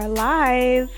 Are 0.00 0.08
live. 0.08 0.90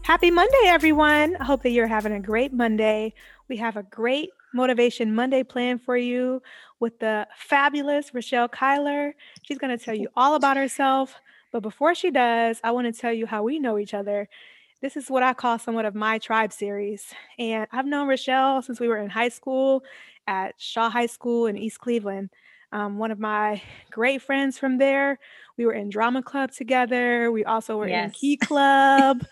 Happy 0.00 0.30
Monday, 0.30 0.62
everyone. 0.64 1.36
I 1.38 1.44
hope 1.44 1.62
that 1.62 1.72
you're 1.72 1.86
having 1.86 2.14
a 2.14 2.20
great 2.20 2.54
Monday. 2.54 3.12
We 3.48 3.58
have 3.58 3.76
a 3.76 3.82
great 3.82 4.30
Motivation 4.54 5.14
Monday 5.14 5.42
plan 5.42 5.78
for 5.78 5.94
you 5.94 6.40
with 6.80 6.98
the 7.00 7.28
fabulous 7.36 8.14
Rochelle 8.14 8.48
Kyler. 8.48 9.12
She's 9.42 9.58
going 9.58 9.76
to 9.76 9.84
tell 9.84 9.94
you 9.94 10.08
all 10.16 10.36
about 10.36 10.56
herself. 10.56 11.14
But 11.52 11.60
before 11.60 11.94
she 11.94 12.10
does, 12.10 12.62
I 12.64 12.70
want 12.70 12.86
to 12.86 12.98
tell 12.98 13.12
you 13.12 13.26
how 13.26 13.42
we 13.42 13.58
know 13.58 13.76
each 13.76 13.92
other. 13.92 14.26
This 14.80 14.96
is 14.96 15.10
what 15.10 15.22
I 15.22 15.34
call 15.34 15.58
somewhat 15.58 15.84
of 15.84 15.94
my 15.94 16.16
tribe 16.16 16.54
series. 16.54 17.12
And 17.38 17.66
I've 17.72 17.84
known 17.84 18.08
Rochelle 18.08 18.62
since 18.62 18.80
we 18.80 18.88
were 18.88 18.96
in 18.96 19.10
high 19.10 19.28
school 19.28 19.84
at 20.26 20.54
Shaw 20.56 20.88
High 20.88 21.08
School 21.08 21.44
in 21.44 21.58
East 21.58 21.78
Cleveland. 21.78 22.30
Um, 22.72 22.96
one 22.96 23.10
of 23.10 23.20
my 23.20 23.60
great 23.90 24.22
friends 24.22 24.58
from 24.58 24.78
there. 24.78 25.18
We 25.56 25.66
were 25.66 25.72
in 25.72 25.88
drama 25.88 26.22
club 26.22 26.50
together. 26.50 27.30
We 27.30 27.44
also 27.44 27.76
were 27.76 27.88
yes. 27.88 28.06
in 28.06 28.10
Key 28.12 28.36
Club, 28.36 29.24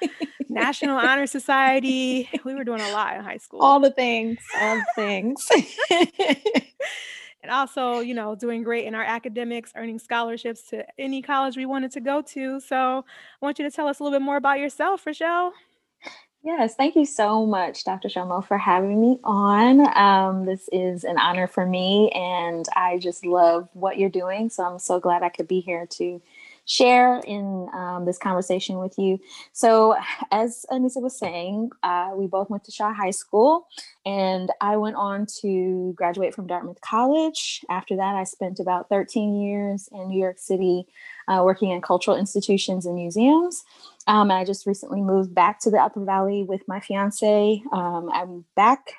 National 0.49 0.97
Honor 1.09 1.27
Society. 1.27 2.29
We 2.45 2.55
were 2.55 2.65
doing 2.65 2.81
a 2.81 2.93
lot 2.93 3.17
in 3.17 3.25
high 3.25 3.39
school. 3.39 3.61
All 3.61 3.81
the 3.81 3.91
things, 3.91 4.39
all 4.61 4.77
the 4.77 4.87
things. 4.95 5.49
and 7.43 7.51
also, 7.51 8.01
you 8.01 8.15
know, 8.15 8.37
doing 8.37 8.63
great 8.63 8.87
in 8.87 8.95
our 8.95 9.03
academics, 9.03 9.73
earning 9.75 9.99
scholarships 9.99 10.63
to 10.71 10.85
any 10.99 11.23
college 11.23 11.57
we 11.57 11.67
wanted 11.67 11.91
to 11.93 12.01
go 12.01 12.23
to. 12.23 12.61
So 12.61 13.05
I 13.05 13.45
want 13.45 13.59
you 13.59 13.69
to 13.69 13.75
tell 13.75 13.89
us 13.89 13.99
a 13.99 14.05
little 14.05 14.17
bit 14.17 14.25
more 14.25 14.37
about 14.37 14.61
yourself, 14.61 15.05
Rochelle. 15.05 15.53
Yes, 16.45 16.75
thank 16.75 16.97
you 16.97 17.07
so 17.07 17.47
much, 17.47 17.85
Dr. 17.85 18.09
Shomo, 18.09 18.45
for 18.45 18.59
having 18.59 19.01
me 19.01 19.21
on. 19.23 19.97
Um, 19.97 20.45
this 20.45 20.69
is 20.73 21.05
an 21.05 21.17
honor 21.17 21.47
for 21.47 21.65
me, 21.65 22.11
and 22.11 22.67
I 22.75 22.99
just 22.99 23.25
love 23.25 23.69
what 23.75 23.97
you're 23.97 24.11
doing. 24.11 24.51
So 24.51 24.65
I'm 24.65 24.81
so 24.81 24.99
glad 24.99 25.23
I 25.23 25.29
could 25.29 25.47
be 25.47 25.61
here 25.61 25.87
to 25.93 26.21
share 26.65 27.19
in 27.27 27.69
um, 27.73 28.05
this 28.07 28.19
conversation 28.19 28.79
with 28.79 28.99
you. 28.99 29.21
So, 29.53 29.95
as 30.33 30.67
Anissa 30.69 31.01
was 31.01 31.17
saying, 31.17 31.71
uh, 31.85 32.11
we 32.15 32.27
both 32.27 32.51
went 32.51 32.65
to 32.65 32.73
Shaw 32.73 32.93
High 32.93 33.11
School, 33.13 33.69
and 34.05 34.51
I 34.61 34.77
went 34.79 34.97
on 34.97 35.27
to 35.43 35.93
graduate 35.97 36.35
from 36.35 36.49
Dartmouth 36.49 36.81
College. 36.81 37.65
After 37.71 37.95
that, 37.95 38.17
I 38.17 38.25
spent 38.25 38.59
about 38.59 38.89
13 38.89 39.41
years 39.41 39.89
in 39.93 40.09
New 40.09 40.21
York 40.21 40.39
City 40.39 40.87
uh, 41.29 41.43
working 41.45 41.71
in 41.71 41.81
cultural 41.81 42.17
institutions 42.17 42.85
and 42.85 42.97
museums. 42.97 43.65
Um, 44.07 44.31
I 44.31 44.45
just 44.45 44.67
recently 44.67 45.01
moved 45.01 45.35
back 45.35 45.61
to 45.61 45.71
the 45.71 45.79
Upper 45.79 46.05
Valley 46.05 46.43
with 46.43 46.63
my 46.67 46.81
fiance. 46.81 47.63
Um, 47.73 48.11
I'm 48.13 48.45
back 48.57 48.95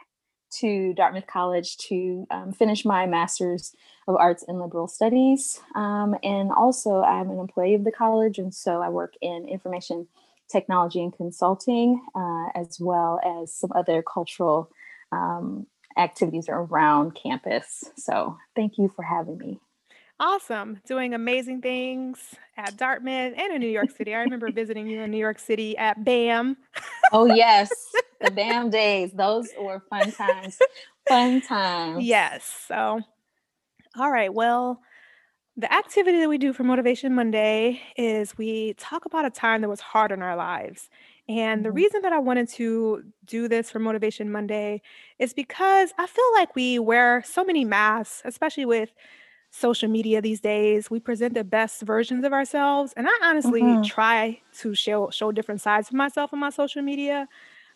to 0.59 0.93
Dartmouth 0.93 1.27
College 1.27 1.77
to 1.77 2.27
um, 2.31 2.51
finish 2.53 2.85
my 2.85 3.05
master's 3.05 3.75
of 4.07 4.15
arts 4.15 4.43
in 4.47 4.59
liberal 4.59 4.87
studies. 4.87 5.61
Um, 5.75 6.15
and 6.23 6.51
also, 6.51 7.01
I'm 7.01 7.29
an 7.31 7.39
employee 7.39 7.73
of 7.73 7.83
the 7.83 7.91
college, 7.91 8.37
and 8.37 8.53
so 8.53 8.81
I 8.81 8.89
work 8.89 9.13
in 9.21 9.47
information 9.47 10.07
technology 10.49 11.01
and 11.01 11.15
consulting, 11.15 12.05
uh, 12.15 12.47
as 12.55 12.79
well 12.79 13.19
as 13.41 13.53
some 13.53 13.71
other 13.73 14.03
cultural 14.03 14.69
um, 15.11 15.67
activities 15.97 16.47
around 16.49 17.15
campus. 17.15 17.85
So, 17.97 18.37
thank 18.55 18.77
you 18.77 18.89
for 18.89 19.03
having 19.03 19.37
me. 19.37 19.59
Awesome. 20.23 20.79
Doing 20.87 21.13
amazing 21.13 21.59
things 21.59 22.17
at 22.55 22.77
Dartmouth 22.77 23.33
and 23.35 23.51
in 23.51 23.59
New 23.59 23.67
York 23.67 23.91
City. 23.91 24.15
I 24.15 24.19
remember 24.19 24.49
visiting 24.53 24.87
you 24.87 25.01
in 25.01 25.11
New 25.11 25.17
York 25.17 25.37
City 25.37 25.77
at 25.77 26.01
BAM. 26.05 26.55
oh, 27.11 27.25
yes. 27.25 27.69
The 28.21 28.31
BAM 28.31 28.69
days. 28.69 29.11
Those 29.11 29.49
were 29.59 29.81
fun 29.89 30.09
times. 30.13 30.57
Fun 31.09 31.41
times. 31.41 32.05
Yes. 32.05 32.45
So, 32.69 33.01
all 33.97 34.09
right. 34.09 34.33
Well, 34.33 34.79
the 35.57 35.71
activity 35.73 36.21
that 36.21 36.29
we 36.29 36.37
do 36.37 36.53
for 36.53 36.63
Motivation 36.63 37.13
Monday 37.13 37.81
is 37.97 38.37
we 38.37 38.75
talk 38.75 39.03
about 39.03 39.25
a 39.25 39.29
time 39.29 39.59
that 39.59 39.67
was 39.67 39.81
hard 39.81 40.13
in 40.13 40.21
our 40.21 40.37
lives. 40.37 40.89
And 41.27 41.65
the 41.65 41.67
mm-hmm. 41.67 41.75
reason 41.75 42.01
that 42.03 42.13
I 42.13 42.19
wanted 42.19 42.47
to 42.51 43.03
do 43.25 43.49
this 43.49 43.69
for 43.69 43.79
Motivation 43.79 44.31
Monday 44.31 44.81
is 45.19 45.33
because 45.33 45.93
I 45.97 46.07
feel 46.07 46.31
like 46.33 46.55
we 46.55 46.79
wear 46.79 47.23
so 47.25 47.43
many 47.43 47.65
masks, 47.65 48.21
especially 48.23 48.63
with 48.65 48.93
social 49.55 49.87
media 49.87 50.19
these 50.19 50.41
days. 50.41 50.89
We 50.89 50.99
present 50.99 51.35
the 51.35 51.43
best 51.43 51.83
versions 51.83 52.25
of 52.25 52.33
ourselves. 52.33 52.91
And 52.97 53.07
I 53.07 53.11
honestly 53.21 53.61
mm-hmm. 53.61 53.83
try 53.83 54.41
to 54.59 54.73
show 54.73 55.11
show 55.11 55.31
different 55.31 55.61
sides 55.61 55.89
of 55.89 55.93
myself 55.93 56.33
on 56.33 56.39
my 56.39 56.49
social 56.49 56.81
media. 56.81 57.27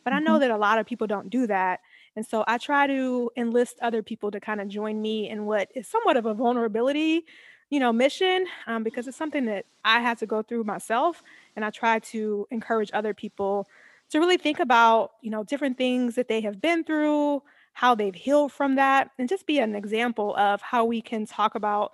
But 0.03 0.11
mm-hmm. 0.11 0.17
I 0.17 0.19
know 0.21 0.31
mm-hmm. 0.33 0.41
that 0.41 0.51
a 0.51 0.57
lot 0.57 0.79
of 0.79 0.88
people 0.88 1.05
don't 1.05 1.29
do 1.29 1.45
that. 1.45 1.81
And 2.15 2.25
so 2.25 2.43
I 2.47 2.57
try 2.57 2.88
to 2.88 3.29
enlist 3.38 3.77
other 3.79 4.01
people 4.01 4.31
to 4.31 4.39
kind 4.39 4.59
of 4.59 4.67
join 4.67 4.99
me 4.99 5.29
in 5.29 5.45
what 5.45 5.69
is 5.75 5.88
somewhat 5.88 6.17
of 6.17 6.25
a 6.25 6.33
vulnerability, 6.33 7.25
you 7.69 7.79
know, 7.79 7.94
mission, 7.94 8.47
um, 8.65 8.81
because 8.81 9.07
it's 9.07 9.15
something 9.15 9.45
that 9.45 9.67
I 9.85 9.99
had 9.99 10.17
to 10.17 10.25
go 10.25 10.41
through 10.41 10.63
myself. 10.63 11.21
And 11.55 11.63
I 11.63 11.69
try 11.69 11.99
to 11.99 12.47
encourage 12.49 12.89
other 12.91 13.13
people 13.13 13.67
to 14.09 14.19
really 14.19 14.38
think 14.38 14.59
about, 14.59 15.11
you 15.21 15.29
know, 15.29 15.44
different 15.44 15.77
things 15.77 16.15
that 16.15 16.27
they 16.27 16.41
have 16.41 16.59
been 16.59 16.83
through, 16.83 17.44
how 17.77 17.93
they've 17.93 18.15
healed 18.15 18.51
from 18.51 18.73
that, 18.73 19.11
and 19.19 19.29
just 19.29 19.45
be 19.45 19.59
an 19.59 19.75
example 19.75 20.35
of 20.35 20.59
how 20.63 20.83
we 20.83 20.99
can 20.99 21.27
talk 21.27 21.53
about 21.53 21.93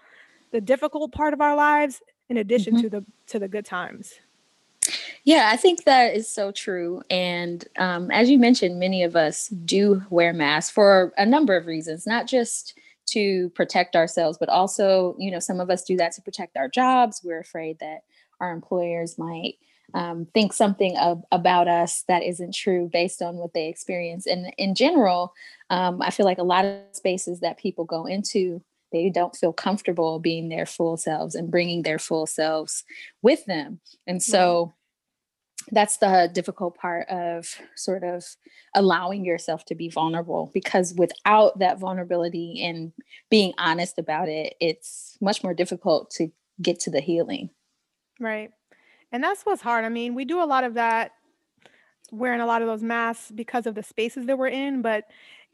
the 0.51 0.61
difficult 0.61 1.11
part 1.11 1.33
of 1.33 1.41
our 1.41 1.57
lives 1.57 2.01
in 2.29 2.37
addition 2.37 2.75
mm-hmm. 2.75 2.83
to 2.83 2.89
the 2.89 3.05
to 3.27 3.37
the 3.37 3.49
good 3.49 3.65
times. 3.65 4.13
Yeah, 5.25 5.49
I 5.51 5.57
think 5.57 5.83
that 5.83 6.15
is 6.15 6.29
so 6.29 6.53
true. 6.53 7.01
And 7.09 7.65
um, 7.77 8.11
as 8.11 8.29
you 8.29 8.39
mentioned, 8.39 8.79
many 8.79 9.03
of 9.03 9.17
us 9.17 9.49
do 9.49 10.01
wear 10.09 10.31
masks 10.31 10.71
for 10.71 11.11
a 11.17 11.25
number 11.25 11.57
of 11.57 11.65
reasons, 11.65 12.07
not 12.07 12.27
just 12.27 12.79
to 13.07 13.49
protect 13.49 13.97
ourselves, 13.97 14.37
but 14.37 14.47
also, 14.47 15.17
you 15.19 15.31
know, 15.31 15.39
some 15.39 15.59
of 15.59 15.69
us 15.69 15.83
do 15.83 15.97
that 15.97 16.13
to 16.13 16.21
protect 16.21 16.55
our 16.55 16.69
jobs. 16.69 17.19
We're 17.25 17.41
afraid 17.41 17.79
that 17.79 18.05
our 18.39 18.53
employers 18.53 19.17
might 19.17 19.55
um, 19.93 20.27
think 20.33 20.53
something 20.53 20.97
of, 20.97 21.23
about 21.31 21.67
us 21.67 22.03
that 22.07 22.23
isn't 22.23 22.55
true 22.55 22.89
based 22.91 23.21
on 23.21 23.35
what 23.35 23.53
they 23.53 23.67
experience. 23.67 24.25
And 24.25 24.53
in 24.57 24.75
general, 24.75 25.33
um, 25.69 26.01
I 26.01 26.09
feel 26.09 26.25
like 26.25 26.39
a 26.39 26.43
lot 26.43 26.65
of 26.65 26.79
spaces 26.91 27.41
that 27.41 27.59
people 27.59 27.85
go 27.85 28.05
into, 28.05 28.61
they 28.91 29.09
don't 29.09 29.35
feel 29.35 29.53
comfortable 29.53 30.19
being 30.19 30.49
their 30.49 30.65
full 30.65 30.97
selves 30.97 31.35
and 31.35 31.51
bringing 31.51 31.83
their 31.83 31.99
full 31.99 32.25
selves 32.25 32.83
with 33.21 33.45
them. 33.45 33.79
And 34.07 34.21
so 34.21 34.73
that's 35.71 35.97
the 35.97 36.29
difficult 36.33 36.75
part 36.75 37.07
of 37.09 37.47
sort 37.75 38.03
of 38.03 38.25
allowing 38.75 39.23
yourself 39.23 39.63
to 39.65 39.75
be 39.75 39.89
vulnerable 39.89 40.51
because 40.53 40.93
without 40.95 41.59
that 41.59 41.79
vulnerability 41.79 42.61
and 42.63 42.91
being 43.29 43.53
honest 43.57 43.97
about 43.97 44.27
it, 44.27 44.55
it's 44.59 45.17
much 45.21 45.43
more 45.43 45.53
difficult 45.53 46.11
to 46.11 46.29
get 46.61 46.79
to 46.81 46.89
the 46.89 46.99
healing. 46.99 47.49
Right. 48.19 48.51
And 49.13 49.23
that's 49.23 49.43
what's 49.43 49.61
hard. 49.61 49.85
I 49.85 49.89
mean, 49.89 50.15
we 50.15 50.25
do 50.25 50.43
a 50.43 50.45
lot 50.45 50.63
of 50.63 50.73
that 50.73 51.11
wearing 52.11 52.41
a 52.41 52.45
lot 52.45 52.61
of 52.61 52.67
those 52.67 52.83
masks 52.83 53.31
because 53.31 53.67
of 53.67 53.75
the 53.75 53.83
spaces 53.83 54.25
that 54.25 54.37
we're 54.37 54.47
in, 54.47 54.81
but 54.81 55.05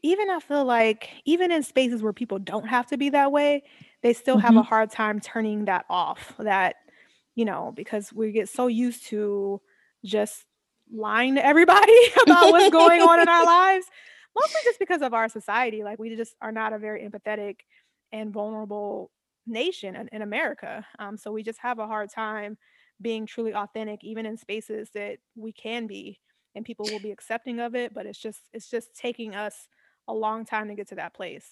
even 0.02 0.30
I 0.30 0.40
feel 0.40 0.64
like 0.64 1.10
even 1.26 1.52
in 1.52 1.62
spaces 1.62 2.02
where 2.02 2.14
people 2.14 2.38
don't 2.38 2.66
have 2.66 2.86
to 2.86 2.96
be 2.96 3.10
that 3.10 3.32
way, 3.32 3.62
they 4.02 4.14
still 4.14 4.38
have 4.38 4.56
a 4.56 4.60
mm-hmm. 4.60 4.68
hard 4.68 4.90
time 4.90 5.20
turning 5.20 5.66
that 5.66 5.84
off. 5.90 6.34
That, 6.38 6.76
you 7.34 7.44
know, 7.44 7.72
because 7.76 8.12
we 8.12 8.32
get 8.32 8.48
so 8.48 8.66
used 8.66 9.04
to 9.08 9.60
just 10.04 10.46
lying 10.90 11.34
to 11.34 11.44
everybody 11.44 11.92
about 12.22 12.50
what's 12.50 12.70
going 12.70 13.02
on 13.02 13.20
in 13.20 13.28
our 13.28 13.44
lives, 13.44 13.86
mostly 14.34 14.60
just 14.64 14.78
because 14.78 15.02
of 15.02 15.12
our 15.12 15.28
society. 15.28 15.84
Like 15.84 15.98
we 15.98 16.16
just 16.16 16.34
are 16.40 16.52
not 16.52 16.72
a 16.72 16.78
very 16.78 17.06
empathetic 17.06 17.56
and 18.10 18.32
vulnerable 18.32 19.10
nation 19.46 19.96
in, 19.96 20.08
in 20.12 20.22
America. 20.22 20.86
Um, 20.98 21.18
so 21.18 21.30
we 21.30 21.42
just 21.42 21.58
have 21.60 21.78
a 21.78 21.86
hard 21.86 22.10
time 22.10 22.56
being 23.00 23.26
truly 23.26 23.54
authentic 23.54 24.04
even 24.04 24.26
in 24.26 24.36
spaces 24.36 24.90
that 24.94 25.18
we 25.36 25.52
can 25.52 25.86
be 25.86 26.18
and 26.54 26.64
people 26.64 26.86
will 26.90 27.00
be 27.00 27.10
accepting 27.10 27.60
of 27.60 27.74
it 27.74 27.94
but 27.94 28.06
it's 28.06 28.18
just 28.18 28.40
it's 28.52 28.68
just 28.68 28.94
taking 28.94 29.34
us 29.34 29.68
a 30.08 30.14
long 30.14 30.44
time 30.44 30.66
to 30.68 30.74
get 30.74 30.88
to 30.88 30.96
that 30.96 31.14
place. 31.14 31.50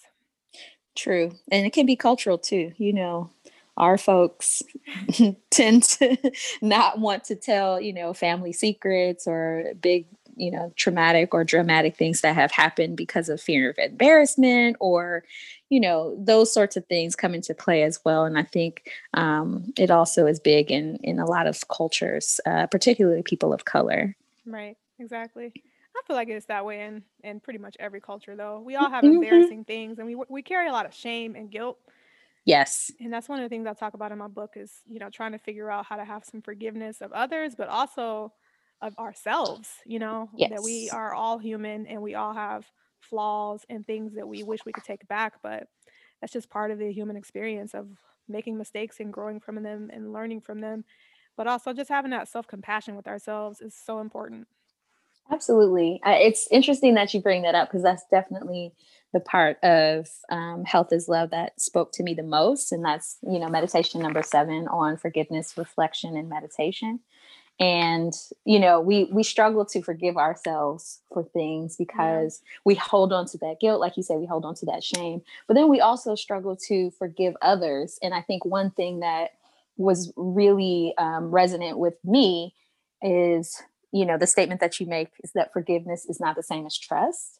True 0.95 1.31
and 1.51 1.65
it 1.65 1.73
can 1.73 1.85
be 1.85 1.95
cultural 1.95 2.37
too 2.37 2.73
you 2.77 2.93
know 2.93 3.29
our 3.77 3.97
folks 3.97 4.61
tend 5.49 5.83
to 5.83 6.17
not 6.61 6.99
want 6.99 7.23
to 7.25 7.35
tell 7.35 7.79
you 7.79 7.93
know 7.93 8.13
family 8.13 8.51
secrets 8.51 9.25
or 9.25 9.73
big 9.81 10.07
you 10.39 10.49
know 10.49 10.71
traumatic 10.75 11.33
or 11.33 11.43
dramatic 11.43 11.95
things 11.95 12.21
that 12.21 12.35
have 12.35 12.51
happened 12.51 12.95
because 12.95 13.29
of 13.29 13.41
fear 13.41 13.69
of 13.69 13.77
embarrassment 13.77 14.77
or 14.79 15.23
you 15.69 15.79
know 15.79 16.15
those 16.17 16.51
sorts 16.51 16.77
of 16.77 16.85
things 16.85 17.15
come 17.15 17.35
into 17.35 17.53
play 17.53 17.83
as 17.83 17.99
well. 18.05 18.25
And 18.25 18.37
i 18.37 18.43
think 18.43 18.89
um, 19.13 19.71
it 19.77 19.91
also 19.91 20.25
is 20.25 20.39
big 20.39 20.71
in 20.71 20.95
in 21.03 21.19
a 21.19 21.25
lot 21.25 21.47
of 21.47 21.67
cultures 21.67 22.39
uh, 22.45 22.67
particularly 22.67 23.21
people 23.21 23.53
of 23.53 23.65
color. 23.65 24.15
Right 24.45 24.77
exactly. 24.99 25.53
I 25.95 26.01
feel 26.07 26.15
like 26.15 26.29
it's 26.29 26.45
that 26.45 26.65
way 26.65 26.85
in 26.85 27.03
in 27.23 27.39
pretty 27.39 27.59
much 27.59 27.75
every 27.79 27.99
culture 27.99 28.35
though. 28.35 28.61
We 28.65 28.75
all 28.75 28.89
have 28.89 29.03
mm-hmm. 29.03 29.15
embarrassing 29.15 29.65
things 29.65 29.99
and 29.99 30.07
we 30.07 30.15
we 30.29 30.41
carry 30.41 30.69
a 30.69 30.71
lot 30.71 30.85
of 30.85 30.93
shame 30.93 31.35
and 31.35 31.51
guilt. 31.51 31.77
Yes. 32.45 32.91
And 32.99 33.11
that's 33.11 33.29
one 33.29 33.39
of 33.39 33.43
the 33.43 33.49
things 33.49 33.67
i 33.67 33.73
talk 33.73 33.93
about 33.93 34.11
in 34.11 34.17
my 34.17 34.27
book 34.27 34.53
is 34.55 34.81
you 34.89 34.99
know 34.99 35.09
trying 35.09 35.33
to 35.33 35.37
figure 35.37 35.69
out 35.69 35.85
how 35.85 35.97
to 35.97 36.05
have 36.05 36.23
some 36.23 36.41
forgiveness 36.41 37.01
of 37.01 37.11
others 37.11 37.53
but 37.55 37.67
also 37.67 38.31
of 38.81 38.97
ourselves 38.97 39.69
you 39.85 39.99
know 39.99 40.29
yes. 40.35 40.49
that 40.51 40.63
we 40.63 40.89
are 40.91 41.13
all 41.13 41.37
human 41.37 41.85
and 41.87 42.01
we 42.01 42.15
all 42.15 42.33
have 42.33 42.65
flaws 42.99 43.65
and 43.69 43.85
things 43.85 44.13
that 44.15 44.27
we 44.27 44.43
wish 44.43 44.65
we 44.65 44.73
could 44.73 44.83
take 44.83 45.07
back 45.07 45.33
but 45.41 45.67
that's 46.21 46.33
just 46.33 46.49
part 46.49 46.71
of 46.71 46.79
the 46.79 46.91
human 46.91 47.15
experience 47.15 47.73
of 47.73 47.87
making 48.27 48.57
mistakes 48.57 48.99
and 48.99 49.11
growing 49.11 49.39
from 49.39 49.61
them 49.63 49.89
and 49.91 50.13
learning 50.13 50.41
from 50.41 50.59
them 50.59 50.83
but 51.39 51.47
also 51.47 51.71
just 51.71 51.89
having 51.89 52.11
that 52.11 52.27
self-compassion 52.27 52.97
with 52.97 53.07
ourselves 53.07 53.61
is 53.61 53.73
so 53.73 53.99
important. 54.01 54.45
Absolutely. 55.31 56.01
It's 56.05 56.49
interesting 56.51 56.95
that 56.95 57.13
you 57.13 57.21
bring 57.21 57.43
that 57.43 57.55
up 57.55 57.69
because 57.69 57.81
that's 57.81 58.03
definitely 58.11 58.73
the 59.13 59.21
part 59.21 59.57
of 59.63 60.09
um, 60.29 60.65
health 60.65 60.91
is 60.91 61.07
love 61.07 61.29
that 61.29 61.57
spoke 61.61 61.93
to 61.93 62.03
me 62.03 62.13
the 62.13 62.23
most. 62.23 62.73
And 62.73 62.83
that's, 62.83 63.19
you 63.21 63.39
know, 63.39 63.47
meditation 63.47 64.01
number 64.01 64.21
seven 64.21 64.67
on 64.67 64.97
forgiveness, 64.97 65.53
reflection, 65.55 66.17
and 66.17 66.27
meditation. 66.27 66.99
And, 67.59 68.13
you 68.45 68.57
know, 68.57 68.79
we 68.79 69.05
we 69.11 69.21
struggle 69.23 69.65
to 69.65 69.81
forgive 69.81 70.15
ourselves 70.15 71.01
for 71.13 71.23
things 71.23 71.75
because 71.75 72.41
yeah. 72.41 72.59
we 72.63 72.75
hold 72.75 73.11
on 73.11 73.25
to 73.27 73.37
that 73.39 73.59
guilt. 73.59 73.81
Like 73.81 73.97
you 73.97 74.03
said, 74.03 74.17
we 74.17 74.25
hold 74.25 74.45
on 74.45 74.55
to 74.55 74.65
that 74.67 74.83
shame. 74.83 75.21
But 75.47 75.55
then 75.55 75.67
we 75.67 75.81
also 75.81 76.15
struggle 76.15 76.55
to 76.67 76.91
forgive 76.91 77.35
others. 77.41 77.99
And 78.01 78.13
I 78.13 78.21
think 78.21 78.45
one 78.45 78.71
thing 78.71 79.01
that 79.01 79.31
was 79.75 80.13
really 80.15 80.93
um, 80.97 81.31
resonant 81.31 81.77
with 81.79 81.95
me 82.03 82.53
is 83.01 83.61
you 83.91 84.05
know 84.05 84.17
the 84.17 84.27
statement 84.27 84.61
that 84.61 84.79
you 84.79 84.85
make 84.85 85.09
is 85.23 85.31
that 85.33 85.53
forgiveness 85.53 86.05
is 86.05 86.19
not 86.19 86.35
the 86.35 86.43
same 86.43 86.65
as 86.65 86.77
trust 86.77 87.39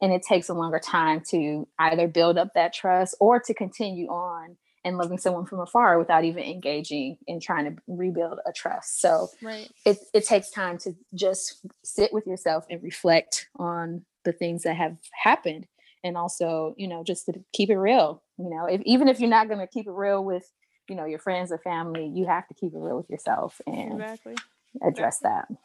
and 0.00 0.12
it 0.12 0.22
takes 0.22 0.48
a 0.48 0.54
longer 0.54 0.80
time 0.80 1.22
to 1.30 1.66
either 1.78 2.08
build 2.08 2.38
up 2.38 2.54
that 2.54 2.72
trust 2.72 3.14
or 3.20 3.40
to 3.40 3.54
continue 3.54 4.08
on 4.08 4.56
and 4.84 4.98
loving 4.98 5.18
someone 5.18 5.46
from 5.46 5.60
afar 5.60 5.98
without 5.98 6.24
even 6.24 6.42
engaging 6.42 7.16
in 7.26 7.40
trying 7.40 7.64
to 7.64 7.82
rebuild 7.86 8.38
a 8.46 8.52
trust 8.52 9.00
so 9.00 9.28
right. 9.42 9.70
it, 9.84 9.98
it 10.12 10.26
takes 10.26 10.50
time 10.50 10.78
to 10.78 10.94
just 11.14 11.64
sit 11.84 12.12
with 12.12 12.26
yourself 12.26 12.64
and 12.70 12.82
reflect 12.82 13.48
on 13.56 14.04
the 14.24 14.32
things 14.32 14.62
that 14.62 14.76
have 14.76 14.96
happened 15.12 15.66
and 16.04 16.16
also 16.16 16.74
you 16.76 16.88
know 16.88 17.02
just 17.04 17.26
to 17.26 17.32
keep 17.52 17.70
it 17.70 17.76
real 17.76 18.22
you 18.38 18.50
know 18.50 18.66
if, 18.66 18.80
even 18.84 19.08
if 19.08 19.20
you're 19.20 19.30
not 19.30 19.48
going 19.48 19.60
to 19.60 19.66
keep 19.66 19.86
it 19.86 19.92
real 19.92 20.24
with 20.24 20.50
you 20.88 20.96
know 20.96 21.04
your 21.04 21.18
friends 21.18 21.52
or 21.52 21.58
family 21.58 22.10
you 22.14 22.26
have 22.26 22.46
to 22.48 22.54
keep 22.54 22.72
it 22.72 22.78
real 22.78 22.96
with 22.96 23.08
yourself 23.10 23.60
and 23.66 23.94
exactly. 23.94 24.34
address 24.82 25.18
exactly. 25.18 25.30
that 25.30 25.58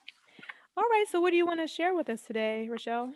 all 0.77 0.83
right. 0.83 1.05
So, 1.09 1.19
what 1.19 1.31
do 1.31 1.37
you 1.37 1.45
want 1.47 1.59
to 1.59 1.67
share 1.67 1.95
with 1.95 2.07
us 2.07 2.21
today, 2.21 2.67
Rochelle? 2.69 3.11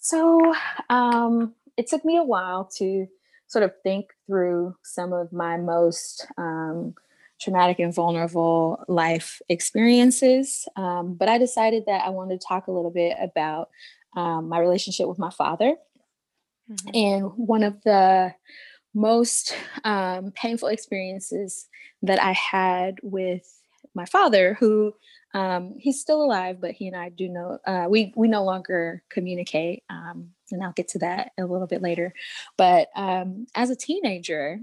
So, 0.00 0.52
um, 0.90 1.54
it 1.76 1.86
took 1.86 2.04
me 2.04 2.16
a 2.16 2.24
while 2.24 2.68
to 2.78 3.06
sort 3.48 3.64
of 3.64 3.72
think 3.82 4.06
through 4.26 4.74
some 4.82 5.12
of 5.12 5.32
my 5.32 5.56
most 5.56 6.26
um, 6.36 6.94
traumatic 7.40 7.78
and 7.78 7.94
vulnerable 7.94 8.82
life 8.88 9.40
experiences. 9.48 10.66
Um, 10.76 11.14
but 11.14 11.28
I 11.28 11.38
decided 11.38 11.84
that 11.86 12.02
I 12.04 12.10
wanted 12.10 12.40
to 12.40 12.46
talk 12.46 12.66
a 12.66 12.72
little 12.72 12.90
bit 12.90 13.16
about 13.20 13.68
um, 14.16 14.48
my 14.48 14.58
relationship 14.58 15.06
with 15.08 15.18
my 15.18 15.30
father. 15.30 15.76
Mm-hmm. 16.70 16.88
And 16.94 17.24
one 17.36 17.62
of 17.62 17.82
the 17.82 18.34
most 18.94 19.54
um, 19.84 20.32
painful 20.32 20.68
experiences 20.68 21.68
that 22.02 22.20
I 22.20 22.32
had 22.32 22.96
with 23.02 23.46
my 23.94 24.06
father, 24.06 24.54
who 24.58 24.94
um, 25.36 25.74
he's 25.78 26.00
still 26.00 26.22
alive, 26.22 26.62
but 26.62 26.70
he 26.70 26.86
and 26.86 26.96
I 26.96 27.10
do 27.10 27.28
know 27.28 27.58
uh, 27.66 27.86
we 27.90 28.10
we 28.16 28.26
no 28.26 28.42
longer 28.42 29.02
communicate, 29.10 29.82
um, 29.90 30.30
and 30.50 30.64
I'll 30.64 30.72
get 30.72 30.88
to 30.88 30.98
that 31.00 31.32
a 31.38 31.44
little 31.44 31.66
bit 31.66 31.82
later. 31.82 32.14
But 32.56 32.88
um, 32.96 33.46
as 33.54 33.68
a 33.68 33.76
teenager, 33.76 34.60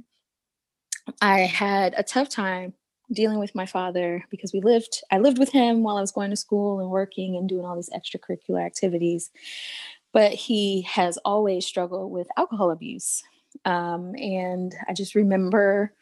I 1.22 1.42
had 1.42 1.94
a 1.96 2.02
tough 2.02 2.28
time 2.28 2.74
dealing 3.12 3.38
with 3.38 3.54
my 3.54 3.68
father 3.68 4.26
because 4.32 4.52
we 4.52 4.62
lived 4.62 5.04
I 5.12 5.20
lived 5.20 5.38
with 5.38 5.52
him 5.52 5.84
while 5.84 5.98
I 5.98 6.02
was 6.02 6.12
going 6.12 6.32
to 6.32 6.36
school 6.36 6.80
and 6.80 6.90
working 6.90 7.36
and 7.36 7.48
doing 7.48 7.66
all 7.66 7.76
these 7.76 7.92
extracurricular 7.92 8.66
activities. 8.66 9.30
But 10.12 10.32
he 10.32 10.82
has 10.90 11.20
always 11.20 11.68
struggled 11.68 12.12
with 12.12 12.28
alcohol 12.36 12.72
abuse, 12.72 13.22
um, 13.66 14.16
and 14.16 14.74
I 14.88 14.94
just 14.94 15.14
remember 15.14 15.94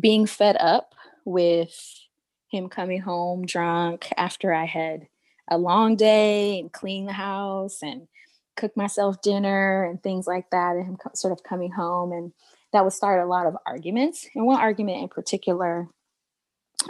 being 0.00 0.24
fed 0.24 0.56
up 0.58 0.94
with 1.26 2.05
him 2.48 2.68
coming 2.68 3.00
home 3.00 3.44
drunk 3.44 4.08
after 4.16 4.52
I 4.52 4.64
had 4.64 5.08
a 5.48 5.58
long 5.58 5.96
day 5.96 6.60
and 6.60 6.72
clean 6.72 7.06
the 7.06 7.12
house 7.12 7.82
and 7.82 8.08
cook 8.56 8.76
myself 8.76 9.20
dinner 9.22 9.84
and 9.84 10.02
things 10.02 10.26
like 10.26 10.50
that, 10.50 10.76
and 10.76 10.86
him 10.86 10.96
sort 11.14 11.32
of 11.32 11.42
coming 11.42 11.70
home. 11.70 12.12
And 12.12 12.32
that 12.72 12.84
would 12.84 12.92
start 12.92 13.22
a 13.22 13.28
lot 13.28 13.46
of 13.46 13.56
arguments. 13.66 14.26
And 14.34 14.46
one 14.46 14.60
argument 14.60 15.02
in 15.02 15.08
particular, 15.08 15.88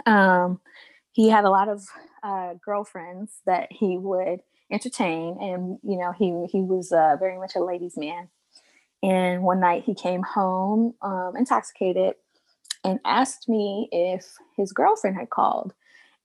um, 0.05 0.59
he 1.11 1.29
had 1.29 1.45
a 1.45 1.49
lot 1.49 1.69
of 1.69 1.83
uh, 2.23 2.53
girlfriends 2.63 3.41
that 3.45 3.71
he 3.71 3.97
would 3.97 4.39
entertain, 4.71 5.37
and 5.39 5.79
you 5.83 5.97
know 5.97 6.11
he 6.11 6.45
he 6.51 6.61
was 6.61 6.91
uh, 6.91 7.15
very 7.19 7.37
much 7.37 7.55
a 7.55 7.63
ladies' 7.63 7.97
man. 7.97 8.29
And 9.03 9.43
one 9.43 9.59
night 9.59 9.83
he 9.85 9.93
came 9.93 10.23
home 10.23 10.95
um, 11.01 11.33
intoxicated 11.37 12.15
and 12.83 12.99
asked 13.05 13.49
me 13.49 13.89
if 13.91 14.25
his 14.55 14.71
girlfriend 14.71 15.17
had 15.17 15.29
called. 15.29 15.73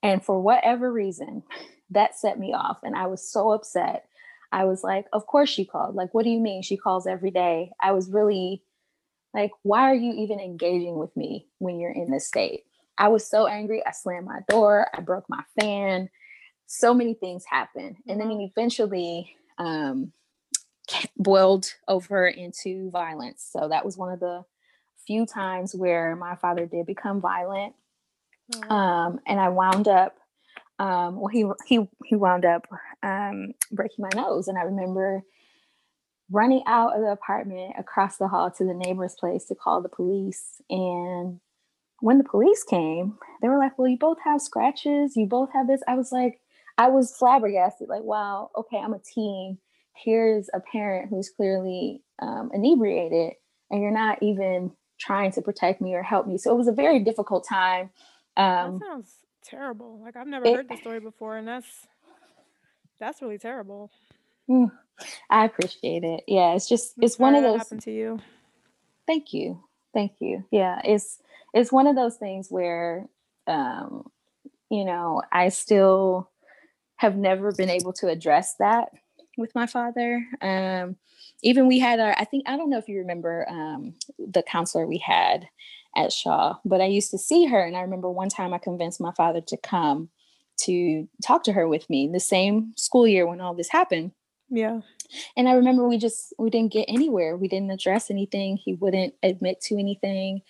And 0.02 0.25
for 0.25 0.40
whatever 0.40 0.93
reason, 0.93 1.43
that 1.90 2.16
set 2.16 2.38
me 2.38 2.52
off. 2.52 2.78
And 2.82 2.96
I 2.96 3.06
was 3.06 3.26
so 3.26 3.52
upset. 3.52 4.06
I 4.50 4.64
was 4.64 4.82
like, 4.84 5.06
Of 5.12 5.26
course 5.26 5.49
she 5.49 5.64
called. 5.64 5.94
Like, 5.94 6.12
what 6.12 6.25
do 6.25 6.31
you 6.31 6.40
mean? 6.40 6.62
She 6.62 6.76
calls 6.76 7.06
every 7.06 7.31
day. 7.31 7.70
I 7.81 7.93
was 7.93 8.10
really 8.10 8.62
like, 9.34 9.52
Why 9.62 9.82
are 9.82 9.94
you 9.94 10.12
even 10.12 10.40
engaging 10.40 10.99
with 10.99 11.16
me 11.16 11.46
when 11.58 11.78
you're 11.78 11.93
in 11.93 12.10
this 12.10 12.26
state? 12.26 12.64
I 12.99 13.08
was 13.08 13.26
so 13.26 13.46
angry. 13.46 13.84
I 13.87 13.93
slammed 13.93 14.26
my 14.26 14.40
door. 14.49 14.88
I 14.94 15.00
broke 15.00 15.25
my 15.28 15.43
fan. 15.58 16.10
So 16.66 16.93
many 16.93 17.14
things 17.14 17.44
happened. 17.49 17.96
And 18.06 18.20
then 18.20 18.28
mm-hmm. 18.28 18.46
eventually, 18.56 19.34
um, 19.58 20.12
boiled 21.16 21.66
over 21.88 22.26
into 22.26 22.90
violence. 22.90 23.49
So 23.50 23.68
that 23.68 23.85
was 23.85 23.97
one 23.97 24.12
of 24.12 24.21
the 24.21 24.44
few 25.06 25.26
times 25.26 25.75
where 25.75 26.16
my 26.16 26.37
father 26.37 26.66
did 26.66 26.87
become 26.87 27.21
violent. 27.21 27.75
Mm-hmm. 28.52 28.71
Um, 28.71 29.21
and 29.26 29.40
I 29.40 29.49
wound 29.49 29.88
up, 29.88 30.16
um, 30.78 31.16
well, 31.16 31.28
he, 31.28 31.47
he, 31.66 31.88
he 32.04 32.16
wound 32.16 32.44
up 32.44 32.66
um, 33.02 33.52
breaking 33.71 34.04
my 34.04 34.11
nose. 34.14 34.49
And 34.49 34.59
I 34.59 34.62
remember 34.62 35.23
running 36.30 36.62
out 36.66 36.97
of 36.97 37.02
the 37.02 37.11
apartment 37.11 37.75
across 37.78 38.16
the 38.16 38.28
hall 38.28 38.50
to 38.50 38.64
the 38.64 38.75
neighbor's 38.75 39.14
place 39.14 39.44
to 39.47 39.54
call 39.54 39.82
the 39.82 39.88
police. 39.88 40.61
And 40.71 41.40
when 42.00 42.18
the 42.18 42.25
police 42.25 42.64
came, 42.64 43.18
they 43.40 43.49
were 43.49 43.59
like, 43.59 43.78
Well, 43.78 43.88
you 43.88 43.99
both 43.99 44.18
have 44.25 44.40
scratches, 44.40 45.16
you 45.16 45.26
both 45.26 45.50
have 45.52 45.68
this. 45.68 45.82
I 45.87 45.94
was 45.94 46.11
like, 46.11 46.40
I 46.78 46.88
was 46.88 47.14
flabbergasted, 47.16 47.88
like, 47.88 48.02
wow, 48.02 48.50
okay, 48.56 48.78
I'm 48.78 48.94
a 48.94 48.99
teen. 48.99 49.59
Here's 49.94 50.49
a 50.54 50.61
parent 50.61 51.11
who's 51.11 51.28
clearly 51.28 52.02
um, 52.21 52.50
inebriated, 52.54 53.35
and 53.71 53.82
you're 53.82 53.90
not 53.90 54.23
even 54.23 54.73
trying 55.02 55.32
to 55.32 55.42
protect 55.42 55.80
me 55.80 55.94
or 55.94 56.02
help 56.02 56.26
me. 56.26 56.38
So 56.38 56.52
it 56.52 56.56
was 56.56 56.68
a 56.68 56.73
very 56.73 57.00
difficult 57.00 57.47
time. 57.47 57.90
Um, 58.37 58.78
that 58.78 58.87
sounds 58.87 59.12
terrible. 59.44 60.00
Like 60.02 60.16
I've 60.16 60.28
never 60.28 60.47
it, 60.47 60.54
heard 60.54 60.68
the 60.68 60.76
story 60.76 61.00
before, 61.00 61.37
and 61.37 61.47
that's 61.47 61.87
that's 63.00 63.21
really 63.21 63.38
terrible. 63.38 63.90
Mm, 64.49 64.71
I 65.28 65.44
appreciate 65.44 66.04
it. 66.04 66.25
Yeah, 66.28 66.54
it's 66.54 66.68
just 66.68 66.94
it's 67.00 67.18
one 67.18 67.35
of 67.35 67.42
those. 67.42 67.59
Happened 67.59 67.82
to 67.82 67.92
you. 67.92 68.21
Thank 69.06 69.32
you, 69.32 69.62
thank 69.92 70.12
you. 70.21 70.44
Yeah, 70.52 70.80
it's 70.85 71.18
it's 71.52 71.73
one 71.73 71.87
of 71.87 71.97
those 71.97 72.16
things 72.16 72.47
where, 72.49 73.09
um, 73.47 74.09
you 74.71 74.85
know, 74.85 75.23
I 75.32 75.49
still 75.49 76.30
have 76.97 77.16
never 77.16 77.52
been 77.52 77.68
able 77.68 77.92
to 77.94 78.09
address 78.09 78.54
that 78.61 78.90
with 79.36 79.54
my 79.54 79.66
father. 79.66 80.26
Um, 80.40 80.96
even 81.42 81.66
we 81.66 81.78
had 81.78 82.00
our, 82.00 82.14
I 82.18 82.24
think, 82.24 82.44
I 82.46 82.56
don't 82.56 82.70
know 82.70 82.78
if 82.78 82.88
you 82.88 82.98
remember 82.98 83.46
um, 83.48 83.94
the 84.18 84.42
counselor 84.42 84.86
we 84.86 84.98
had 84.98 85.48
at 85.96 86.12
Shaw, 86.12 86.56
but 86.64 86.80
I 86.80 86.86
used 86.86 87.10
to 87.10 87.18
see 87.18 87.46
her. 87.46 87.60
And 87.62 87.76
I 87.76 87.80
remember 87.80 88.10
one 88.10 88.28
time 88.28 88.54
I 88.54 88.58
convinced 88.58 89.00
my 89.00 89.12
father 89.12 89.40
to 89.40 89.56
come 89.56 90.08
to 90.58 91.08
talk 91.24 91.44
to 91.44 91.52
her 91.52 91.68
with 91.68 91.88
me 91.90 92.08
the 92.12 92.20
same 92.20 92.72
school 92.76 93.06
year 93.06 93.26
when 93.26 93.40
all 93.40 93.54
this 93.54 93.70
happened. 93.70 94.12
Yeah. 94.48 94.80
And 95.36 95.48
I 95.48 95.52
remember 95.52 95.88
we 95.88 95.98
just, 95.98 96.34
we 96.38 96.50
didn't 96.50 96.72
get 96.72 96.84
anywhere. 96.88 97.36
We 97.36 97.48
didn't 97.48 97.70
address 97.70 98.10
anything. 98.10 98.58
He 98.58 98.74
wouldn't 98.74 99.14
admit 99.22 99.60
to 99.62 99.78
anything. 99.78 100.42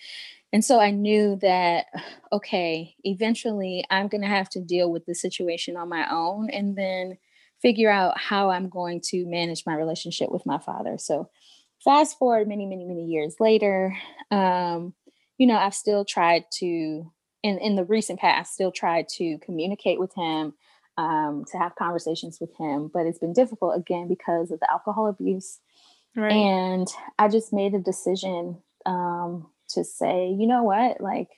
And 0.53 0.65
so 0.65 0.81
I 0.81 0.91
knew 0.91 1.37
that, 1.37 1.87
okay, 2.31 2.95
eventually 3.05 3.85
I'm 3.91 4.09
going 4.09 4.21
to 4.21 4.27
have 4.29 4.51
to 4.51 4.61
deal 4.61 4.91
with 4.91 5.07
the 5.07 5.15
situation 5.15 5.77
on 5.77 5.89
my 5.89 6.07
own. 6.11 6.51
And 6.51 6.77
then 6.77 7.17
figure 7.63 7.91
out 7.91 8.19
how 8.19 8.51
I'm 8.51 8.69
going 8.69 9.01
to 9.07 9.25
manage 9.25 9.65
my 9.65 9.75
relationship 9.75 10.31
with 10.31 10.45
my 10.45 10.59
father. 10.59 10.99
So, 10.99 11.31
fast 11.83 12.19
forward 12.19 12.49
many, 12.49 12.67
many, 12.67 12.85
many 12.85 13.07
years 13.07 13.37
later, 13.41 13.97
um, 14.31 14.95
you 15.39 15.47
know, 15.47 15.57
I've 15.57 15.75
still 15.75 16.05
tried 16.05 16.45
to, 16.59 17.11
in, 17.43 17.59
in 17.59 17.77
the 17.77 17.85
recent 17.85 18.21
past, 18.21 18.55
still 18.55 18.71
tried 18.71 19.09
to 19.17 19.39
communicate 19.39 19.99
with 19.99 20.15
him, 20.15 20.55
um, 20.99 21.45
to 21.51 21.59
have 21.59 21.75
conversations 21.77 22.39
with 22.41 22.55
him, 22.57 22.91
but 22.93 23.07
it's 23.07 23.19
been 23.19 23.33
difficult 23.33 23.77
again 23.77 24.09
because 24.09 24.51
of 24.51 24.61
the 24.61 24.71
alcohol 24.71 25.09
abuse. 25.09 25.59
Right. 26.15 26.33
And 26.33 26.87
I 27.19 27.29
just 27.29 27.53
made 27.53 27.75
a 27.75 27.81
decision 27.81 28.59
um, 28.85 29.49
to 29.71 29.85
say, 29.85 30.29
you 30.29 30.47
know 30.47 30.63
what, 30.63 31.01
like, 31.01 31.31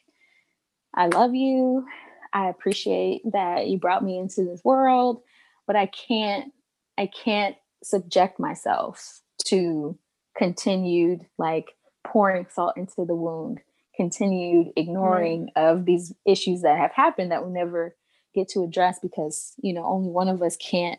I 0.95 1.07
love 1.07 1.35
you. 1.35 1.87
I 2.33 2.49
appreciate 2.49 3.23
that 3.33 3.69
you 3.69 3.79
brought 3.79 4.05
me 4.05 4.19
into 4.19 4.45
this 4.45 4.63
world 4.65 5.23
but 5.67 5.77
I 5.77 5.87
can't 5.87 6.53
I 6.99 7.07
can't 7.07 7.57
subject 7.83 8.39
myself 8.39 9.21
to 9.47 9.99
continued 10.37 11.27
like 11.39 11.73
pouring 12.07 12.47
salt 12.51 12.77
into 12.77 13.05
the 13.05 13.15
wound 13.15 13.61
continued 13.97 14.73
ignoring 14.77 15.51
right. 15.57 15.65
of 15.65 15.85
these 15.85 16.13
issues 16.27 16.63
that 16.63 16.79
have 16.79 16.93
happened 16.93 17.31
that 17.31 17.47
we 17.47 17.53
never 17.53 17.95
get 18.35 18.49
to 18.49 18.65
address 18.65 18.99
because 19.01 19.55
you 19.63 19.73
know 19.73 19.85
only 19.85 20.11
one 20.11 20.29
of 20.29 20.43
us 20.43 20.57
can't 20.57 20.99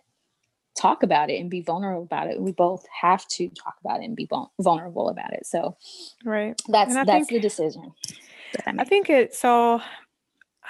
talk 0.77 1.03
about 1.03 1.29
it 1.29 1.39
and 1.39 1.49
be 1.49 1.61
vulnerable 1.61 2.03
about 2.03 2.27
it. 2.27 2.39
We 2.39 2.51
both 2.51 2.85
have 3.01 3.25
to 3.29 3.49
talk 3.49 3.75
about 3.83 4.01
it 4.01 4.05
and 4.05 4.15
be 4.15 4.27
vulnerable 4.59 5.09
about 5.09 5.33
it. 5.33 5.45
So 5.45 5.77
right. 6.25 6.59
that's 6.67 6.93
that's 6.93 7.09
think, 7.09 7.29
the 7.29 7.39
decision 7.39 7.93
I, 8.65 8.75
I 8.79 8.83
think 8.83 9.09
it 9.09 9.33
so 9.33 9.81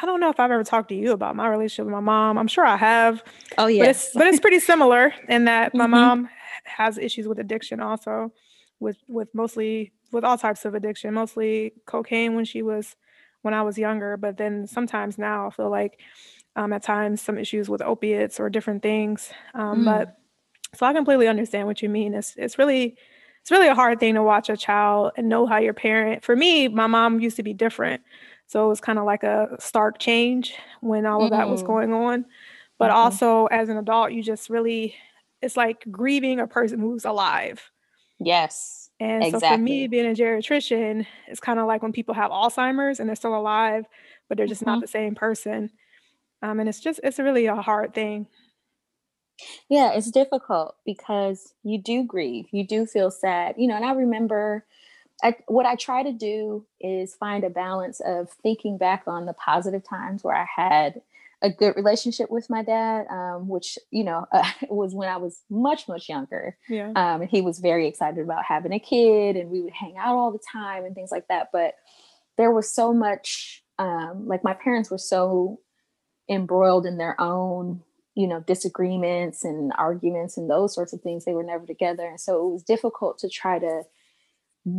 I 0.02 0.06
don't 0.06 0.20
know 0.20 0.30
if 0.30 0.40
I've 0.40 0.52
ever 0.52 0.64
talked 0.64 0.90
to 0.90 0.96
you 0.96 1.12
about 1.12 1.36
my 1.36 1.48
relationship 1.48 1.86
with 1.86 1.94
my 1.94 2.00
mom. 2.02 2.38
I'm 2.38 2.48
sure 2.48 2.66
I 2.66 2.75
have. 2.75 3.24
Oh 3.58 3.68
yeah, 3.68 3.84
but 3.84 3.90
it's, 3.90 4.10
but 4.14 4.28
it's 4.28 4.40
pretty 4.40 4.60
similar 4.60 5.14
in 5.30 5.46
that 5.46 5.74
my 5.74 5.86
mm-hmm. 5.86 5.92
mom 5.92 6.30
has 6.66 6.98
issues 6.98 7.28
with 7.28 7.40
addiction 7.40 7.80
also, 7.80 8.32
with 8.80 8.98
with 9.08 9.34
mostly 9.34 9.94
with 10.12 10.24
all 10.24 10.38
types 10.38 10.66
of 10.66 10.75
addiction, 10.75 11.14
mostly 11.14 11.74
cocaine 11.86 12.36
when 12.36 12.46
she 12.46 12.62
was 12.62 12.96
when 13.42 13.54
I 13.54 13.62
was 13.62 13.78
younger, 13.78 14.18
but 14.18 14.38
then 14.38 14.66
sometimes 14.66 15.18
now 15.18 15.48
I 15.48 15.50
feel 15.52 15.70
like 15.70 16.00
um, 16.56 16.74
at 16.74 16.84
times 16.84 17.22
some 17.22 17.38
issues 17.38 17.70
with 17.70 17.82
opiates 17.82 18.40
or 18.40 18.50
different 18.50 18.82
things. 18.82 19.32
Um, 19.54 19.82
mm. 19.82 19.86
But 19.86 20.18
so 20.74 20.86
I 20.86 20.94
completely 20.94 21.28
understand 21.28 21.68
what 21.68 21.82
you 21.82 21.90
mean. 21.90 22.14
It's 22.14 22.34
it's 22.38 22.58
really 22.58 22.98
it's 23.42 23.52
really 23.52 23.68
a 23.68 23.75
hard 23.75 24.00
thing 24.00 24.16
to 24.16 24.24
watch 24.24 24.50
a 24.50 24.58
child 24.58 25.12
and 25.16 25.30
know 25.30 25.46
how 25.46 25.58
your 25.58 25.74
parent. 25.74 26.24
For 26.24 26.36
me, 26.36 26.68
my 26.68 26.88
mom 26.88 27.20
used 27.20 27.36
to 27.36 27.44
be 27.44 27.54
different. 27.54 28.02
So 28.48 28.66
it 28.66 28.70
was 28.70 28.82
kind 28.82 29.00
of 29.00 29.06
like 29.06 29.24
a 29.24 29.56
stark 29.60 29.98
change 30.00 30.54
when 30.82 31.06
all 31.06 31.24
of 31.24 31.32
that 31.32 31.50
was 31.50 31.62
mm-hmm. 31.62 31.68
going 31.68 31.94
on. 31.94 32.25
But 32.78 32.90
mm-hmm. 32.90 32.98
also 32.98 33.46
as 33.48 33.70
an 33.70 33.78
adult, 33.78 34.12
you 34.12 34.22
just 34.22 34.50
really, 34.50 34.96
it's 35.42 35.58
like 35.58 35.84
grieving 35.92 36.40
a 36.40 36.48
person 36.48 36.80
who's 36.80 37.06
alive. 37.06 37.72
Yes. 38.20 38.90
And 39.00 39.24
exactly. 39.24 39.40
so 39.40 39.56
for 39.56 39.58
me, 39.58 39.88
being 39.88 40.06
a 40.06 40.14
geriatrician, 40.14 41.06
it's 41.28 41.40
kind 41.40 41.60
of 41.60 41.68
like 41.68 41.82
when 41.82 41.92
people 41.92 42.14
have 42.14 42.32
Alzheimer's 42.32 43.00
and 43.00 43.10
they're 43.10 43.16
still 43.16 43.36
alive, 43.36 43.86
but 44.30 44.38
they're 44.38 44.48
just 44.48 44.62
mm-hmm. 44.62 44.72
not 44.72 44.82
the 44.82 44.88
same 44.88 45.16
person. 45.16 45.72
Um, 46.42 46.60
and 46.60 46.70
it's 46.70 46.80
just, 46.80 47.00
it's 47.04 47.20
really 47.20 47.48
a 47.48 47.56
hard 47.56 47.94
thing. 47.94 48.28
Yeah, 49.70 49.92
it's 49.94 50.12
difficult 50.12 50.75
because 50.86 51.54
you 51.64 51.82
do 51.82 52.04
grieve, 52.04 52.46
you 52.52 52.66
do 52.66 52.86
feel 52.86 53.12
sad, 53.12 53.56
you 53.58 53.68
know. 53.68 53.75
And 53.75 53.84
I 53.84 53.92
remember 53.92 54.66
I, 55.24 55.36
what 55.48 55.66
I 55.66 55.76
try 55.76 56.04
to 56.04 56.12
do 56.12 56.66
is 56.80 57.16
find 57.16 57.44
a 57.44 57.50
balance 57.50 58.02
of 58.02 58.30
thinking 58.44 58.78
back 58.78 59.04
on 59.08 59.26
the 59.26 59.34
positive 59.34 59.84
times 59.88 60.24
where 60.24 60.36
I 60.36 60.46
had 60.56 61.02
a 61.42 61.50
good 61.50 61.76
relationship 61.76 62.30
with 62.30 62.50
my 62.50 62.64
dad, 62.64 63.08
um, 63.10 63.48
which 63.48 63.78
you 63.92 64.04
know 64.04 64.26
uh, 64.32 64.50
was 64.70 64.94
when 64.94 65.10
I 65.10 65.18
was 65.18 65.42
much 65.50 65.88
much 65.88 66.10
younger. 66.10 66.58
Yeah. 66.68 66.92
Um, 66.96 67.22
and 67.22 67.30
he 67.30 67.42
was 67.42 67.60
very 67.60 67.88
excited 67.88 68.24
about 68.24 68.46
having 68.46 68.74
a 68.74 68.80
kid, 68.80 69.36
and 69.36 69.50
we 69.50 69.62
would 69.62 69.74
hang 69.74 69.98
out 69.98 70.16
all 70.16 70.32
the 70.32 70.40
time 70.52 70.86
and 70.86 70.96
things 70.96 71.12
like 71.12 71.28
that. 71.30 71.50
But 71.54 71.76
there 72.38 72.52
was 72.52 72.70
so 72.70 72.94
much, 72.94 73.64
um, 73.80 74.28
like 74.28 74.44
my 74.44 74.54
parents 74.54 74.92
were 74.92 74.98
so 74.98 75.60
embroiled 76.30 76.86
in 76.86 76.98
their 76.98 77.20
own 77.22 77.82
you 78.16 78.28
know 78.28 78.40
disagreements 78.40 79.44
and 79.44 79.72
arguments 79.78 80.38
and 80.38 80.50
those 80.50 80.74
sorts 80.74 80.94
of 80.94 81.02
things 81.02 81.24
they 81.24 81.34
were 81.34 81.44
never 81.44 81.66
together 81.68 82.08
and 82.08 82.20
so 82.20 82.48
it 82.48 82.54
was 82.54 82.64
difficult 82.64 83.20
to 83.20 83.30
try 83.30 83.60
to 83.60 83.84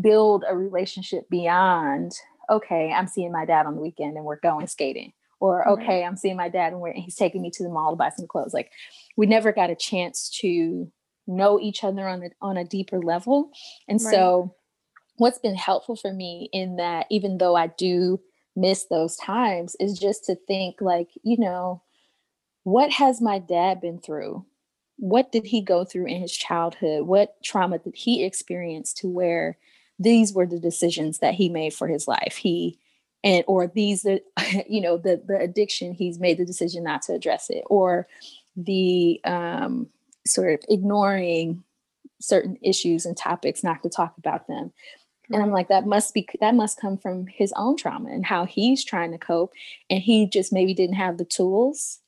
build 0.01 0.45
a 0.49 0.57
relationship 0.57 1.29
beyond 1.31 2.13
okay 2.51 2.93
i'm 2.93 3.07
seeing 3.07 3.33
my 3.33 3.45
dad 3.45 3.67
on 3.67 3.75
the 3.75 3.81
weekend 3.81 4.17
and 4.17 4.25
we're 4.25 4.41
going 4.41 4.67
skating 4.67 5.13
or 5.41 5.69
okay 5.69 6.05
i'm 6.05 6.17
seeing 6.17 6.37
my 6.37 6.49
dad 6.49 6.73
and, 6.73 6.83
and 6.83 6.97
he's 6.97 7.17
taking 7.17 7.43
me 7.43 7.51
to 7.51 7.63
the 7.63 7.69
mall 7.69 7.91
to 7.91 7.97
buy 7.97 8.11
some 8.11 8.27
clothes. 8.27 8.55
Like 8.55 8.71
we 9.17 9.27
never 9.27 9.53
got 9.53 9.71
a 9.71 9.77
chance 9.77 10.31
to 10.41 10.91
know 11.27 11.61
each 11.61 11.85
other 11.85 12.07
on 12.09 12.23
a, 12.23 12.31
on 12.41 12.57
a 12.57 12.65
deeper 12.65 13.01
level. 13.01 13.51
And 13.89 14.01
right. 14.03 14.15
so 14.15 14.55
what's 15.17 15.39
been 15.39 15.57
helpful 15.57 15.97
for 15.97 16.13
me 16.13 16.49
in 16.53 16.77
that 16.77 17.07
even 17.11 17.39
though 17.39 17.57
i 17.57 17.69
do 17.69 18.21
miss 18.55 18.85
those 18.85 19.17
times 19.17 19.77
is 19.81 19.99
just 19.99 20.25
to 20.25 20.37
think 20.47 20.77
like 20.81 21.09
you 21.23 21.39
know 21.39 21.83
what 22.67 22.91
has 22.91 23.21
my 23.21 23.39
dad 23.39 23.81
been 23.81 24.01
through? 24.01 24.45
What 24.97 25.31
did 25.31 25.47
he 25.47 25.61
go 25.61 25.85
through 25.85 26.07
in 26.07 26.21
his 26.21 26.33
childhood? 26.33 27.07
What 27.07 27.37
trauma 27.45 27.79
did 27.79 27.95
he 27.95 28.25
experience 28.25 28.93
to 28.95 29.07
where 29.07 29.57
these 29.99 30.33
were 30.33 30.47
the 30.47 30.59
decisions 30.59 31.19
that 31.19 31.35
he 31.35 31.49
made 31.49 31.75
for 31.75 31.89
his 31.89 32.07
life. 32.07 32.37
He 32.37 32.79
and 33.25 33.45
or 33.47 33.67
these 33.67 34.05
you 34.69 34.81
know 34.81 34.97
the 34.97 35.23
the 35.27 35.39
addiction 35.39 35.95
he's 35.95 36.19
made 36.19 36.39
the 36.39 36.45
decision 36.45 36.85
not 36.85 37.03
to 37.03 37.15
address 37.15 37.51
it. 37.51 37.65
Or 37.67 38.07
the 38.57 39.21
um 39.25 39.89
sort 40.27 40.53
of 40.53 40.61
ignoring 40.69 41.63
certain 42.21 42.57
issues 42.63 43.07
and 43.07 43.17
topics 43.17 43.63
not 43.63 43.83
to 43.83 43.89
talk 43.89 44.15
about 44.19 44.47
them. 44.49 44.73
And 45.33 45.43
i'm 45.43 45.51
like 45.51 45.69
that 45.69 45.87
must 45.87 46.15
be 46.15 46.29
that 46.41 46.55
must 46.55 46.81
come 46.81 46.97
from 46.97 47.27
his 47.27 47.53
own 47.57 47.77
trauma 47.77 48.11
and 48.11 48.25
how 48.25 48.45
he's 48.45 48.85
trying 48.85 49.13
to 49.13 49.19
cope. 49.19 49.53
And 49.91 50.01
he 50.01 50.27
just 50.27 50.53
maybe 50.53 50.75
didn't 50.75 50.97
have 50.97 51.19
the 51.19 51.25
tools 51.25 52.01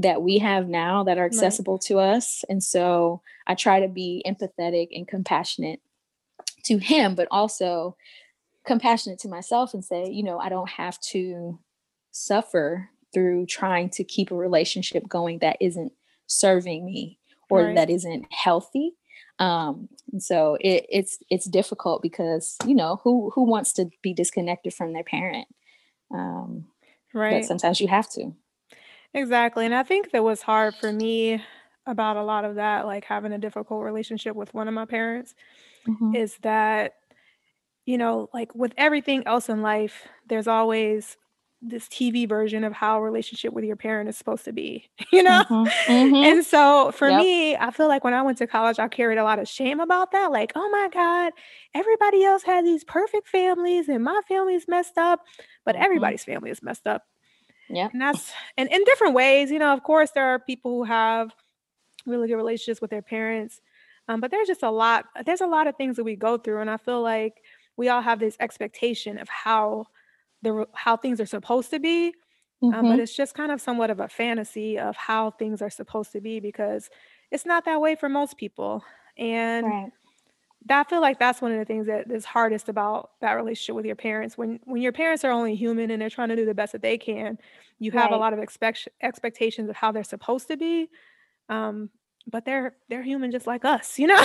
that 0.00 0.22
we 0.22 0.38
have 0.38 0.66
now 0.66 1.04
that 1.04 1.18
are 1.18 1.24
accessible 1.24 1.74
right. 1.74 1.82
to 1.82 1.98
us. 1.98 2.44
And 2.48 2.62
so 2.62 3.22
i 3.46 3.54
try 3.54 3.80
to 3.80 3.88
be 3.88 4.24
empathetic 4.26 4.88
and 4.92 5.06
compassionate 5.06 5.80
to 6.64 6.78
him, 6.78 7.14
but 7.14 7.28
also 7.30 7.96
compassionate 8.66 9.18
to 9.20 9.28
myself 9.28 9.74
and 9.74 9.84
say, 9.84 10.08
you 10.08 10.22
know, 10.22 10.38
I 10.38 10.48
don't 10.48 10.70
have 10.70 10.98
to 11.00 11.58
suffer 12.10 12.88
through 13.12 13.46
trying 13.46 13.90
to 13.90 14.04
keep 14.04 14.30
a 14.30 14.36
relationship 14.36 15.08
going 15.08 15.38
that 15.40 15.56
isn't 15.60 15.92
serving 16.26 16.84
me 16.84 17.18
or 17.50 17.64
right. 17.64 17.76
that 17.76 17.90
isn't 17.90 18.26
healthy. 18.32 18.94
Um, 19.38 19.88
and 20.12 20.22
so 20.22 20.56
it, 20.60 20.86
it's 20.88 21.18
it's 21.28 21.46
difficult 21.46 22.02
because 22.02 22.56
you 22.66 22.74
know 22.74 23.00
who 23.02 23.30
who 23.34 23.42
wants 23.42 23.72
to 23.74 23.90
be 24.00 24.14
disconnected 24.14 24.74
from 24.74 24.92
their 24.92 25.02
parent, 25.02 25.48
um, 26.12 26.66
right? 27.12 27.40
But 27.40 27.46
sometimes 27.46 27.80
you 27.80 27.88
have 27.88 28.08
to. 28.10 28.32
Exactly, 29.12 29.64
and 29.64 29.74
I 29.74 29.82
think 29.82 30.12
that 30.12 30.22
was 30.22 30.42
hard 30.42 30.74
for 30.76 30.92
me 30.92 31.42
about 31.86 32.16
a 32.16 32.22
lot 32.22 32.44
of 32.44 32.56
that, 32.56 32.86
like 32.86 33.04
having 33.04 33.32
a 33.32 33.38
difficult 33.38 33.82
relationship 33.82 34.36
with 34.36 34.54
one 34.54 34.68
of 34.68 34.74
my 34.74 34.84
parents, 34.84 35.34
mm-hmm. 35.86 36.14
is 36.14 36.36
that, 36.42 36.94
you 37.86 37.98
know, 37.98 38.28
like 38.32 38.54
with 38.54 38.72
everything 38.76 39.26
else 39.26 39.48
in 39.48 39.62
life, 39.62 40.06
there's 40.28 40.46
always 40.46 41.16
this 41.66 41.88
TV 41.88 42.28
version 42.28 42.62
of 42.62 42.72
how 42.72 42.98
a 42.98 43.00
relationship 43.00 43.52
with 43.52 43.64
your 43.64 43.76
parent 43.76 44.08
is 44.08 44.16
supposed 44.16 44.44
to 44.44 44.52
be, 44.52 44.90
you 45.12 45.22
know? 45.22 45.44
Mm-hmm. 45.48 45.64
Mm-hmm. 46.04 46.14
And 46.16 46.44
so 46.44 46.92
for 46.92 47.08
yep. 47.08 47.20
me, 47.20 47.56
I 47.56 47.70
feel 47.70 47.88
like 47.88 48.04
when 48.04 48.14
I 48.14 48.22
went 48.22 48.38
to 48.38 48.46
college, 48.46 48.78
I 48.78 48.88
carried 48.88 49.18
a 49.18 49.24
lot 49.24 49.38
of 49.38 49.48
shame 49.48 49.80
about 49.80 50.12
that. 50.12 50.32
Like, 50.32 50.52
oh 50.54 50.68
my 50.70 50.88
God, 50.92 51.32
everybody 51.74 52.24
else 52.24 52.42
has 52.44 52.64
these 52.64 52.84
perfect 52.84 53.28
families 53.28 53.88
and 53.88 54.02
my 54.02 54.20
family's 54.26 54.66
messed 54.66 54.98
up, 54.98 55.20
but 55.64 55.74
mm-hmm. 55.74 55.84
everybody's 55.84 56.24
family 56.24 56.50
is 56.50 56.62
messed 56.62 56.86
up. 56.86 57.02
Yeah. 57.68 57.88
And 57.92 58.00
that's, 58.00 58.32
and 58.56 58.70
in 58.70 58.82
different 58.84 59.14
ways, 59.14 59.50
you 59.50 59.58
know, 59.58 59.72
of 59.72 59.82
course, 59.82 60.10
there 60.14 60.26
are 60.26 60.38
people 60.38 60.72
who 60.72 60.84
have 60.84 61.34
really 62.06 62.28
good 62.28 62.36
relationships 62.36 62.80
with 62.80 62.90
their 62.90 63.02
parents. 63.02 63.60
Um, 64.08 64.20
but 64.20 64.30
there's 64.30 64.48
just 64.48 64.62
a 64.62 64.70
lot, 64.70 65.06
there's 65.24 65.40
a 65.40 65.46
lot 65.46 65.66
of 65.66 65.76
things 65.76 65.96
that 65.96 66.04
we 66.04 66.16
go 66.16 66.36
through. 66.36 66.60
And 66.60 66.70
I 66.70 66.76
feel 66.76 67.02
like 67.02 67.42
we 67.76 67.88
all 67.88 68.02
have 68.02 68.20
this 68.20 68.36
expectation 68.40 69.18
of 69.18 69.28
how 69.28 69.86
the 70.42 70.66
how 70.74 70.96
things 70.96 71.20
are 71.20 71.26
supposed 71.26 71.70
to 71.70 71.80
be. 71.80 72.14
Mm-hmm. 72.62 72.74
Um, 72.74 72.88
but 72.88 73.00
it's 73.00 73.14
just 73.14 73.34
kind 73.34 73.50
of 73.50 73.60
somewhat 73.60 73.90
of 73.90 74.00
a 74.00 74.08
fantasy 74.08 74.78
of 74.78 74.96
how 74.96 75.32
things 75.32 75.60
are 75.60 75.70
supposed 75.70 76.12
to 76.12 76.20
be 76.20 76.40
because 76.40 76.88
it's 77.30 77.44
not 77.44 77.64
that 77.64 77.80
way 77.80 77.94
for 77.96 78.08
most 78.08 78.36
people. 78.36 78.84
And 79.18 79.66
right. 79.66 79.92
that, 80.66 80.86
I 80.86 80.88
feel 80.88 81.00
like 81.00 81.18
that's 81.18 81.42
one 81.42 81.52
of 81.52 81.58
the 81.58 81.64
things 81.64 81.86
that 81.86 82.10
is 82.10 82.24
hardest 82.24 82.68
about 82.68 83.10
that 83.20 83.32
relationship 83.32 83.74
with 83.74 83.86
your 83.86 83.96
parents. 83.96 84.38
When 84.38 84.60
when 84.64 84.82
your 84.82 84.92
parents 84.92 85.24
are 85.24 85.32
only 85.32 85.56
human 85.56 85.90
and 85.90 86.00
they're 86.00 86.10
trying 86.10 86.28
to 86.28 86.36
do 86.36 86.46
the 86.46 86.54
best 86.54 86.72
that 86.72 86.82
they 86.82 86.96
can, 86.96 87.38
you 87.80 87.90
have 87.92 88.10
right. 88.10 88.12
a 88.12 88.16
lot 88.16 88.32
of 88.32 88.38
expect 88.38 88.88
expectations 89.02 89.68
of 89.68 89.76
how 89.76 89.92
they're 89.92 90.04
supposed 90.04 90.48
to 90.48 90.56
be. 90.56 90.88
Um, 91.48 91.90
but 92.26 92.44
they're 92.44 92.74
they're 92.88 93.02
human 93.02 93.30
just 93.30 93.46
like 93.46 93.64
us, 93.64 93.98
you 93.98 94.06
know. 94.08 94.22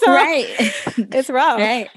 so 0.00 0.12
right. 0.12 0.46
it's 0.96 1.30
rough. 1.30 1.58
Right. 1.58 1.88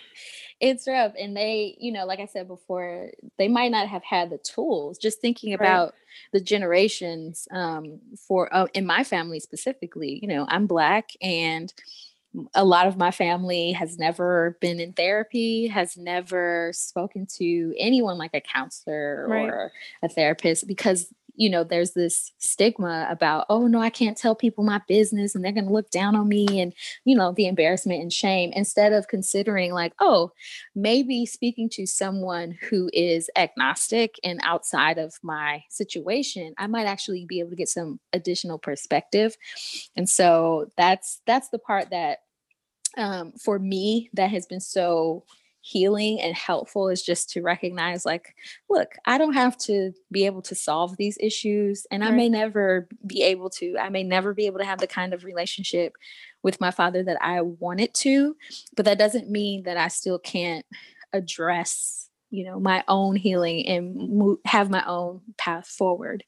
It's 0.62 0.88
rough. 0.88 1.12
And 1.20 1.36
they, 1.36 1.76
you 1.80 1.92
know, 1.92 2.06
like 2.06 2.20
I 2.20 2.28
said 2.28 2.48
before, 2.48 3.12
they 3.38 3.50
might 3.50 3.72
not 3.72 3.90
have 3.90 4.04
had 4.04 4.30
the 4.30 4.38
tools. 4.38 4.98
Just 4.98 5.20
thinking 5.20 5.54
about 5.54 5.88
right. 5.88 5.94
the 6.32 6.40
generations 6.40 7.48
um, 7.52 8.00
for 8.18 8.54
uh, 8.56 8.68
in 8.74 8.86
my 8.86 9.04
family 9.04 9.42
specifically, 9.42 10.20
you 10.22 10.30
know, 10.30 10.46
I'm 10.48 10.66
black 10.66 11.10
and 11.22 11.74
a 12.54 12.66
lot 12.66 12.88
of 12.88 12.98
my 12.98 13.12
family 13.12 13.72
has 13.74 13.98
never 13.98 14.58
been 14.60 14.80
in 14.80 14.94
therapy, 14.94 15.68
has 15.68 15.98
never 15.98 16.72
spoken 16.74 17.26
to 17.38 17.74
anyone 17.78 18.18
like 18.18 18.34
a 18.34 18.42
counselor 18.42 19.26
right. 19.28 19.50
or 19.50 19.72
a 20.04 20.10
therapist 20.10 20.68
because 20.68 21.14
you 21.36 21.50
know 21.50 21.64
there's 21.64 21.92
this 21.92 22.32
stigma 22.40 23.08
about 23.10 23.46
oh 23.50 23.68
no 23.68 23.80
i 23.80 23.90
can't 23.90 24.18
tell 24.18 24.36
people 24.36 24.64
my 24.64 24.82
business 24.88 25.36
and 25.36 25.44
they're 25.44 25.52
going 25.52 25.66
to 25.66 25.74
look 25.74 25.90
down 25.92 26.16
on 26.16 26.28
me 26.28 26.60
and 26.60 26.74
you 27.04 27.16
know 27.16 27.32
the 27.34 27.48
embarrassment 27.48 28.02
and 28.02 28.12
shame 28.12 28.52
instead 28.54 28.94
of 28.94 29.08
considering 29.08 29.74
like 29.74 29.94
oh 30.00 30.32
maybe 30.76 31.26
speaking 31.26 31.70
to 31.70 31.86
someone 31.86 32.58
who 32.70 32.90
is 32.94 33.30
agnostic 33.36 34.16
and 34.24 34.40
outside 34.44 34.98
of 34.98 35.14
my 35.22 35.64
situation 35.70 36.54
i 36.58 36.68
might 36.68 36.86
actually 36.86 37.26
be 37.26 37.40
able 37.40 37.50
to 37.50 37.56
get 37.56 37.70
some 37.70 38.00
additional 38.16 38.58
perspective. 38.58 39.38
And 39.96 40.10
so 40.10 40.72
that's 40.78 41.22
that's 41.28 41.50
the 41.50 41.60
part 41.60 41.92
that 41.92 42.20
um, 42.98 43.34
for 43.34 43.60
me 43.60 44.10
that 44.14 44.32
has 44.32 44.48
been 44.48 44.62
so 44.62 45.26
healing 45.66 46.22
and 46.22 46.36
helpful 46.36 46.90
is 46.90 47.02
just 47.02 47.28
to 47.32 47.42
recognize 47.42 48.06
like 48.06 48.36
look 48.70 48.90
i 49.06 49.18
don't 49.18 49.34
have 49.34 49.58
to 49.58 49.92
be 50.12 50.28
able 50.28 50.44
to 50.44 50.54
solve 50.54 50.96
these 50.96 51.18
issues 51.20 51.88
and 51.90 52.04
right. 52.04 52.14
i 52.14 52.16
may 52.16 52.30
never 52.30 52.88
be 53.08 53.24
able 53.24 53.50
to 53.50 53.76
i 53.80 53.90
may 53.90 54.04
never 54.04 54.32
be 54.32 54.46
able 54.46 54.60
to 54.60 54.64
have 54.64 54.78
the 54.78 54.86
kind 54.86 55.12
of 55.12 55.24
relationship 55.24 55.94
with 56.44 56.62
my 56.62 56.70
father 56.70 57.02
that 57.02 57.18
i 57.20 57.42
wanted 57.42 57.92
to 57.96 58.36
but 58.76 58.86
that 58.86 59.00
doesn't 59.00 59.28
mean 59.28 59.64
that 59.64 59.76
i 59.76 59.88
still 59.88 60.20
can't 60.20 60.68
address 61.14 62.12
you 62.30 62.46
know 62.46 62.60
my 62.60 62.84
own 62.88 63.16
healing 63.16 63.66
and 63.66 63.96
move, 63.96 64.38
have 64.46 64.70
my 64.70 64.86
own 64.86 65.20
path 65.36 65.66
forward 65.66 66.24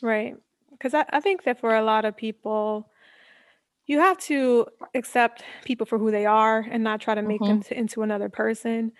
right 0.00 0.34
because 0.70 0.94
I, 0.94 1.04
I 1.10 1.20
think 1.20 1.44
that 1.44 1.60
for 1.60 1.74
a 1.76 1.84
lot 1.84 2.06
of 2.06 2.16
people 2.16 2.90
you 3.86 3.98
have 3.98 4.18
to 4.18 4.66
accept 4.94 5.42
people 5.64 5.86
for 5.86 5.98
who 5.98 6.10
they 6.10 6.26
are 6.26 6.60
and 6.70 6.84
not 6.84 7.00
try 7.00 7.14
to 7.14 7.22
make 7.22 7.40
mm-hmm. 7.40 7.54
them 7.54 7.62
to, 7.62 7.78
into 7.78 8.02
another 8.02 8.28
person. 8.28 8.92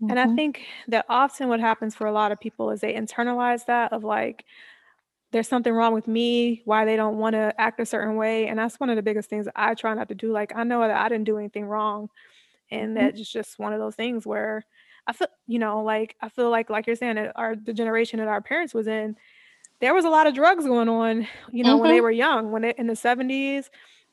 Mm-hmm. 0.00 0.10
And 0.10 0.20
I 0.20 0.26
mm-hmm. 0.26 0.36
think 0.36 0.60
that 0.88 1.06
often 1.08 1.48
what 1.48 1.60
happens 1.60 1.94
for 1.94 2.06
a 2.06 2.12
lot 2.12 2.32
of 2.32 2.40
people 2.40 2.70
is 2.70 2.80
they 2.80 2.94
internalize 2.94 3.66
that 3.66 3.92
of 3.92 4.04
like, 4.04 4.44
there's 5.30 5.48
something 5.48 5.72
wrong 5.72 5.92
with 5.92 6.08
me, 6.08 6.62
why 6.64 6.84
they 6.84 6.96
don't 6.96 7.18
want 7.18 7.34
to 7.34 7.52
act 7.58 7.80
a 7.80 7.86
certain 7.86 8.16
way. 8.16 8.46
And 8.46 8.58
that's 8.58 8.80
one 8.80 8.88
of 8.88 8.96
the 8.96 9.02
biggest 9.02 9.28
things 9.28 9.46
I 9.54 9.74
try 9.74 9.92
not 9.92 10.08
to 10.08 10.14
do. 10.14 10.32
Like, 10.32 10.52
I 10.56 10.64
know 10.64 10.80
that 10.80 10.90
I 10.90 11.08
didn't 11.08 11.24
do 11.24 11.36
anything 11.36 11.66
wrong. 11.66 12.08
And 12.70 12.96
mm-hmm. 12.96 13.04
that's 13.04 13.30
just 13.30 13.58
one 13.58 13.72
of 13.72 13.80
those 13.80 13.94
things 13.94 14.24
where 14.24 14.64
I 15.06 15.12
feel, 15.12 15.28
you 15.46 15.58
know, 15.58 15.82
like, 15.82 16.16
I 16.22 16.28
feel 16.28 16.48
like, 16.50 16.70
like 16.70 16.86
you're 16.86 16.96
saying, 16.96 17.18
our, 17.36 17.56
the 17.56 17.74
generation 17.74 18.20
that 18.20 18.28
our 18.28 18.40
parents 18.40 18.72
was 18.72 18.86
in, 18.86 19.16
there 19.80 19.94
was 19.94 20.04
a 20.04 20.10
lot 20.10 20.26
of 20.26 20.34
drugs 20.34 20.64
going 20.64 20.88
on, 20.88 21.26
you 21.52 21.62
know, 21.62 21.76
when 21.76 21.90
they 21.90 21.96
mm-hmm. 21.96 22.04
were 22.04 22.10
young, 22.10 22.50
when 22.50 22.62
they, 22.62 22.74
in 22.78 22.86
the 22.86 22.94
70s, 22.94 23.68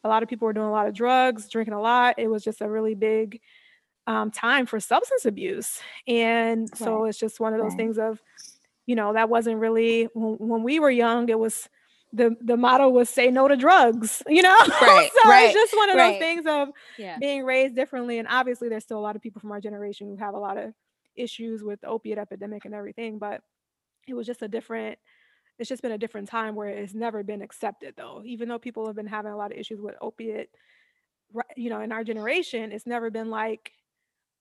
a 0.05 0.07
lot 0.07 0.21
of 0.21 0.29
people 0.29 0.45
were 0.45 0.53
doing 0.53 0.67
a 0.67 0.71
lot 0.71 0.87
of 0.87 0.93
drugs, 0.93 1.49
drinking 1.49 1.73
a 1.73 1.81
lot. 1.81 2.19
It 2.19 2.27
was 2.27 2.43
just 2.43 2.61
a 2.61 2.69
really 2.69 2.93
big 2.93 3.41
um, 4.05 4.29
time 4.29 4.67
for 4.67 4.79
substance 4.79 5.25
abuse. 5.25 5.79
And 6.07 6.61
right. 6.61 6.77
so 6.77 7.05
it's 7.05 7.17
just 7.17 7.39
one 7.39 7.55
of 7.55 7.59
those 7.59 7.71
right. 7.71 7.77
things 7.77 7.97
of, 7.97 8.21
you 8.85 8.95
know, 8.95 9.13
that 9.13 9.29
wasn't 9.29 9.57
really 9.57 10.03
when, 10.13 10.35
when, 10.35 10.63
we 10.63 10.79
were 10.79 10.91
young, 10.91 11.27
it 11.29 11.39
was 11.39 11.67
the 12.13 12.35
the 12.39 12.55
motto 12.55 12.87
was 12.87 13.09
say 13.09 13.31
no 13.31 13.47
to 13.47 13.57
drugs, 13.57 14.21
you 14.29 14.43
know? 14.43 14.55
Right. 14.55 15.09
so 15.23 15.29
right. 15.29 15.45
it's 15.45 15.55
just 15.55 15.75
one 15.75 15.89
of 15.89 15.97
those 15.97 16.19
things 16.19 16.45
of 16.47 16.69
yeah. 16.99 17.17
being 17.17 17.43
raised 17.43 17.75
differently. 17.75 18.19
And 18.19 18.27
obviously 18.29 18.69
there's 18.69 18.83
still 18.83 18.99
a 18.99 19.01
lot 19.01 19.15
of 19.15 19.23
people 19.23 19.41
from 19.41 19.51
our 19.51 19.59
generation 19.59 20.07
who 20.07 20.17
have 20.17 20.35
a 20.35 20.39
lot 20.39 20.57
of 20.57 20.71
issues 21.15 21.63
with 21.63 21.81
the 21.81 21.87
opiate 21.87 22.19
epidemic 22.19 22.65
and 22.65 22.75
everything, 22.75 23.17
but 23.17 23.41
it 24.07 24.13
was 24.13 24.27
just 24.27 24.43
a 24.43 24.47
different 24.47 24.99
it's 25.57 25.69
just 25.69 25.81
been 25.81 25.91
a 25.91 25.97
different 25.97 26.27
time 26.27 26.55
where 26.55 26.69
it's 26.69 26.93
never 26.93 27.23
been 27.23 27.41
accepted 27.41 27.93
though. 27.97 28.21
Even 28.25 28.49
though 28.49 28.59
people 28.59 28.85
have 28.87 28.95
been 28.95 29.07
having 29.07 29.31
a 29.31 29.37
lot 29.37 29.51
of 29.51 29.57
issues 29.57 29.81
with 29.81 29.95
opiate 30.01 30.49
you 31.57 31.69
know 31.69 31.81
in 31.81 31.91
our 31.91 32.03
generation 32.03 32.71
it's 32.71 32.85
never 32.85 33.09
been 33.09 33.29
like 33.29 33.71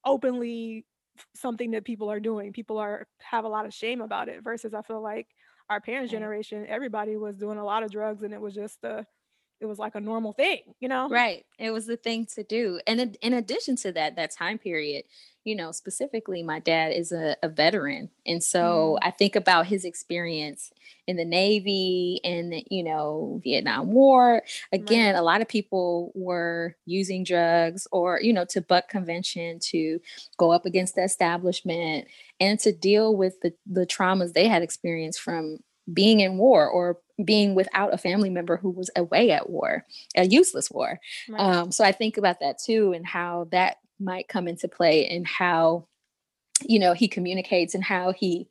openly 0.05 0.85
something 1.35 1.71
that 1.73 1.85
people 1.85 2.11
are 2.11 2.21
doing. 2.21 2.53
People 2.53 2.79
are 2.79 3.07
have 3.19 3.45
a 3.45 3.49
lot 3.49 3.67
of 3.67 3.75
shame 3.75 4.01
about 4.01 4.29
it 4.29 4.43
versus 4.43 4.75
i 4.75 4.83
feel 4.83 5.03
like 5.03 5.29
our 5.71 5.81
parents 5.81 6.11
generation 6.11 6.67
everybody 6.69 7.17
was 7.17 7.37
doing 7.37 7.59
a 7.59 7.65
lot 7.65 7.83
of 7.83 7.91
drugs 7.91 8.23
and 8.23 8.35
it 8.35 8.41
was 8.41 8.55
just 8.55 8.83
a 8.85 9.07
it 9.61 9.67
was 9.67 9.79
like 9.79 9.95
a 9.95 10.01
normal 10.01 10.33
thing 10.33 10.61
you 10.81 10.89
know 10.89 11.09
right 11.09 11.47
it 11.59 11.71
was 11.71 11.87
the 11.87 11.97
thing 11.97 12.27
to 12.27 12.43
do 12.43 12.81
and 12.87 13.17
in, 13.21 13.33
addition 13.33 13.77
to 13.77 13.93
that 13.93 14.17
that 14.17 14.31
time 14.31 14.59
period 14.59 15.05
you 15.45 15.55
know 15.55 15.73
specifically 15.73 16.43
my 16.43 16.59
dad 16.59 16.89
is 16.89 17.13
a, 17.13 17.37
a 17.43 17.49
veteran 17.49 18.11
and 18.27 18.43
so 18.43 18.99
mm. 19.01 19.07
i 19.07 19.11
think 19.11 19.37
about 19.37 19.67
his 19.67 19.85
experience 19.85 20.73
in 21.07 21.17
the 21.17 21.25
navy 21.25 22.21
and 22.25 22.55
you 22.71 22.83
know 22.83 23.41
vietnam 23.43 23.93
war 23.93 24.43
again 24.73 25.15
right. 25.15 25.21
a 25.21 25.25
lot 25.25 25.41
of 25.41 25.49
people 25.49 26.13
were 26.15 26.77
using 26.87 27.25
drugs 27.25 27.87
or 27.93 28.21
you 28.21 28.33
know 28.33 28.45
to 28.45 28.61
buck 28.61 28.89
convention 28.89 29.59
to 29.61 30.01
go 30.37 30.51
up 30.51 30.67
against 30.67 30.95
the 30.95 31.03
establishment 31.03 32.07
and 32.41 32.59
to 32.59 32.73
deal 32.73 33.17
with 33.17 33.41
the, 33.41 33.53
the 33.67 33.87
traumas 33.87 34.33
they 34.33 34.49
had 34.49 34.63
experienced 34.63 35.21
from 35.21 35.59
being 35.93 36.21
in 36.21 36.39
war 36.39 36.67
or 36.67 36.99
being 37.23 37.55
without 37.55 37.95
a 37.95 37.99
family 37.99 38.31
member 38.31 38.57
who 38.57 38.71
was 38.71 38.91
away 38.97 39.31
at 39.31 39.51
war, 39.51 39.85
a 40.17 40.27
useless 40.27 40.71
war. 40.71 40.99
Right. 41.29 41.41
Um, 41.41 41.73
so 41.73 41.85
I 41.85 41.93
think 41.93 42.17
about 42.17 42.41
that 42.41 42.59
too 42.59 42.93
and 42.93 43.07
how 43.07 43.49
that 43.53 43.77
might 44.01 44.29
come 44.29 44.49
into 44.49 44.69
play 44.69 45.07
and 45.09 45.27
how, 45.27 45.87
you 46.63 46.79
know, 46.79 46.93
he 46.93 47.07
communicates 47.07 47.75
and 47.75 47.85
how 47.85 48.13
he 48.13 48.49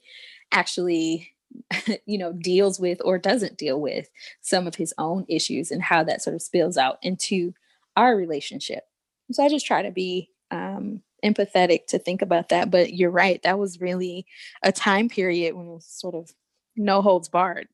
actually 0.52 1.30
you 2.08 2.18
know 2.18 2.34
deals 2.34 2.80
with 2.80 3.00
or 3.06 3.20
doesn't 3.20 3.60
deal 3.60 3.80
with 3.80 4.10
some 4.42 4.66
of 4.66 4.74
his 4.74 4.92
own 4.98 5.24
issues 5.28 5.70
and 5.70 5.84
how 5.84 6.04
that 6.04 6.20
sort 6.20 6.36
of 6.36 6.42
spills 6.42 6.78
out 6.80 6.98
into 7.04 7.54
our 7.96 8.16
relationship 8.16 8.88
so 9.32 9.44
i 9.44 9.48
just 9.48 9.64
try 9.64 9.84
to 9.84 9.92
be 9.92 10.32
um, 10.50 11.04
empathetic 11.24 11.86
to 11.86 12.00
think 12.00 12.24
about 12.24 12.50
that 12.50 12.72
but 12.72 12.94
you're 12.94 13.12
right 13.12 13.44
that 13.44 13.60
was 13.60 13.80
really 13.80 14.26
a 14.64 14.72
time 14.72 15.08
period 15.08 15.54
when 15.54 15.68
it 15.68 15.74
was 15.74 15.86
sort 15.86 16.16
of 16.16 16.34
no 16.76 17.02
holds 17.02 17.30
barred. 17.30 17.68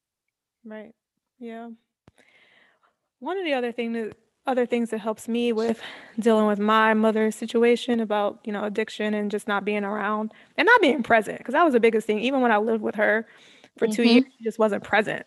Right. 0.69 0.93
Yeah. 1.39 1.69
One 3.19 3.37
of 3.37 3.45
the 3.45 3.53
other 3.53 3.71
thing 3.71 3.93
that 3.93 4.15
other 4.45 4.65
things 4.65 4.89
that 4.89 4.99
helps 4.99 5.27
me 5.27 5.51
with 5.51 5.81
dealing 6.19 6.47
with 6.47 6.59
my 6.59 6.93
mother's 6.93 7.35
situation 7.35 7.99
about 7.99 8.39
you 8.43 8.51
know 8.51 8.63
addiction 8.63 9.13
and 9.13 9.29
just 9.29 9.47
not 9.47 9.65
being 9.65 9.83
around 9.83 10.31
and 10.57 10.65
not 10.65 10.81
being 10.81 11.03
present 11.03 11.37
because 11.37 11.53
that 11.53 11.63
was 11.63 11.73
the 11.73 11.79
biggest 11.79 12.07
thing 12.07 12.19
even 12.19 12.41
when 12.41 12.51
i 12.51 12.57
lived 12.57 12.81
with 12.81 12.95
her 12.95 13.27
for 13.77 13.85
mm-hmm. 13.85 13.93
two 13.93 14.03
years 14.03 14.23
she 14.37 14.43
just 14.43 14.57
wasn't 14.57 14.81
present 14.81 15.23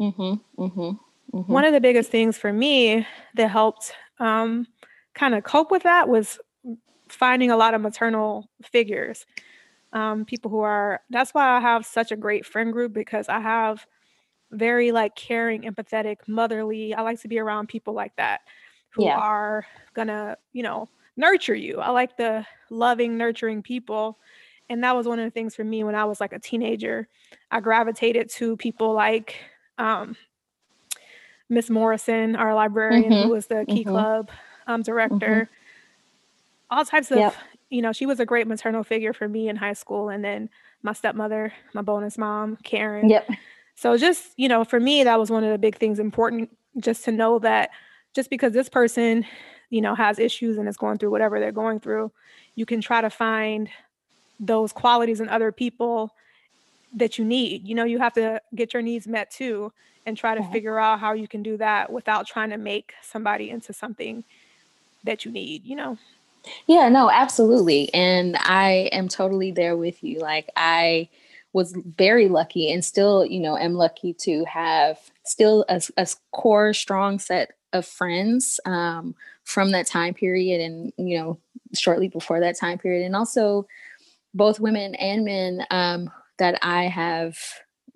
mm-hmm, 0.00 0.22
mm-hmm, 0.62 0.80
mm-hmm. 0.80 1.52
one 1.52 1.64
of 1.66 1.74
the 1.74 1.80
biggest 1.80 2.10
things 2.10 2.38
for 2.38 2.54
me 2.54 3.06
that 3.34 3.50
helped 3.50 3.92
um, 4.18 4.66
kind 5.14 5.34
of 5.34 5.44
cope 5.44 5.70
with 5.70 5.82
that 5.82 6.08
was 6.08 6.38
finding 7.08 7.50
a 7.50 7.56
lot 7.56 7.74
of 7.74 7.82
maternal 7.82 8.48
figures 8.62 9.26
um, 9.92 10.24
people 10.24 10.50
who 10.50 10.60
are 10.60 11.02
that's 11.10 11.34
why 11.34 11.54
i 11.54 11.60
have 11.60 11.84
such 11.84 12.12
a 12.12 12.16
great 12.16 12.46
friend 12.46 12.72
group 12.72 12.94
because 12.94 13.28
i 13.28 13.40
have 13.40 13.84
very 14.50 14.92
like 14.92 15.14
caring 15.16 15.62
empathetic 15.62 16.16
motherly 16.26 16.94
i 16.94 17.02
like 17.02 17.20
to 17.20 17.28
be 17.28 17.38
around 17.38 17.68
people 17.68 17.94
like 17.94 18.14
that 18.16 18.42
who 18.90 19.04
yeah. 19.04 19.16
are 19.16 19.66
gonna 19.94 20.36
you 20.52 20.62
know 20.62 20.88
nurture 21.16 21.54
you 21.54 21.80
i 21.80 21.90
like 21.90 22.16
the 22.16 22.46
loving 22.70 23.16
nurturing 23.16 23.62
people 23.62 24.18
and 24.68 24.82
that 24.82 24.96
was 24.96 25.06
one 25.06 25.18
of 25.18 25.24
the 25.24 25.30
things 25.30 25.54
for 25.54 25.64
me 25.64 25.82
when 25.82 25.94
i 25.94 26.04
was 26.04 26.20
like 26.20 26.32
a 26.32 26.38
teenager 26.38 27.08
i 27.50 27.60
gravitated 27.60 28.28
to 28.30 28.56
people 28.56 28.92
like 28.92 29.36
um, 29.78 30.16
miss 31.48 31.68
morrison 31.68 32.36
our 32.36 32.54
librarian 32.54 33.10
mm-hmm. 33.10 33.22
who 33.24 33.28
was 33.30 33.46
the 33.46 33.64
key 33.68 33.80
mm-hmm. 33.80 33.90
club 33.90 34.30
um, 34.66 34.82
director 34.82 35.48
mm-hmm. 35.50 36.76
all 36.76 36.84
types 36.84 37.10
of 37.10 37.18
yep 37.18 37.34
you 37.74 37.82
know, 37.82 37.92
she 37.92 38.06
was 38.06 38.20
a 38.20 38.26
great 38.26 38.46
maternal 38.46 38.84
figure 38.84 39.12
for 39.12 39.28
me 39.28 39.48
in 39.48 39.56
high 39.56 39.72
school. 39.72 40.08
And 40.08 40.24
then 40.24 40.48
my 40.82 40.92
stepmother, 40.92 41.52
my 41.72 41.82
bonus 41.82 42.16
mom, 42.16 42.56
Karen. 42.62 43.08
Yep. 43.08 43.28
So 43.74 43.96
just, 43.96 44.32
you 44.36 44.48
know, 44.48 44.64
for 44.64 44.80
me, 44.80 45.04
that 45.04 45.18
was 45.18 45.30
one 45.30 45.44
of 45.44 45.50
the 45.50 45.58
big 45.58 45.76
things 45.76 45.98
important 45.98 46.56
just 46.78 47.04
to 47.04 47.12
know 47.12 47.38
that 47.40 47.70
just 48.14 48.30
because 48.30 48.52
this 48.52 48.68
person, 48.68 49.24
you 49.70 49.80
know, 49.80 49.94
has 49.94 50.18
issues 50.18 50.56
and 50.56 50.68
is 50.68 50.76
going 50.76 50.98
through 50.98 51.10
whatever 51.10 51.40
they're 51.40 51.52
going 51.52 51.80
through, 51.80 52.12
you 52.54 52.66
can 52.66 52.80
try 52.80 53.00
to 53.00 53.10
find 53.10 53.68
those 54.38 54.72
qualities 54.72 55.20
in 55.20 55.28
other 55.28 55.52
people 55.52 56.12
that 56.94 57.18
you 57.18 57.24
need. 57.24 57.66
You 57.66 57.74
know, 57.74 57.84
you 57.84 57.98
have 57.98 58.14
to 58.14 58.40
get 58.54 58.72
your 58.72 58.82
needs 58.82 59.06
met 59.06 59.30
too 59.30 59.72
and 60.06 60.16
try 60.16 60.34
to 60.34 60.40
okay. 60.40 60.52
figure 60.52 60.78
out 60.78 61.00
how 61.00 61.12
you 61.12 61.26
can 61.26 61.42
do 61.42 61.56
that 61.56 61.90
without 61.90 62.26
trying 62.26 62.50
to 62.50 62.56
make 62.56 62.92
somebody 63.02 63.50
into 63.50 63.72
something 63.72 64.22
that 65.02 65.24
you 65.24 65.30
need, 65.30 65.64
you 65.64 65.76
know? 65.76 65.98
Yeah, 66.66 66.88
no, 66.88 67.10
absolutely. 67.10 67.92
And 67.94 68.36
I 68.38 68.90
am 68.92 69.08
totally 69.08 69.50
there 69.50 69.76
with 69.76 70.04
you. 70.04 70.18
Like, 70.18 70.48
I 70.56 71.08
was 71.54 71.72
very 71.96 72.28
lucky 72.28 72.70
and 72.70 72.84
still, 72.84 73.24
you 73.24 73.38
know, 73.38 73.56
am 73.56 73.74
lucky 73.74 74.12
to 74.12 74.44
have 74.44 74.98
still 75.24 75.64
a, 75.68 75.80
a 75.96 76.06
core, 76.32 76.74
strong 76.74 77.18
set 77.18 77.52
of 77.72 77.86
friends 77.86 78.58
um, 78.66 79.14
from 79.44 79.70
that 79.70 79.86
time 79.86 80.12
period 80.12 80.60
and, 80.60 80.92
you 80.98 81.16
know, 81.16 81.38
shortly 81.72 82.08
before 82.08 82.40
that 82.40 82.58
time 82.58 82.76
period. 82.76 83.06
And 83.06 83.14
also 83.14 83.66
both 84.34 84.58
women 84.58 84.96
and 84.96 85.24
men 85.24 85.64
um, 85.70 86.10
that 86.38 86.58
I 86.60 86.84
have 86.84 87.38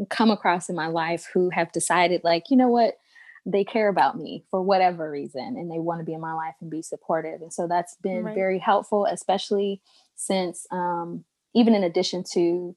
come 0.08 0.30
across 0.30 0.68
in 0.68 0.76
my 0.76 0.86
life 0.86 1.28
who 1.34 1.50
have 1.50 1.72
decided, 1.72 2.22
like, 2.22 2.44
you 2.50 2.56
know 2.56 2.68
what, 2.68 2.96
they 3.44 3.64
care 3.64 3.88
about 3.88 4.16
me 4.16 4.44
for 4.52 4.62
whatever 4.62 5.10
reason 5.10 5.56
and 5.56 5.68
they 5.68 5.80
want 5.80 5.98
to 5.98 6.04
be 6.04 6.14
in 6.14 6.20
my 6.20 6.34
life 6.34 6.54
and 6.60 6.70
be 6.70 6.82
supportive 6.82 7.40
and 7.40 7.50
so 7.50 7.66
that's 7.66 7.96
been 8.02 8.24
right. 8.24 8.34
very 8.34 8.58
helpful 8.58 9.06
especially 9.06 9.80
since 10.16 10.66
um, 10.70 11.24
even 11.54 11.74
in 11.74 11.82
addition 11.82 12.22
to 12.22 12.76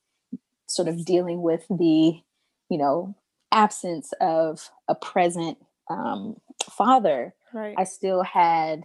sort 0.71 0.87
of 0.87 1.05
dealing 1.05 1.41
with 1.41 1.65
the 1.69 2.19
you 2.69 2.77
know 2.77 3.15
absence 3.51 4.13
of 4.21 4.69
a 4.87 4.95
present 4.95 5.57
um, 5.89 6.39
father 6.69 7.33
right. 7.53 7.75
i 7.77 7.83
still 7.83 8.23
had 8.23 8.83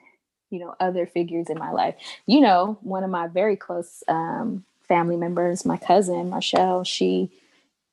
you 0.50 0.58
know 0.58 0.74
other 0.80 1.06
figures 1.06 1.48
in 1.48 1.58
my 1.58 1.70
life 1.70 1.94
you 2.26 2.40
know 2.40 2.78
one 2.82 3.04
of 3.04 3.10
my 3.10 3.26
very 3.26 3.56
close 3.56 4.02
um, 4.08 4.64
family 4.88 5.16
members 5.16 5.64
my 5.64 5.76
cousin 5.76 6.30
marshall 6.30 6.84
she 6.84 7.30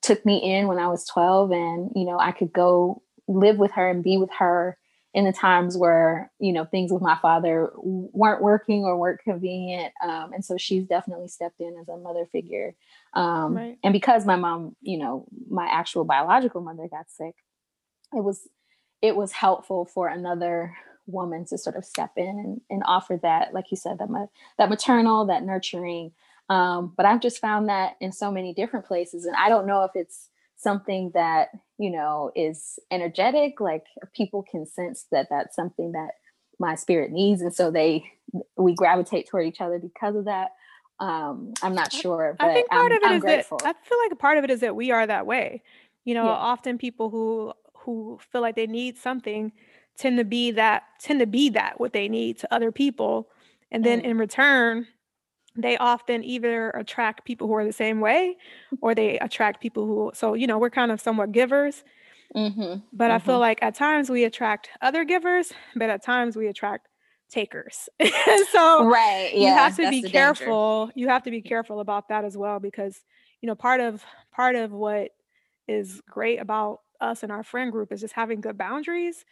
took 0.02 0.26
me 0.26 0.38
in 0.38 0.68
when 0.68 0.80
i 0.80 0.88
was 0.88 1.06
12 1.08 1.52
and 1.52 1.92
you 1.96 2.06
know 2.06 2.20
i 2.20 2.32
could 2.32 2.52
go 2.52 3.02
live 3.28 3.58
with 3.58 3.72
her 3.72 3.90
and 3.90 4.04
be 4.04 4.18
with 4.18 4.32
her 4.38 4.78
in 5.14 5.26
the 5.26 5.32
times 5.32 5.78
where 5.78 6.32
you 6.40 6.52
know 6.52 6.66
things 6.66 6.92
with 6.92 7.02
my 7.02 7.18
father 7.22 7.72
weren't 7.76 8.42
working 8.42 8.84
or 8.84 8.98
weren't 8.98 9.22
convenient 9.22 9.94
um, 10.04 10.34
and 10.34 10.44
so 10.44 10.58
she's 10.58 10.86
definitely 10.86 11.28
stepped 11.28 11.60
in 11.60 11.76
as 11.80 11.88
a 11.88 11.98
mother 11.98 12.26
figure 12.32 12.74
um, 13.16 13.56
right. 13.56 13.78
and 13.84 13.94
because 13.94 14.26
my 14.26 14.36
mom 14.36 14.76
you 14.82 14.98
know 14.98 15.26
my 15.50 15.68
actual 15.68 16.04
biological 16.04 16.62
mother 16.62 16.88
got 16.90 17.10
sick 17.10 17.36
it 18.14 18.24
was 18.24 18.48
it 19.02 19.16
was 19.16 19.32
helpful 19.32 19.86
for 19.86 20.08
another 20.08 20.76
woman 21.06 21.46
to 21.46 21.58
sort 21.58 21.76
of 21.76 21.84
step 21.84 22.12
in 22.16 22.28
and, 22.28 22.62
and 22.70 22.84
offer 22.86 23.20
that 23.22 23.54
like 23.54 23.66
you 23.72 23.78
said 23.78 23.98
that 24.00 24.28
that 24.58 24.70
maternal 24.70 25.26
that 25.26 25.44
nurturing 25.44 26.12
um, 26.50 26.94
but 26.96 27.06
i've 27.06 27.22
just 27.22 27.40
found 27.40 27.70
that 27.70 27.96
in 28.00 28.12
so 28.12 28.32
many 28.32 28.54
different 28.54 28.86
places 28.86 29.26
and 29.26 29.36
i 29.36 29.50
don't 29.50 29.68
know 29.68 29.84
if 29.84 29.92
it's 29.96 30.30
something 30.56 31.12
that 31.14 31.50
you 31.78 31.92
know 31.92 32.32
is 32.36 32.80
energetic 32.90 33.60
like 33.60 33.84
people 34.16 34.44
can 34.50 34.66
sense 34.66 35.06
that 35.12 35.28
that's 35.30 35.56
something 35.56 35.92
that 35.92 36.12
my 36.60 36.76
spirit 36.76 37.12
needs 37.12 37.42
and 37.42 37.54
so 37.54 37.70
they 37.70 38.04
we 38.58 38.74
gravitate 38.74 39.28
toward 39.28 39.46
each 39.46 39.60
other 39.60 39.80
because 39.80 40.16
of 40.16 40.26
that 40.26 40.52
um 41.00 41.54
i'm 41.62 41.76
not 41.76 41.92
sure 41.92 42.36
but 42.40 42.50
i 42.50 42.54
think 42.54 42.70
part 42.70 42.92
I'm, 42.92 42.98
of 42.98 43.04
it 43.04 43.12
I'm 43.12 43.16
is 43.18 43.22
grateful. 43.22 43.58
that 43.60 43.76
i 43.76 43.88
feel 43.88 43.98
like 44.04 44.12
a 44.12 44.16
part 44.16 44.38
of 44.38 44.44
it 44.44 44.52
is 44.52 44.60
that 44.62 44.76
we 44.76 44.92
are 44.92 45.06
that 45.08 45.26
way 45.26 45.62
you 46.06 46.14
know 46.14 46.26
Yeah. 46.26 46.32
often 46.32 46.78
people 46.78 47.10
who 47.10 47.54
who 47.76 48.20
feel 48.32 48.42
like 48.42 48.56
they 48.56 48.68
need 48.68 48.98
something 48.98 49.52
tend 49.98 50.18
to 50.18 50.24
be 50.26 50.52
that 50.52 50.84
tend 51.00 51.20
to 51.20 51.26
be 51.28 51.50
that 51.50 51.80
what 51.80 51.94
they 51.94 52.08
need 52.08 52.38
to 52.40 52.54
other 52.54 52.72
people 52.72 53.30
and 53.72 53.84
then 53.86 54.02
Mm. 54.02 54.06
in 54.06 54.18
return 54.18 54.88
they 55.56 55.78
often 55.78 56.24
either 56.24 56.70
attract 56.72 57.26
people 57.26 57.48
who 57.48 57.54
are 57.54 57.66
the 57.66 57.74
same 57.74 58.00
way 58.00 58.38
or 58.82 58.96
they 58.96 59.20
attract 59.20 59.62
people 59.62 59.86
who 59.86 60.12
so 60.14 60.34
you 60.34 60.48
know 60.48 60.58
we're 60.58 60.70
kind 60.70 60.92
of 60.92 61.02
somewhat 61.02 61.32
givers 61.32 61.84
Mhm, 62.36 62.84
but 62.92 63.12
i 63.12 63.20
feel 63.20 63.36
mhm. 63.36 63.40
like 63.40 63.62
at 63.64 63.76
times 63.76 64.10
we 64.10 64.24
attract 64.24 64.70
other 64.82 65.04
givers 65.04 65.54
but 65.76 65.90
at 65.90 66.04
times 66.04 66.36
we 66.36 66.48
attract 66.48 66.88
takers. 67.34 67.90
So 68.52 68.86
right 68.86 69.32
yeah, 69.34 69.40
you 69.40 69.48
have 69.48 69.76
to 69.78 69.90
be 69.90 70.02
the 70.02 70.08
danger. 70.08 70.10
careful 70.10 70.92
you 70.96 71.08
have 71.10 71.24
to 71.24 71.32
be 71.32 71.42
mm. 71.42 71.46
careful 71.46 71.80
about 71.80 72.10
that 72.10 72.24
as 72.24 72.38
well 72.38 72.60
because 72.60 73.02
you 73.42 73.48
know 73.48 73.56
part 73.56 73.82
of 73.82 74.04
part 74.32 74.56
of 74.56 74.72
what 74.72 75.12
is 75.68 76.02
great 76.08 76.40
about 76.40 76.82
us 77.02 77.24
and 77.24 77.32
our 77.32 77.44
friend 77.44 77.72
group 77.72 77.92
is 77.92 78.02
just 78.02 78.14
having 78.14 78.42
good 78.42 78.58
boundaries 78.58 79.26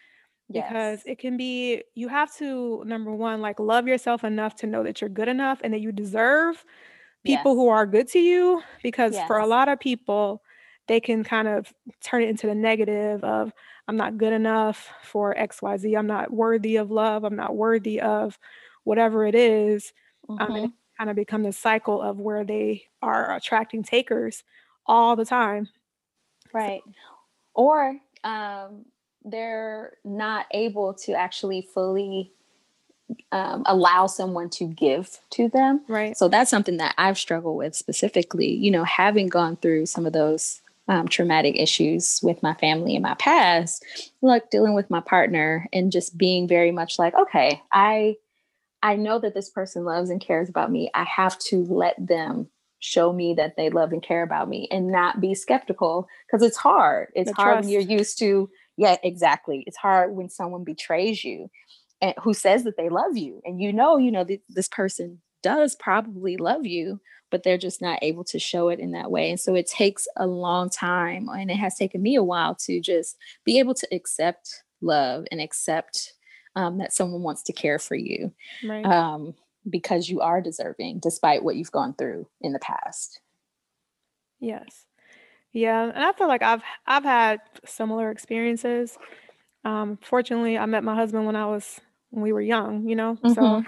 because 0.52 1.00
yes. 1.00 1.04
it 1.06 1.20
can 1.20 1.38
be 1.38 1.84
you 1.94 2.08
have 2.08 2.34
to 2.38 2.84
number 2.86 3.14
one 3.14 3.42
like 3.42 3.60
love 3.60 3.88
yourself 3.88 4.24
enough 4.24 4.56
to 4.56 4.68
know 4.68 4.84
that 4.84 5.00
you're 5.00 5.10
good 5.10 5.28
enough 5.28 5.60
and 5.64 5.74
that 5.74 5.82
you 5.82 5.92
deserve 5.92 6.66
people 7.24 7.54
who 7.56 7.70
are 7.70 7.86
good 7.86 8.08
to 8.08 8.20
you 8.20 8.62
because 8.82 9.18
for 9.28 9.38
a 9.38 9.46
lot 9.46 9.70
of 9.70 9.80
people 9.80 10.42
they 10.88 11.00
can 11.00 11.24
kind 11.24 11.48
of 11.48 11.74
turn 12.02 12.24
it 12.24 12.30
into 12.30 12.48
the 12.48 12.56
negative 12.56 13.24
of 13.24 13.54
i'm 13.88 13.98
not 13.98 14.18
good 14.18 14.34
enough 14.34 14.90
for 15.04 15.36
xyz 15.36 15.98
i'm 15.98 16.08
not 16.08 16.32
worthy 16.32 16.76
of 16.78 16.92
love. 16.92 17.24
I'm 17.24 17.36
not 17.36 17.56
worthy 17.56 18.02
of 18.02 18.38
whatever 18.84 19.26
it 19.26 19.36
is. 19.36 19.94
Um, 20.38 20.56
and 20.56 20.66
it 20.66 20.70
hmm 20.70 20.70
kind 20.98 21.10
of 21.10 21.16
become 21.16 21.44
the 21.44 21.52
cycle 21.54 22.02
of 22.02 22.20
where 22.20 22.44
they 22.44 22.84
are 23.02 23.36
attracting 23.36 23.84
takers 23.84 24.44
all 24.86 25.16
the 25.16 25.26
time. 25.26 25.70
So 26.48 26.54
right. 26.54 26.82
Or 27.54 27.98
um 28.24 28.86
they're 29.24 29.98
not 30.04 30.48
able 30.52 30.94
to 30.96 31.14
actually 31.14 31.62
fully 31.74 32.32
um, 33.32 33.64
allow 33.66 34.08
someone 34.08 34.50
to 34.52 34.66
give 34.66 35.20
to 35.32 35.50
them. 35.50 35.82
right. 35.88 36.18
So 36.18 36.28
that's 36.28 36.50
something 36.50 36.78
that 36.78 36.96
I've 36.98 37.18
struggled 37.18 37.58
with 37.58 37.76
specifically, 37.76 38.52
you 38.54 38.72
know, 38.72 38.84
having 38.84 39.28
gone 39.28 39.58
through 39.58 39.86
some 39.88 40.06
of 40.06 40.14
those 40.14 40.62
um, 40.88 41.08
traumatic 41.08 41.56
issues 41.58 42.20
with 42.24 42.42
my 42.44 42.54
family 42.56 42.96
in 42.96 43.02
my 43.02 43.14
past, 43.16 43.86
like 44.22 44.50
dealing 44.50 44.74
with 44.74 44.90
my 44.90 45.00
partner 45.00 45.68
and 45.72 45.92
just 45.92 46.18
being 46.18 46.48
very 46.48 46.72
much 46.72 47.00
like, 47.00 47.14
okay, 47.16 47.62
I 47.72 48.16
I 48.84 48.96
know 48.96 49.20
that 49.20 49.36
this 49.36 49.50
person 49.50 49.86
loves 49.86 50.10
and 50.10 50.20
cares 50.20 50.50
about 50.50 50.72
me. 50.72 50.90
I 50.96 51.04
have 51.04 51.38
to 51.50 51.64
let 51.66 51.96
them 52.00 52.50
show 52.80 53.14
me 53.14 53.36
that 53.36 53.56
they 53.56 53.70
love 53.70 53.92
and 53.92 54.02
care 54.02 54.24
about 54.24 54.50
me 54.50 54.68
and 54.72 54.92
not 54.92 55.22
be 55.22 55.36
skeptical 55.36 56.08
because 56.26 56.46
it's 56.46 56.58
hard. 56.58 57.10
It's 57.16 57.30
the 57.30 57.36
hard 57.36 57.60
when 57.60 57.70
you're 57.70 57.82
used 57.82 58.18
to, 58.20 58.50
yeah, 58.78 58.98
exactly. 59.04 59.64
It's 59.68 59.78
hard 59.78 60.16
when 60.16 60.30
someone 60.30 60.64
betrays 60.64 61.24
you 61.24 61.50
and 62.02 62.16
who 62.24 62.34
says 62.34 62.64
that 62.64 62.78
they 62.78 62.90
love 62.90 63.16
you 63.16 63.40
and 63.46 63.62
you 63.62 63.72
know, 63.72 63.98
you 63.98 64.12
know, 64.12 64.24
th- 64.26 64.42
this 64.50 64.68
person 64.68 65.22
does 65.42 65.76
probably 65.76 66.38
love 66.38 66.66
you, 66.66 67.00
but 67.30 67.44
they're 67.44 67.58
just 67.58 67.82
not 67.82 68.00
able 68.02 68.24
to 68.26 68.40
show 68.40 68.70
it 68.70 68.80
in 68.80 68.92
that 68.92 69.12
way. 69.12 69.30
And 69.30 69.40
so 69.40 69.56
it 69.56 69.68
takes 69.68 70.08
a 70.18 70.28
long 70.28 70.70
time 70.70 71.28
and 71.30 71.50
it 71.52 71.58
has 71.58 71.76
taken 71.76 72.02
me 72.02 72.16
a 72.16 72.24
while 72.24 72.56
to 72.56 72.80
just 72.80 73.18
be 73.46 73.60
able 73.60 73.74
to 73.76 73.88
accept 73.92 74.64
love 74.82 75.26
and 75.32 75.40
accept 75.42 76.14
um, 76.56 76.78
that 76.80 76.94
someone 76.94 77.22
wants 77.24 77.44
to 77.44 77.54
care 77.54 77.80
for 77.80 77.96
you 77.96 78.34
right 78.64 78.86
um, 78.86 79.34
because 79.70 80.10
you 80.10 80.22
are 80.22 80.42
deserving 80.42 81.00
despite 81.00 81.44
what 81.44 81.56
you've 81.56 81.72
gone 81.72 81.94
through 81.94 82.28
in 82.42 82.52
the 82.54 82.60
past. 82.60 83.22
yes 84.40 84.86
yeah 85.54 85.84
and 85.94 86.04
i 86.04 86.12
feel 86.14 86.28
like 86.28 86.42
i've 86.42 86.64
i've 86.88 87.04
had 87.04 87.40
similar 87.66 88.12
experiences 88.12 88.98
um 89.66 89.98
fortunately 90.02 90.58
i 90.58 90.66
met 90.66 90.84
my 90.84 90.96
husband 90.96 91.26
when 91.26 91.36
i 91.36 91.46
was 91.46 91.80
when 92.10 92.24
we 92.24 92.34
were 92.34 92.42
young 92.42 92.88
you 92.88 92.96
know 92.96 93.18
so 93.28 93.58
hmm 93.58 93.60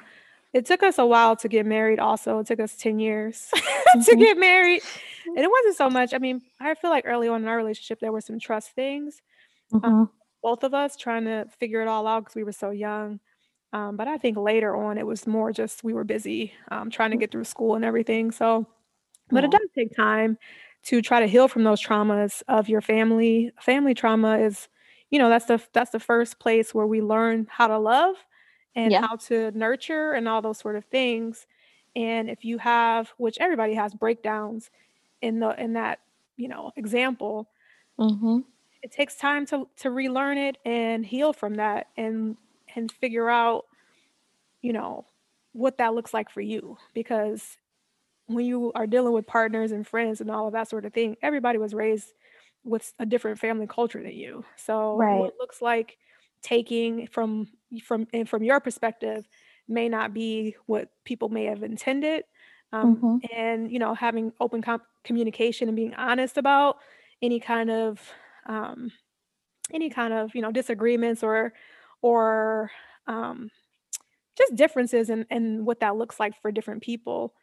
It 0.53 0.65
took 0.65 0.83
us 0.83 0.99
a 0.99 1.05
while 1.05 1.35
to 1.37 1.47
get 1.47 1.65
married 1.65 1.99
also. 1.99 2.39
It 2.39 2.47
took 2.47 2.59
us 2.59 2.75
10 2.77 2.99
years 2.99 3.49
to 4.05 4.15
hmm 4.15 4.19
get 4.19 4.37
married. 4.37 4.83
And 5.35 5.43
it 5.45 5.49
wasn't 5.51 5.75
so 5.77 5.89
much. 5.89 6.13
I 6.13 6.19
mean, 6.19 6.41
I 6.59 6.75
feel 6.75 6.91
like 6.91 7.05
early 7.07 7.27
on 7.27 7.41
in 7.43 7.47
our 7.47 7.57
relationship 7.57 7.99
there 7.99 8.11
were 8.11 8.21
some 8.21 8.39
trust 8.39 8.71
things. 8.71 9.21
Um, 9.83 9.91
hmm 9.91 10.03
both 10.43 10.63
of 10.63 10.73
us 10.73 10.97
trying 10.97 11.25
to 11.25 11.47
figure 11.59 11.81
it 11.81 11.87
all 11.87 12.07
out 12.07 12.21
because 12.21 12.35
we 12.35 12.43
were 12.43 12.51
so 12.53 12.71
young. 12.71 13.19
Um, 13.73 13.97
but 13.97 14.07
I 14.07 14.17
think 14.17 14.37
later 14.37 14.75
on 14.75 14.97
it 14.97 15.07
was 15.07 15.27
more 15.27 15.51
just 15.51 15.83
we 15.83 15.93
were 15.93 16.03
busy 16.05 16.53
um, 16.71 16.89
trying 16.91 17.11
to 17.11 17.17
get 17.17 17.31
through 17.31 17.45
school 17.45 17.75
and 17.75 17.85
everything. 17.85 18.31
So, 18.31 18.67
but 19.31 19.43
it 19.43 19.51
does 19.51 19.67
take 19.77 19.95
time 19.95 20.37
to 20.85 21.01
try 21.01 21.19
to 21.19 21.27
heal 21.27 21.47
from 21.47 21.63
those 21.63 21.81
traumas 21.85 22.43
of 22.47 22.69
your 22.69 22.81
family. 22.81 23.51
Family 23.59 23.93
trauma 23.93 24.37
is, 24.39 24.67
you 25.09 25.19
know, 25.19 25.29
that's 25.29 25.45
the 25.45 25.61
that's 25.73 25.91
the 25.91 25.99
first 25.99 26.39
place 26.39 26.73
where 26.73 26.87
we 26.87 27.01
learn 27.01 27.47
how 27.49 27.67
to 27.67 27.77
love 27.77 28.15
and 28.75 28.93
Yeah. 28.93 29.07
how 29.07 29.15
to 29.17 29.51
nurture 29.51 30.13
and 30.13 30.27
all 30.27 30.41
those 30.41 30.59
sort 30.59 30.75
of 30.75 30.85
things. 30.85 31.47
And 31.95 32.29
if 32.29 32.43
you 32.45 32.57
have, 32.59 33.09
which 33.17 33.37
everybody 33.39 33.75
has 33.75 33.93
breakdowns 33.93 34.71
in 35.21 35.39
the 35.39 35.59
in 35.61 35.73
that, 35.73 35.99
you 36.37 36.47
know, 36.47 36.71
example, 36.75 37.49
hmm 37.97 38.43
it 38.81 38.91
takes 38.91 39.15
time 39.15 39.45
to 39.47 39.67
to 39.77 39.91
relearn 39.91 40.37
it 40.37 40.57
and 40.65 41.05
heal 41.05 41.33
from 41.33 41.55
that 41.55 41.87
and 41.97 42.37
and 42.75 42.91
figure 42.91 43.29
out, 43.29 43.65
you 44.61 44.73
know, 44.73 45.07
what 45.53 45.77
that 45.79 45.93
looks 45.95 46.13
like 46.13 46.29
for 46.29 46.41
you 46.41 46.77
because 46.93 47.57
when 48.27 48.45
you 48.45 48.71
are 48.75 48.87
dealing 48.87 49.13
with 49.13 49.27
partners 49.27 49.71
and 49.71 49.87
friends 49.87 50.21
and 50.21 50.31
all 50.31 50.47
of 50.47 50.53
that 50.53 50.69
sort 50.69 50.85
of 50.85 50.93
thing, 50.93 51.17
everybody 51.21 51.59
was 51.59 51.73
raised 51.73 52.13
with 52.63 52.93
a 52.99 53.05
different 53.05 53.39
family 53.39 53.67
culture 53.67 54.01
than 54.03 54.13
you. 54.13 54.45
So 54.57 55.07
what 55.09 55.31
Right. 55.31 55.35
looks 55.39 55.61
like 55.61 55.97
taking 56.41 57.07
from 57.07 57.49
from 57.79 58.07
and 58.13 58.27
from 58.27 58.43
your 58.43 58.59
perspective 58.59 59.27
may 59.67 59.89
not 59.89 60.13
be 60.13 60.55
what 60.65 60.89
people 61.05 61.29
may 61.29 61.45
have 61.45 61.63
intended. 61.63 62.23
Um, 62.71 63.03
hmm 63.03 63.17
and 63.31 63.71
you 63.71 63.79
know, 63.79 63.93
having 63.93 64.33
open 64.39 64.61
com- 64.61 64.81
communication 65.03 65.69
and 65.69 65.75
being 65.75 65.93
honest 65.95 66.37
about 66.37 66.77
any 67.21 67.39
kind 67.39 67.69
of 67.69 68.11
um, 68.47 68.91
any 69.71 69.89
kind 69.89 70.13
of 70.13 70.35
you 70.35 70.41
know 70.41 70.51
disagreements 70.51 71.23
or 71.23 71.53
or 72.01 72.71
um, 73.07 73.49
just 74.37 74.55
differences 74.55 75.09
and 75.09 75.25
in 75.29 75.65
what 75.65 75.79
that 75.81 75.95
looks 75.95 76.19
like 76.19 76.39
for 76.41 76.51
different 76.51 76.81
people 76.81 77.33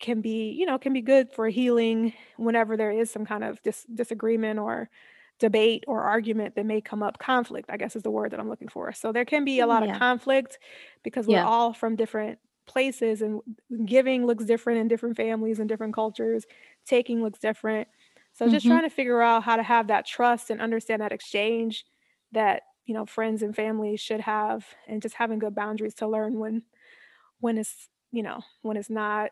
can 0.00 0.20
be, 0.20 0.50
you 0.50 0.66
know, 0.66 0.78
can 0.78 0.92
be 0.92 1.00
good 1.00 1.32
for 1.32 1.48
healing 1.48 2.12
whenever 2.36 2.76
there 2.76 2.90
is 2.92 3.10
some 3.10 3.24
kind 3.24 3.44
of 3.44 3.62
dis- 3.62 3.86
disagreement 3.94 4.58
or 4.58 4.90
debate 5.38 5.84
or 5.86 6.02
argument 6.02 6.54
that 6.56 6.66
may 6.66 6.80
come 6.80 7.02
up. 7.02 7.18
Conflict, 7.18 7.70
I 7.70 7.76
guess, 7.76 7.96
is 7.96 8.02
the 8.02 8.10
word 8.10 8.32
that 8.32 8.40
I'm 8.40 8.48
looking 8.48 8.68
for. 8.68 8.92
So 8.92 9.12
there 9.12 9.24
can 9.24 9.44
be 9.44 9.60
a 9.60 9.66
lot 9.66 9.82
of 9.82 9.90
conflict 9.90 10.58
because 11.02 11.26
we're 11.28 11.42
Yeah. 11.42 11.44
all 11.44 11.72
from 11.72 11.96
different 11.96 12.38
places 12.66 13.22
and 13.22 13.40
giving 13.84 14.26
looks 14.26 14.44
different 14.44 14.80
in 14.80 14.88
different 14.88 15.16
families 15.16 15.58
and 15.60 15.68
different 15.68 15.94
cultures. 15.94 16.46
Taking 16.86 17.22
looks 17.22 17.38
different. 17.38 17.88
So 18.32 18.48
just 18.48 18.66
hmm 18.66 18.66
trying 18.66 18.82
to 18.82 18.90
figure 18.90 19.22
out 19.22 19.44
how 19.44 19.56
to 19.56 19.62
have 19.62 19.88
that 19.88 20.06
trust 20.06 20.50
and 20.50 20.60
understand 20.60 21.02
that 21.02 21.12
exchange 21.12 21.84
that, 22.32 22.62
you 22.84 22.94
know, 22.94 23.06
friends 23.06 23.42
and 23.42 23.54
family 23.54 23.96
should 23.96 24.20
have 24.20 24.66
and 24.86 25.00
just 25.02 25.14
having 25.14 25.38
good 25.38 25.54
boundaries 25.54 25.94
to 25.96 26.08
learn 26.08 26.38
when 26.38 26.62
when 27.40 27.58
it's, 27.58 27.88
you 28.12 28.22
know, 28.22 28.42
when 28.62 28.76
it's 28.76 28.90
not 28.90 29.30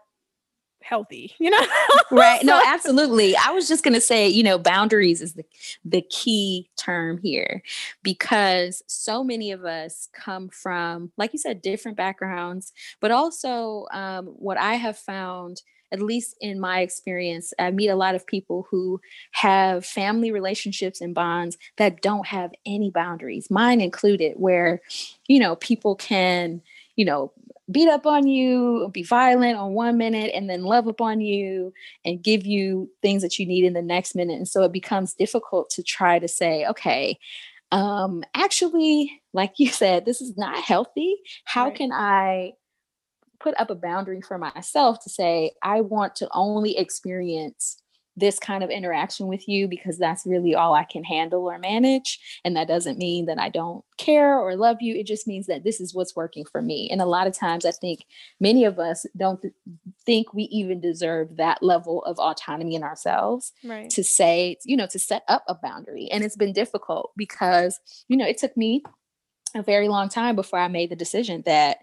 healthy, 0.84 1.34
you 1.38 1.50
know? 1.50 1.66
right. 2.10 2.44
No, 2.44 2.60
absolutely. 2.66 3.34
I 3.36 3.50
was 3.50 3.68
just 3.68 3.82
going 3.82 3.94
to 3.94 4.00
say, 4.00 4.28
you 4.28 4.42
know, 4.42 4.58
boundaries 4.58 5.20
is 5.20 5.34
the 5.34 5.44
the 5.84 6.02
key 6.02 6.70
term 6.76 7.18
here 7.18 7.62
because 8.02 8.82
so 8.86 9.24
many 9.24 9.50
of 9.50 9.64
us 9.64 10.08
come 10.12 10.48
from 10.48 11.10
like 11.16 11.32
you 11.32 11.38
said 11.38 11.62
different 11.62 11.96
backgrounds, 11.96 12.72
but 13.00 13.10
also 13.10 13.86
um, 13.92 14.26
what 14.26 14.58
I 14.58 14.74
have 14.74 14.98
found 14.98 15.62
at 15.92 16.02
least 16.02 16.36
in 16.40 16.58
my 16.58 16.80
experience, 16.80 17.54
I 17.56 17.70
meet 17.70 17.86
a 17.88 17.94
lot 17.94 18.16
of 18.16 18.26
people 18.26 18.66
who 18.68 19.00
have 19.30 19.86
family 19.86 20.32
relationships 20.32 21.00
and 21.00 21.14
bonds 21.14 21.56
that 21.76 22.02
don't 22.02 22.26
have 22.26 22.52
any 22.66 22.90
boundaries, 22.90 23.48
mine 23.48 23.80
included, 23.80 24.34
where, 24.36 24.80
you 25.28 25.38
know, 25.38 25.54
people 25.54 25.94
can, 25.94 26.62
you 26.96 27.04
know, 27.04 27.32
beat 27.70 27.88
up 27.88 28.06
on 28.06 28.26
you, 28.26 28.90
be 28.92 29.02
violent 29.02 29.56
on 29.56 29.72
one 29.72 29.96
minute, 29.96 30.32
and 30.34 30.48
then 30.50 30.64
love 30.64 30.86
upon 30.86 31.20
you 31.20 31.72
and 32.04 32.22
give 32.22 32.44
you 32.44 32.90
things 33.02 33.22
that 33.22 33.38
you 33.38 33.46
need 33.46 33.64
in 33.64 33.72
the 33.72 33.82
next 33.82 34.14
minute. 34.14 34.36
And 34.36 34.48
so 34.48 34.62
it 34.62 34.72
becomes 34.72 35.14
difficult 35.14 35.70
to 35.70 35.82
try 35.82 36.18
to 36.18 36.28
say, 36.28 36.66
okay, 36.66 37.18
um, 37.72 38.22
actually, 38.34 39.22
like 39.32 39.54
you 39.58 39.68
said, 39.70 40.04
this 40.04 40.20
is 40.20 40.36
not 40.36 40.58
healthy. 40.58 41.16
How 41.44 41.66
right. 41.66 41.74
can 41.74 41.92
I 41.92 42.52
put 43.40 43.58
up 43.58 43.70
a 43.70 43.74
boundary 43.74 44.20
for 44.20 44.38
myself 44.38 45.02
to 45.04 45.10
say, 45.10 45.52
I 45.62 45.80
want 45.80 46.16
to 46.16 46.28
only 46.32 46.76
experience 46.76 47.82
this 48.16 48.38
kind 48.38 48.62
of 48.62 48.70
interaction 48.70 49.26
with 49.26 49.48
you 49.48 49.66
because 49.66 49.98
that's 49.98 50.24
really 50.24 50.54
all 50.54 50.74
I 50.74 50.84
can 50.84 51.02
handle 51.02 51.46
or 51.50 51.58
manage. 51.58 52.20
And 52.44 52.56
that 52.56 52.68
doesn't 52.68 52.98
mean 52.98 53.26
that 53.26 53.38
I 53.38 53.48
don't 53.48 53.84
care 53.96 54.38
or 54.38 54.56
love 54.56 54.78
you. 54.80 54.94
It 54.94 55.06
just 55.06 55.26
means 55.26 55.46
that 55.46 55.64
this 55.64 55.80
is 55.80 55.94
what's 55.94 56.14
working 56.14 56.44
for 56.44 56.62
me. 56.62 56.88
And 56.90 57.00
a 57.00 57.06
lot 57.06 57.26
of 57.26 57.36
times 57.36 57.64
I 57.64 57.72
think 57.72 58.04
many 58.40 58.64
of 58.64 58.78
us 58.78 59.04
don't 59.16 59.42
th- 59.42 59.54
think 60.06 60.32
we 60.32 60.44
even 60.44 60.80
deserve 60.80 61.36
that 61.36 61.62
level 61.62 62.04
of 62.04 62.18
autonomy 62.18 62.76
in 62.76 62.84
ourselves 62.84 63.52
right. 63.64 63.90
to 63.90 64.04
say, 64.04 64.58
you 64.64 64.76
know, 64.76 64.86
to 64.86 64.98
set 64.98 65.24
up 65.28 65.44
a 65.48 65.54
boundary. 65.54 66.08
And 66.10 66.22
it's 66.22 66.36
been 66.36 66.52
difficult 66.52 67.12
because, 67.16 67.80
you 68.08 68.16
know, 68.16 68.26
it 68.26 68.38
took 68.38 68.56
me 68.56 68.82
a 69.56 69.62
very 69.62 69.88
long 69.88 70.08
time 70.08 70.36
before 70.36 70.58
I 70.58 70.68
made 70.68 70.90
the 70.90 70.96
decision 70.96 71.42
that, 71.46 71.78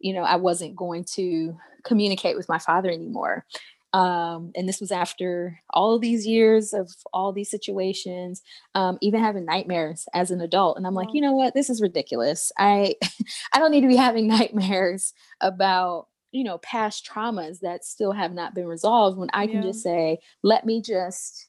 you 0.00 0.14
know, 0.14 0.22
I 0.22 0.36
wasn't 0.36 0.76
going 0.76 1.04
to 1.14 1.56
communicate 1.84 2.36
with 2.36 2.48
my 2.48 2.58
father 2.58 2.90
anymore 2.90 3.46
um, 3.92 4.52
and 4.54 4.68
this 4.68 4.80
was 4.80 4.92
after 4.92 5.60
all 5.70 5.94
of 5.94 6.00
these 6.00 6.26
years 6.26 6.72
of 6.72 6.90
all 7.12 7.32
these 7.32 7.50
situations 7.50 8.42
um, 8.74 8.98
even 9.00 9.20
having 9.20 9.44
nightmares 9.44 10.06
as 10.14 10.30
an 10.30 10.40
adult 10.40 10.76
and 10.76 10.86
i'm 10.86 10.94
like 10.94 11.08
you 11.12 11.20
know 11.20 11.32
what? 11.32 11.54
This 11.54 11.70
is 11.70 11.82
ridiculous. 11.82 12.52
I 12.58 12.94
i 13.52 13.58
don't 13.58 13.70
need 13.70 13.82
to 13.82 13.88
be 13.88 13.96
having 13.96 14.26
nightmares 14.38 15.12
about 15.40 16.06
you 16.32 16.44
know 16.44 16.58
past 16.58 17.08
traumas 17.10 17.60
that 17.60 17.84
still 17.84 18.12
have 18.12 18.32
not 18.32 18.54
been 18.54 18.66
resolved 18.66 19.18
when 19.18 19.30
i 19.32 19.46
can 19.46 19.56
yeah. 19.56 19.62
just 19.62 19.82
say 19.82 20.18
let 20.42 20.64
me 20.64 20.80
just 20.80 21.48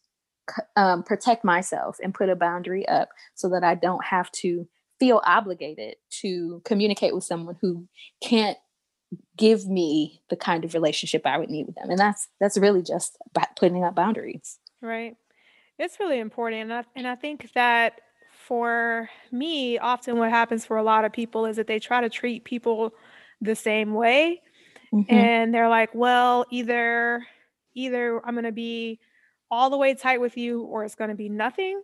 um, 0.76 1.04
protect 1.04 1.46
myself 1.46 1.98
and 2.04 2.16
put 2.16 2.30
a 2.30 2.36
boundary 2.36 2.88
up 2.88 3.10
so 3.36 3.48
that 3.50 3.64
i 3.64 3.76
don't 3.76 4.04
have 4.04 4.32
to 4.32 4.68
feel 5.00 5.22
obligated 5.24 5.96
to 6.10 6.62
communicate 6.66 7.14
with 7.14 7.24
someone 7.24 7.58
who 7.62 7.88
can't 8.24 8.58
give 9.38 9.68
me 9.68 10.22
the 10.30 10.36
kind 10.36 10.64
of 10.64 10.74
relationship 10.74 11.26
I 11.26 11.38
would 11.38 11.50
need 11.50 11.66
with 11.66 11.76
them. 11.76 11.90
And 11.90 12.00
that's 12.00 12.28
that's 12.40 12.58
really 12.58 12.82
just 12.82 13.18
about 13.30 13.56
putting 13.56 13.84
up 13.84 13.96
boundaries. 13.96 14.60
Right. 14.82 15.16
It's 15.78 16.00
really 16.00 16.20
important. 16.20 16.64
And 16.64 16.74
I, 16.74 16.84
and 16.96 17.08
I 17.08 17.16
think 17.16 17.52
that 17.54 18.02
for 18.46 19.10
me, 19.32 19.80
often 19.80 20.18
what 20.18 20.30
happens 20.30 20.66
for 20.66 20.78
a 20.78 20.84
lot 20.84 21.06
of 21.06 21.12
people 21.12 21.46
is 21.46 21.56
that 21.56 21.68
they 21.68 21.80
try 21.80 22.02
to 22.02 22.10
treat 22.10 22.44
people 22.44 22.94
the 23.40 23.56
same 23.56 23.94
way. 23.94 24.42
Mm-hmm. 24.94 25.14
And 25.14 25.54
they're 25.54 25.70
like, 25.70 25.96
well, 25.96 26.46
either 26.52 27.26
either 27.74 28.22
I'm 28.26 28.34
going 28.34 28.44
to 28.46 28.52
be 28.52 29.00
all 29.50 29.70
the 29.70 29.78
way 29.78 29.94
tight 29.94 30.22
with 30.22 30.38
you 30.38 30.62
or 30.64 30.84
it's 30.84 30.96
going 30.96 31.10
to 31.10 31.16
be 31.16 31.30
nothing. 31.30 31.82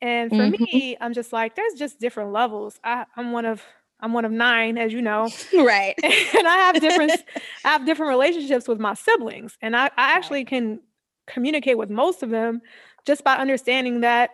And 0.00 0.30
for 0.30 0.36
mm-hmm. 0.36 0.64
me, 0.64 0.96
I'm 1.00 1.14
just 1.14 1.32
like, 1.32 1.54
there's 1.54 1.74
just 1.74 2.00
different 2.00 2.32
levels. 2.32 2.80
I, 2.82 3.06
I'm 3.16 3.32
one 3.32 3.44
of 3.44 3.62
I'm 4.02 4.12
one 4.12 4.24
of 4.24 4.32
nine, 4.32 4.76
as 4.76 4.92
you 4.92 5.00
know. 5.00 5.30
Right. 5.54 5.94
and 6.02 6.48
I 6.48 6.56
have 6.56 6.80
different 6.80 7.12
I 7.64 7.68
have 7.68 7.86
different 7.86 8.10
relationships 8.10 8.66
with 8.66 8.80
my 8.80 8.94
siblings. 8.94 9.56
And 9.62 9.76
I, 9.76 9.86
I 9.86 10.12
actually 10.12 10.44
can 10.44 10.80
communicate 11.26 11.78
with 11.78 11.88
most 11.88 12.22
of 12.22 12.30
them 12.30 12.60
just 13.06 13.22
by 13.22 13.36
understanding 13.36 14.00
that 14.00 14.30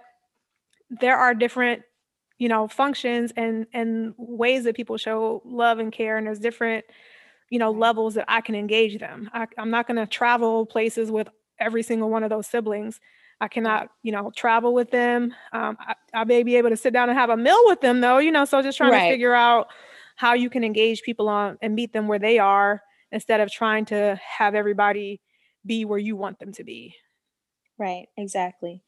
there 0.91 1.17
are 1.17 1.35
different, 1.35 1.83
you 2.39 2.49
know, 2.49 2.67
functions 2.67 3.33
and 3.37 3.67
and 3.75 4.15
ways 4.17 4.65
that 4.65 4.75
people 4.75 4.97
show 4.97 5.43
love 5.45 5.79
and 5.79 5.93
care. 5.93 6.17
And 6.17 6.27
there's 6.27 6.39
different, 6.39 6.87
you 7.51 7.59
know, 7.59 7.71
levels 7.71 8.15
that 8.15 8.25
I 8.27 8.41
can 8.41 8.55
engage 8.55 8.99
them. 8.99 9.29
I, 9.35 9.47
I'm 9.59 9.71
not 9.71 9.87
gonna 9.87 10.07
travel 10.07 10.65
places 10.65 11.11
with 11.11 11.29
every 11.61 11.83
single 11.83 12.09
one 12.09 12.23
of 12.23 12.31
those 12.31 12.47
siblings. 12.47 13.01
I 13.40 13.48
cannot, 13.48 13.90
you 14.03 14.12
know, 14.12 14.33
travel 14.35 14.74
with 14.74 14.90
them. 14.90 15.35
Um, 15.53 15.77
I, 15.81 15.94
I, 16.12 16.24
may 16.24 16.42
be 16.42 16.57
able 16.57 16.70
to 16.70 16.77
sit 16.77 16.92
down 16.92 17.09
and 17.09 17.16
have 17.16 17.31
a 17.31 17.37
meal 17.37 17.61
with 17.66 17.81
them, 17.81 18.01
though, 18.01 18.18
you 18.18 18.33
know. 18.33 18.44
So 18.44 18.61
just 18.62 18.79
trying 18.79 18.92
right. 18.92 19.07
to 19.07 19.12
figure 19.12 19.35
out 19.35 19.68
how 20.16 20.35
you 20.35 20.51
can 20.51 20.64
engage 20.64 21.03
people 21.03 21.29
on 21.29 21.57
and 21.62 21.74
meet 21.74 21.92
them 21.92 22.09
where 22.09 22.18
they 22.18 22.38
are 22.38 22.83
instead 23.12 23.40
of 23.40 23.51
trying 23.51 23.85
to 23.87 24.18
have 24.38 24.55
everybody 24.55 25.20
be 25.64 25.85
where 25.85 25.98
you 25.98 26.16
want 26.16 26.40
them 26.40 26.53
to 26.53 26.64
be. 26.64 26.96
Right. 27.79 28.09
Exactly. 28.16 28.83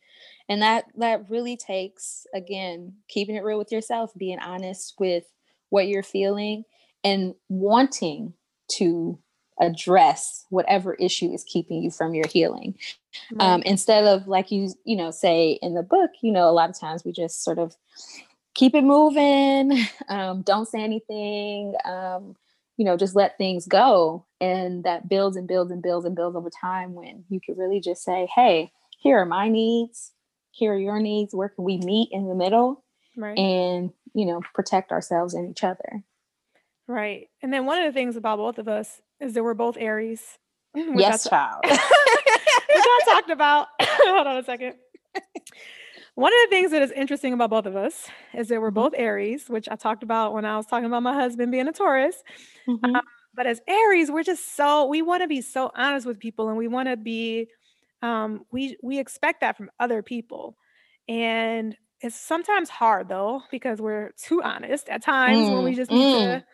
And 0.48 0.60
that 0.62 0.86
that 0.96 1.30
really 1.30 1.56
takes 1.56 2.26
again 2.34 2.94
keeping 3.08 3.36
it 3.36 3.44
real 3.44 3.58
with 3.58 3.70
yourself, 3.70 4.10
being 4.18 4.40
honest 4.40 4.94
with 4.98 5.24
what 5.68 5.86
you're 5.86 6.02
feeling, 6.02 6.64
and 7.04 7.34
wanting 7.48 8.34
to 8.72 9.20
address 9.60 10.46
whatever 10.50 10.94
issue 10.94 11.32
is 11.32 11.44
keeping 11.44 11.82
you 11.82 11.90
from 11.90 12.14
your 12.14 12.26
healing. 12.26 12.74
Right. 13.32 13.54
um, 13.54 13.62
instead 13.62 14.04
of 14.04 14.28
like 14.28 14.50
you 14.50 14.72
you 14.84 14.96
know 14.96 15.10
say 15.10 15.58
in 15.62 15.74
the 15.74 15.82
book 15.82 16.10
you 16.22 16.30
know 16.30 16.48
a 16.48 16.52
lot 16.52 16.70
of 16.70 16.78
times 16.78 17.04
we 17.04 17.10
just 17.10 17.42
sort 17.42 17.58
of 17.58 17.74
keep 18.54 18.72
it 18.72 18.84
moving 18.84 19.84
um, 20.08 20.42
don't 20.42 20.68
say 20.68 20.80
anything 20.82 21.74
um, 21.84 22.36
you 22.76 22.84
know 22.84 22.96
just 22.96 23.14
let 23.14 23.36
things 23.36 23.66
go. 23.66 24.26
And 24.40 24.84
that 24.84 25.08
builds 25.08 25.36
and 25.36 25.46
builds 25.46 25.70
and 25.70 25.82
builds 25.82 26.06
and 26.06 26.16
builds 26.16 26.36
over 26.36 26.50
time 26.60 26.94
when 26.94 27.24
you 27.28 27.40
could 27.44 27.58
really 27.58 27.80
just 27.80 28.02
say 28.02 28.28
hey 28.34 28.72
here 28.98 29.18
are 29.18 29.26
my 29.26 29.48
needs. 29.48 30.12
Here 30.52 30.74
are 30.74 30.78
your 30.78 31.00
needs. 31.00 31.34
Where 31.34 31.48
can 31.48 31.64
we 31.64 31.78
meet 31.78 32.10
in 32.12 32.28
the 32.28 32.34
middle? 32.34 32.84
Right. 33.16 33.36
and 33.36 33.90
you 34.14 34.24
know 34.24 34.40
protect 34.54 34.92
ourselves 34.92 35.34
and 35.34 35.50
each 35.50 35.64
other 35.64 36.04
right 36.90 37.28
and 37.42 37.52
then 37.52 37.66
one 37.66 37.78
of 37.78 37.84
the 37.84 37.96
things 37.96 38.16
about 38.16 38.38
both 38.38 38.58
of 38.58 38.68
us 38.68 39.00
is 39.20 39.34
that 39.34 39.42
we're 39.42 39.54
both 39.54 39.76
aries 39.78 40.38
yes 40.74 41.28
child 41.28 41.64
which 42.74 42.84
I 42.84 43.00
talked 43.12 43.30
about. 43.30 43.68
Hold 43.82 44.26
on 44.26 44.36
a 44.36 44.44
second. 44.44 44.74
One 46.14 46.32
of 46.32 46.38
the 46.44 46.56
things 46.56 46.70
that 46.72 46.82
is 46.82 46.90
interesting 46.90 47.32
about 47.32 47.50
both 47.50 47.66
of 47.66 47.76
us 47.76 48.08
is 48.34 48.48
that 48.48 48.60
we're 48.60 48.68
mm-hmm. 48.68 48.74
both 48.74 48.92
Aries, 48.96 49.48
which 49.48 49.68
I 49.68 49.76
talked 49.76 50.02
about 50.02 50.34
when 50.34 50.44
I 50.44 50.56
was 50.56 50.66
talking 50.66 50.86
about 50.86 51.02
my 51.02 51.14
husband 51.14 51.50
being 51.52 51.68
a 51.68 51.72
Taurus. 51.72 52.16
Mm-hmm. 52.68 52.96
Um, 52.96 53.02
but 53.34 53.46
as 53.46 53.60
Aries, 53.66 54.10
we're 54.10 54.22
just 54.22 54.56
so 54.56 54.86
we 54.86 55.02
want 55.02 55.22
to 55.22 55.28
be 55.28 55.40
so 55.40 55.70
honest 55.74 56.06
with 56.06 56.18
people, 56.18 56.48
and 56.48 56.58
we 56.58 56.68
want 56.68 56.88
to 56.88 56.96
be 56.96 57.46
um, 58.02 58.44
we 58.50 58.76
we 58.82 58.98
expect 58.98 59.40
that 59.40 59.56
from 59.56 59.70
other 59.78 60.02
people, 60.02 60.56
and 61.08 61.76
it's 62.00 62.18
sometimes 62.18 62.68
hard 62.68 63.08
though 63.08 63.42
because 63.50 63.80
we're 63.80 64.10
too 64.22 64.42
honest 64.42 64.88
at 64.88 65.02
times 65.02 65.38
mm, 65.38 65.54
when 65.54 65.64
we 65.64 65.72
mm, 65.72 65.76
just 65.76 65.90
need 65.90 66.14
mm. 66.14 66.40
to 66.40 66.44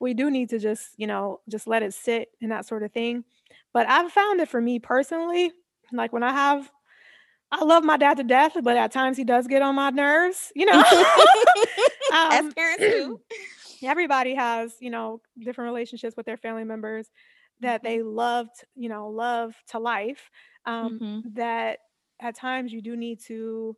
we 0.00 0.14
do 0.14 0.30
need 0.30 0.48
to 0.48 0.58
just 0.58 0.90
you 0.96 1.06
know 1.06 1.40
just 1.48 1.66
let 1.66 1.82
it 1.82 1.94
sit 1.94 2.28
and 2.40 2.50
that 2.50 2.66
sort 2.66 2.82
of 2.82 2.92
thing 2.92 3.24
but 3.72 3.88
I've 3.88 4.10
found 4.10 4.40
that 4.40 4.48
for 4.48 4.60
me 4.60 4.78
personally, 4.78 5.52
like 5.92 6.12
when 6.12 6.22
I 6.22 6.32
have, 6.32 6.70
I 7.52 7.64
love 7.64 7.84
my 7.84 7.96
dad 7.96 8.16
to 8.16 8.24
death, 8.24 8.56
but 8.62 8.76
at 8.76 8.92
times 8.92 9.16
he 9.16 9.24
does 9.24 9.46
get 9.46 9.62
on 9.62 9.74
my 9.74 9.90
nerves, 9.90 10.52
you 10.54 10.66
know. 10.66 10.78
um, 12.12 12.32
As 12.32 12.54
parents 12.54 12.82
do. 12.82 13.20
Everybody 13.82 14.34
has, 14.34 14.74
you 14.80 14.90
know, 14.90 15.20
different 15.38 15.70
relationships 15.70 16.16
with 16.16 16.26
their 16.26 16.36
family 16.36 16.64
members 16.64 17.08
that 17.60 17.82
they 17.82 17.98
mm-hmm. 17.98 18.14
loved, 18.14 18.64
you 18.74 18.88
know, 18.88 19.08
love 19.08 19.54
to 19.68 19.78
life. 19.78 20.30
Um, 20.66 20.98
mm-hmm. 21.00 21.28
That 21.34 21.78
at 22.20 22.36
times 22.36 22.72
you 22.72 22.82
do 22.82 22.96
need 22.96 23.20
to 23.26 23.76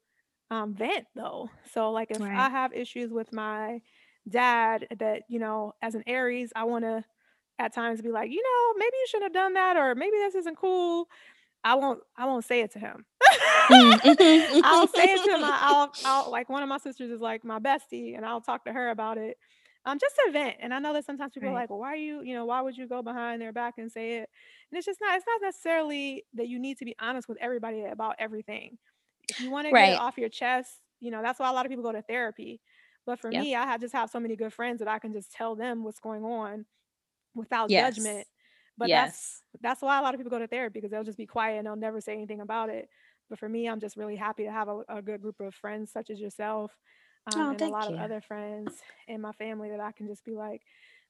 um, 0.50 0.74
vent 0.74 1.06
though. 1.14 1.50
So, 1.72 1.92
like 1.92 2.10
if 2.10 2.20
right. 2.20 2.36
I 2.36 2.48
have 2.48 2.72
issues 2.72 3.12
with 3.12 3.32
my 3.32 3.80
dad, 4.28 4.86
that 4.98 5.22
you 5.28 5.38
know, 5.38 5.74
as 5.82 5.94
an 5.94 6.02
Aries, 6.06 6.52
I 6.54 6.64
want 6.64 6.84
to 6.84 7.04
at 7.58 7.74
times 7.74 8.00
be 8.00 8.10
like, 8.10 8.30
you 8.30 8.42
know, 8.42 8.78
maybe 8.78 8.94
you 8.94 9.06
shouldn't 9.08 9.24
have 9.24 9.32
done 9.32 9.54
that, 9.54 9.76
or 9.76 9.94
maybe 9.94 10.16
this 10.18 10.34
isn't 10.34 10.56
cool. 10.56 11.08
I 11.64 11.74
won't 11.76 12.00
I 12.16 12.26
won't 12.26 12.44
say 12.44 12.60
it 12.60 12.72
to 12.72 12.78
him. 12.78 13.04
Mm, 13.70 13.92
mm-hmm, 14.00 14.60
I'll 14.64 14.88
say 14.88 15.04
it 15.04 15.24
to 15.24 15.30
him. 15.30 15.40
Mm-hmm. 15.42 15.50
I'll, 15.50 15.92
I'll 16.04 16.30
like 16.30 16.48
one 16.48 16.62
of 16.62 16.68
my 16.68 16.78
sisters 16.78 17.10
is 17.10 17.20
like 17.20 17.44
my 17.44 17.58
bestie, 17.58 18.16
and 18.16 18.26
I'll 18.26 18.40
talk 18.40 18.64
to 18.64 18.72
her 18.72 18.90
about 18.90 19.18
it. 19.18 19.36
Um, 19.84 19.98
just 19.98 20.14
to 20.14 20.32
vent. 20.32 20.56
And 20.60 20.72
I 20.72 20.78
know 20.78 20.92
that 20.92 21.04
sometimes 21.04 21.32
people 21.32 21.48
right. 21.48 21.56
are 21.56 21.60
like, 21.60 21.70
well, 21.70 21.80
why 21.80 21.88
are 21.88 21.96
you, 21.96 22.22
you 22.22 22.34
know, 22.34 22.44
why 22.44 22.60
would 22.60 22.76
you 22.76 22.86
go 22.86 23.02
behind 23.02 23.42
their 23.42 23.52
back 23.52 23.74
and 23.78 23.90
say 23.90 24.18
it? 24.18 24.30
And 24.70 24.78
it's 24.78 24.86
just 24.86 25.00
not, 25.00 25.16
it's 25.16 25.26
not 25.26 25.44
necessarily 25.44 26.24
that 26.34 26.46
you 26.46 26.60
need 26.60 26.78
to 26.78 26.84
be 26.84 26.94
honest 27.00 27.28
with 27.28 27.36
everybody 27.40 27.82
about 27.84 28.14
everything. 28.20 28.78
If 29.28 29.40
you 29.40 29.50
want 29.50 29.66
to 29.66 29.72
get 29.72 29.94
it 29.94 29.98
off 29.98 30.18
your 30.18 30.28
chest, 30.28 30.70
you 31.00 31.10
know, 31.10 31.20
that's 31.20 31.40
why 31.40 31.48
a 31.48 31.52
lot 31.52 31.66
of 31.66 31.70
people 31.70 31.82
go 31.82 31.90
to 31.90 32.02
therapy. 32.02 32.60
But 33.06 33.18
for 33.18 33.30
yep. 33.30 33.42
me, 33.42 33.54
I 33.54 33.64
have 33.64 33.80
just 33.80 33.94
have 33.94 34.10
so 34.10 34.20
many 34.20 34.36
good 34.36 34.52
friends 34.52 34.78
that 34.78 34.88
I 34.88 34.98
can 34.98 35.12
just 35.12 35.32
tell 35.32 35.56
them 35.56 35.84
what's 35.84 36.00
going 36.00 36.24
on 36.24 36.66
without 37.34 37.70
yes. 37.70 37.96
judgment 37.96 38.26
But 38.78 38.88
Yes. 38.88 39.10
that's 39.10 39.42
that's 39.60 39.82
why 39.82 39.98
a 39.98 40.02
lot 40.02 40.14
of 40.14 40.20
people 40.20 40.30
go 40.30 40.38
to 40.38 40.46
therapy 40.46 40.80
because 40.80 40.90
they'll 40.90 41.04
just 41.04 41.18
be 41.18 41.26
quiet 41.26 41.58
and 41.58 41.66
they'll 41.66 41.76
never 41.76 42.00
say 42.00 42.12
anything 42.12 42.40
about 42.40 42.68
it. 42.70 42.88
But 43.28 43.38
for 43.38 43.48
me, 43.48 43.68
I'm 43.68 43.80
just 43.80 43.96
really 43.96 44.16
happy 44.16 44.44
to 44.44 44.52
have 44.52 44.68
a, 44.68 44.82
a 44.88 45.02
good 45.02 45.20
group 45.20 45.40
of 45.40 45.54
friends 45.54 45.92
such 45.92 46.10
as 46.10 46.20
yourself 46.20 46.76
um, 47.26 47.34
Oh, 47.36 47.50
and 47.50 47.62
a 47.62 47.68
lot 47.68 47.88
of 47.92 47.98
other 48.00 48.20
friends 48.20 48.74
in 49.08 49.20
my 49.20 49.32
family 49.32 49.70
that 49.70 49.80
I 49.80 49.92
can 49.92 50.06
just 50.08 50.24
be 50.24 50.32
like, 50.34 50.62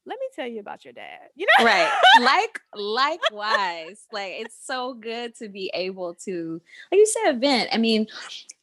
let 0.05 0.19
me 0.19 0.27
tell 0.35 0.47
you 0.47 0.61
about 0.61 0.85
your 0.85 0.93
dad. 0.93 1.29
You 1.37 1.47
know, 1.59 1.65
Right. 1.65 1.91
Like 2.21 2.61
likewise. 2.75 4.07
Like 4.13 4.35
it's 4.39 4.57
so 4.65 4.95
good 4.95 5.35
to 5.37 5.49
be 5.49 5.71
able 5.75 6.15
to, 6.27 6.61
like 6.91 6.99
you 6.99 7.07
said, 7.07 7.41
vent. 7.41 7.71
I 7.73 7.79
mean, 7.79 8.07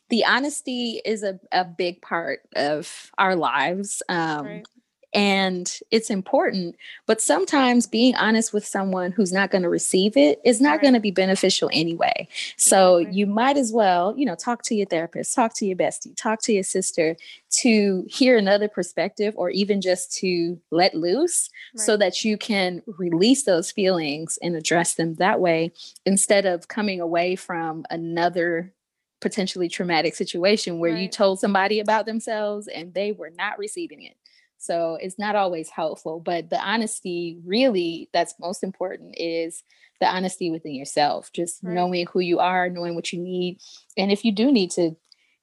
the 0.10 0.26
honesty 0.26 1.02
is 1.06 1.24
a, 1.24 1.40
a 1.52 1.64
big 1.64 2.02
part 2.02 2.42
of 2.56 3.12
our 3.18 3.36
lives. 3.36 4.02
Um, 4.10 4.46
right. 4.46 4.66
and 5.14 5.80
it's 5.90 6.12
important 6.12 6.76
but 7.08 7.20
sometimes 7.20 7.88
being 7.88 8.14
honest 8.16 8.54
with 8.54 8.64
someone 8.64 9.12
who's 9.12 9.34
not 9.34 9.50
going 9.50 9.64
to 9.64 9.70
receive 9.70 10.16
it 10.16 10.40
is 10.46 10.62
not 10.62 10.82
going 10.82 10.94
to 10.94 11.00
be 11.00 11.10
beneficial 11.10 11.68
anyway 11.74 12.28
so 12.58 13.00
you 13.00 13.26
might 13.26 13.58
as 13.58 13.72
well 13.74 14.14
you 14.16 14.24
know 14.24 14.36
talk 14.36 14.62
to 14.62 14.76
your 14.76 14.86
therapist 14.86 15.34
talk 15.34 15.52
to 15.56 15.66
your 15.66 15.76
bestie 15.76 16.16
talk 16.16 16.40
to 16.40 16.54
your 16.54 16.62
sister 16.62 17.16
to 17.50 18.06
hear 18.08 18.38
another 18.38 18.68
perspective 18.68 19.34
or 19.36 19.50
even 19.50 19.82
just 19.82 20.16
to 20.16 20.60
let 20.70 20.94
loose 20.94 21.50
so 21.76 21.98
that 21.98 22.24
you 22.24 22.38
can 22.38 22.84
release 22.86 23.46
those 23.46 23.72
feelings 23.72 24.38
and 24.44 24.56
address 24.56 24.94
them 24.94 25.16
that 25.16 25.40
way 25.40 25.72
instead 26.06 26.46
of 26.46 26.68
coming 26.68 27.02
away 27.02 27.36
from 27.36 27.84
another 27.90 28.72
potentially 29.22 29.68
traumatic 29.68 30.16
situation 30.16 30.80
where 30.80 30.96
you 30.96 31.10
told 31.10 31.40
somebody 31.40 31.80
about 31.80 32.06
themselves 32.06 32.68
and 32.68 32.94
they 32.94 33.12
were 33.12 33.32
not 33.38 33.60
receiving 33.60 34.02
it 34.04 34.16
so 34.60 34.98
it's 35.02 35.18
not 35.18 35.38
always 35.38 35.70
helpful, 35.70 36.20
but 36.20 36.50
the 36.50 36.60
honesty 36.60 37.40
really 37.46 38.10
that's 38.12 38.36
most 38.42 38.62
important 38.62 39.16
is 39.18 39.64
the 40.02 40.06
honesty 40.08 40.52
within 40.52 40.76
yourself, 40.76 41.32
just 41.32 41.64
Right. 41.64 41.74
knowing 41.76 42.08
who 42.08 42.20
you 42.20 42.40
are, 42.40 42.70
knowing 42.70 42.94
what 42.94 43.14
you 43.14 43.20
need. 43.22 43.60
And 43.98 44.12
if 44.12 44.26
you 44.26 44.34
do 44.34 44.52
need 44.52 44.72
to 44.72 44.98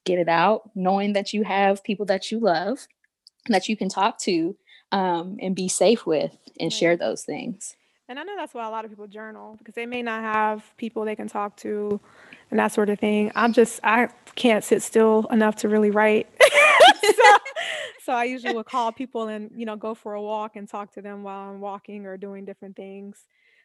get 0.05 0.19
it 0.19 0.29
out, 0.29 0.71
knowing 0.75 1.15
that 1.15 1.33
you 1.33 1.45
have 1.45 1.83
people 1.83 2.07
that 2.07 2.31
you 2.31 2.39
love 2.39 2.87
that 3.49 3.69
you 3.69 3.77
can 3.77 3.89
talk 3.89 4.19
to 4.19 4.57
um, 4.93 5.37
and 5.41 5.55
be 5.55 5.69
safe 5.69 6.05
with 6.05 6.37
and 6.61 6.67
Right. 6.67 6.73
share 6.73 6.97
those 6.97 7.25
things. 7.25 7.75
And 8.09 8.21
I 8.21 8.23
know 8.23 8.37
that's 8.37 8.55
why 8.55 8.67
a 8.67 8.71
lot 8.71 8.85
of 8.85 8.91
people 8.91 9.07
journal 9.09 9.57
because 9.59 9.75
they 9.75 9.87
may 9.87 10.03
not 10.03 10.23
have 10.23 10.65
people 10.77 11.05
they 11.05 11.17
can 11.17 11.29
talk 11.29 11.57
to 11.59 12.01
and 12.51 12.61
that 12.61 12.73
sort 12.73 12.89
of 12.89 13.01
thing. 13.01 13.33
I'm 13.35 13.53
just, 13.53 13.81
I 13.83 14.09
can't 14.37 14.63
sit 14.63 14.83
still 14.83 15.27
enough 15.31 15.57
to 15.57 15.69
really 15.69 15.91
write. 15.91 16.29
so, 17.03 17.37
so 18.05 18.13
I 18.13 18.25
usually 18.25 18.55
will 18.55 18.63
call 18.65 18.93
people 18.93 19.27
and, 19.27 19.51
you 19.57 19.67
know, 19.67 19.75
go 19.75 19.95
for 19.95 20.15
a 20.15 20.23
walk 20.23 20.55
and 20.55 20.69
talk 20.69 20.93
to 20.93 21.03
them 21.03 21.25
while 21.25 21.51
I'm 21.51 21.61
walking 21.61 22.07
or 22.07 22.17
doing 22.17 22.45
different 22.45 22.77
things. 22.77 23.25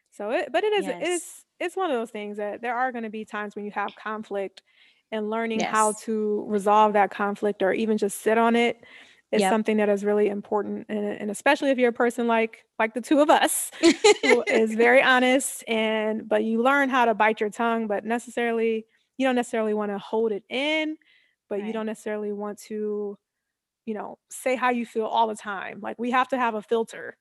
So 0.09 0.31
it, 0.31 0.51
but 0.51 0.63
it 0.63 0.73
is, 0.73 0.87
Yes. 0.87 0.97
it's, 1.01 1.45
it's 1.59 1.77
one 1.77 1.91
of 1.91 1.97
those 1.97 2.09
things 2.09 2.37
that 2.37 2.61
there 2.61 2.75
are 2.75 2.91
going 2.91 3.03
to 3.03 3.11
be 3.11 3.25
times 3.25 3.55
when 3.55 3.65
you 3.65 3.71
have 3.71 3.95
conflict 3.95 4.63
and 5.11 5.29
learning 5.29 5.59
how 5.59 5.91
to 5.91 6.45
resolve 6.47 6.93
that 6.93 7.11
conflict 7.11 7.61
or 7.61 7.73
even 7.73 7.97
just 7.97 8.21
sit 8.21 8.37
on 8.37 8.55
it 8.55 8.83
is 9.31 9.41
Yep. 9.41 9.51
something 9.51 9.77
that 9.77 9.89
is 9.89 10.03
really 10.03 10.27
important. 10.27 10.85
And, 10.89 11.05
and 11.05 11.31
especially 11.31 11.69
if 11.69 11.77
you're 11.77 11.89
a 11.89 11.93
person 11.93 12.27
like, 12.27 12.65
like 12.77 12.93
the 12.93 13.01
two 13.01 13.19
of 13.19 13.29
us, 13.29 13.71
who 14.23 14.43
is 14.43 14.73
very 14.75 15.01
honest 15.01 15.63
and 15.67 16.27
but 16.27 16.43
you 16.43 16.61
learn 16.61 16.89
how 16.89 17.05
to 17.05 17.13
bite 17.13 17.39
your 17.39 17.49
tongue 17.49 17.87
but 17.87 18.05
necessarily 18.05 18.85
you 19.17 19.25
don't 19.25 19.35
necessarily 19.35 19.73
want 19.73 19.91
to 19.91 19.97
hold 19.97 20.31
it 20.31 20.43
in 20.49 20.97
but 21.49 21.65
you 21.65 21.73
don't 21.73 21.85
necessarily 21.85 22.31
want 22.31 22.59
to 22.59 23.17
you 23.85 23.93
know 23.93 24.17
say 24.29 24.55
how 24.55 24.69
you 24.69 24.85
feel 24.85 25.05
all 25.05 25.27
the 25.27 25.35
time 25.35 25.79
like 25.81 25.97
we 25.97 26.11
have 26.11 26.27
to 26.27 26.37
have 26.37 26.55
a 26.55 26.61
filter 26.61 27.17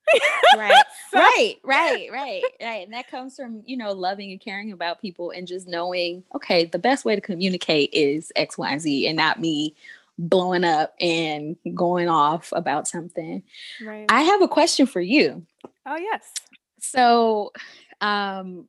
Right. 0.57 0.85
so 1.11 1.19
Right. 1.19 1.57
Right. 1.65 2.09
Right. 2.13 2.43
Right. 2.61 2.85
And 2.85 2.93
that 2.93 3.09
comes 3.09 3.37
from, 3.37 3.63
you 3.65 3.77
know, 3.77 3.93
loving 3.93 4.31
and 4.33 4.41
caring 4.41 4.73
about 4.73 5.01
people 5.01 5.31
and 5.31 5.47
just 5.47 5.69
knowing, 5.69 6.25
okay, 6.35 6.65
the 6.65 6.79
best 6.79 7.05
way 7.05 7.15
to 7.15 7.21
communicate 7.21 7.91
is 7.93 8.33
X, 8.37 8.59
Y, 8.59 8.71
and 8.71 8.81
Z 8.81 9.07
and 9.07 9.17
not 9.17 9.41
me 9.41 9.75
blowing 10.29 10.65
up 10.65 10.95
and 11.01 11.57
going 11.75 12.09
off 12.09 12.53
about 12.55 12.87
something. 12.87 13.43
right 13.85 14.07
I 14.09 14.23
have 14.23 14.43
a 14.43 14.49
question 14.49 14.87
for 14.87 15.01
you. 15.01 15.47
oh 15.87 15.97
yes 15.97 16.33
So, 16.79 17.53
um, 18.01 18.69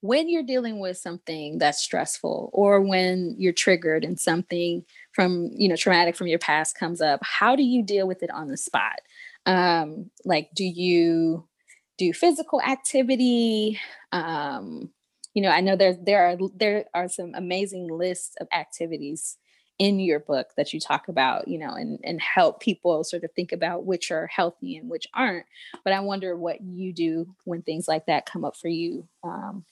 when 0.00 0.28
you're 0.28 0.44
dealing 0.44 0.78
with 0.78 0.96
something 0.96 1.58
that's 1.58 1.82
stressful 1.82 2.50
or 2.52 2.80
when 2.80 3.34
you're 3.36 3.52
triggered 3.52 4.04
and 4.04 4.18
something 4.18 4.84
from, 5.12 5.50
you 5.52 5.68
know, 5.68 5.74
traumatic 5.74 6.14
from 6.14 6.28
your 6.28 6.38
past 6.38 6.78
comes 6.78 7.00
up, 7.00 7.18
how 7.24 7.56
do 7.56 7.64
you 7.64 7.82
deal 7.82 8.06
with 8.06 8.22
it 8.22 8.30
on 8.30 8.46
the 8.46 8.56
spot? 8.56 9.00
Um, 9.44 10.10
like, 10.24 10.50
do 10.54 10.64
you 10.64 11.48
do 11.96 12.12
physical 12.12 12.62
activity? 12.62 13.80
Um, 14.12 14.90
you 15.34 15.42
know, 15.42 15.50
I 15.50 15.60
know 15.60 15.74
there 15.74 15.96
there 16.00 16.28
are 16.28 16.36
there 16.54 16.84
are 16.94 17.08
some 17.08 17.32
amazing 17.34 17.88
lists 17.88 18.36
of 18.40 18.46
activities 18.52 19.36
in 19.78 20.00
your 20.00 20.18
book 20.20 20.48
that 20.56 20.72
you 20.72 20.80
talk 20.80 21.08
about, 21.08 21.48
you 21.48 21.58
know, 21.58 21.74
and 21.74 21.98
and 22.02 22.20
help 22.20 22.60
people 22.60 23.04
sort 23.04 23.24
of 23.24 23.32
think 23.32 23.52
about 23.52 23.84
which 23.84 24.10
are 24.10 24.26
healthy 24.26 24.76
and 24.76 24.90
which 24.90 25.06
aren't. 25.14 25.46
But 25.84 25.92
I 25.92 26.00
wonder 26.00 26.36
what 26.36 26.60
you 26.60 26.92
do 26.92 27.34
when 27.44 27.62
things 27.62 27.86
like 27.88 28.06
that 28.06 28.26
come 28.26 28.44
up 28.44 28.56
for 28.56 28.68
you 28.68 29.06
um, 29.22 29.64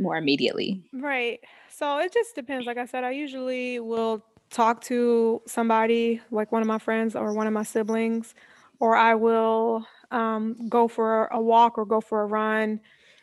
more 0.00 0.16
immediately. 0.16 0.82
right 0.92 1.40
so 1.68 1.98
it 1.98 2.12
just 2.12 2.34
depends 2.34 2.66
like 2.66 2.78
i 2.78 2.86
said 2.86 3.04
i 3.04 3.10
usually 3.10 3.78
will 3.78 4.24
talk 4.50 4.80
to 4.80 5.40
somebody 5.46 6.20
like 6.30 6.50
one 6.50 6.62
of 6.62 6.68
my 6.68 6.78
friends 6.78 7.14
or 7.14 7.32
one 7.32 7.46
of 7.46 7.52
my 7.52 7.62
siblings 7.62 8.34
or 8.80 8.96
i 8.96 9.14
will 9.14 9.86
um, 10.10 10.56
go 10.68 10.88
for 10.88 11.26
a 11.26 11.40
walk 11.40 11.78
or 11.78 11.84
go 11.84 12.00
for 12.00 12.22
a 12.22 12.26
run 12.26 12.80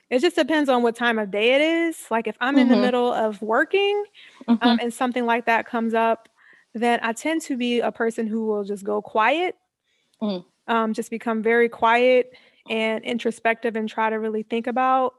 It 0.09 0.19
just 0.19 0.35
depends 0.35 0.69
on 0.69 0.83
what 0.83 0.95
time 0.95 1.19
of 1.19 1.31
day 1.31 1.53
it 1.53 1.61
is. 1.61 1.97
Like 2.09 2.27
if 2.27 2.37
I'm 2.39 2.57
in 2.57 2.67
the 2.69 2.75
Mm-hmm. 2.75 2.81
middle 2.81 3.11
of 3.13 3.41
working, 3.41 4.05
um, 4.47 4.55
Mm-hmm. 4.55 4.75
and 4.79 4.93
something 4.93 5.25
like 5.25 5.45
that 5.45 5.67
comes 5.67 5.93
up, 5.93 6.29
then 6.73 6.99
I 7.03 7.13
tend 7.13 7.41
to 7.43 7.57
be 7.57 7.79
a 7.81 7.91
person 7.91 8.27
who 8.27 8.45
will 8.45 8.63
just 8.63 8.83
go 8.83 9.01
quiet, 9.01 9.55
Mm. 10.21 10.45
um, 10.67 10.93
just 10.93 11.09
become 11.11 11.43
very 11.43 11.69
quiet 11.69 12.31
and 12.69 13.03
introspective 13.03 13.75
and 13.75 13.87
try 13.89 14.09
to 14.09 14.17
really 14.17 14.43
think 14.43 14.67
about 14.67 15.13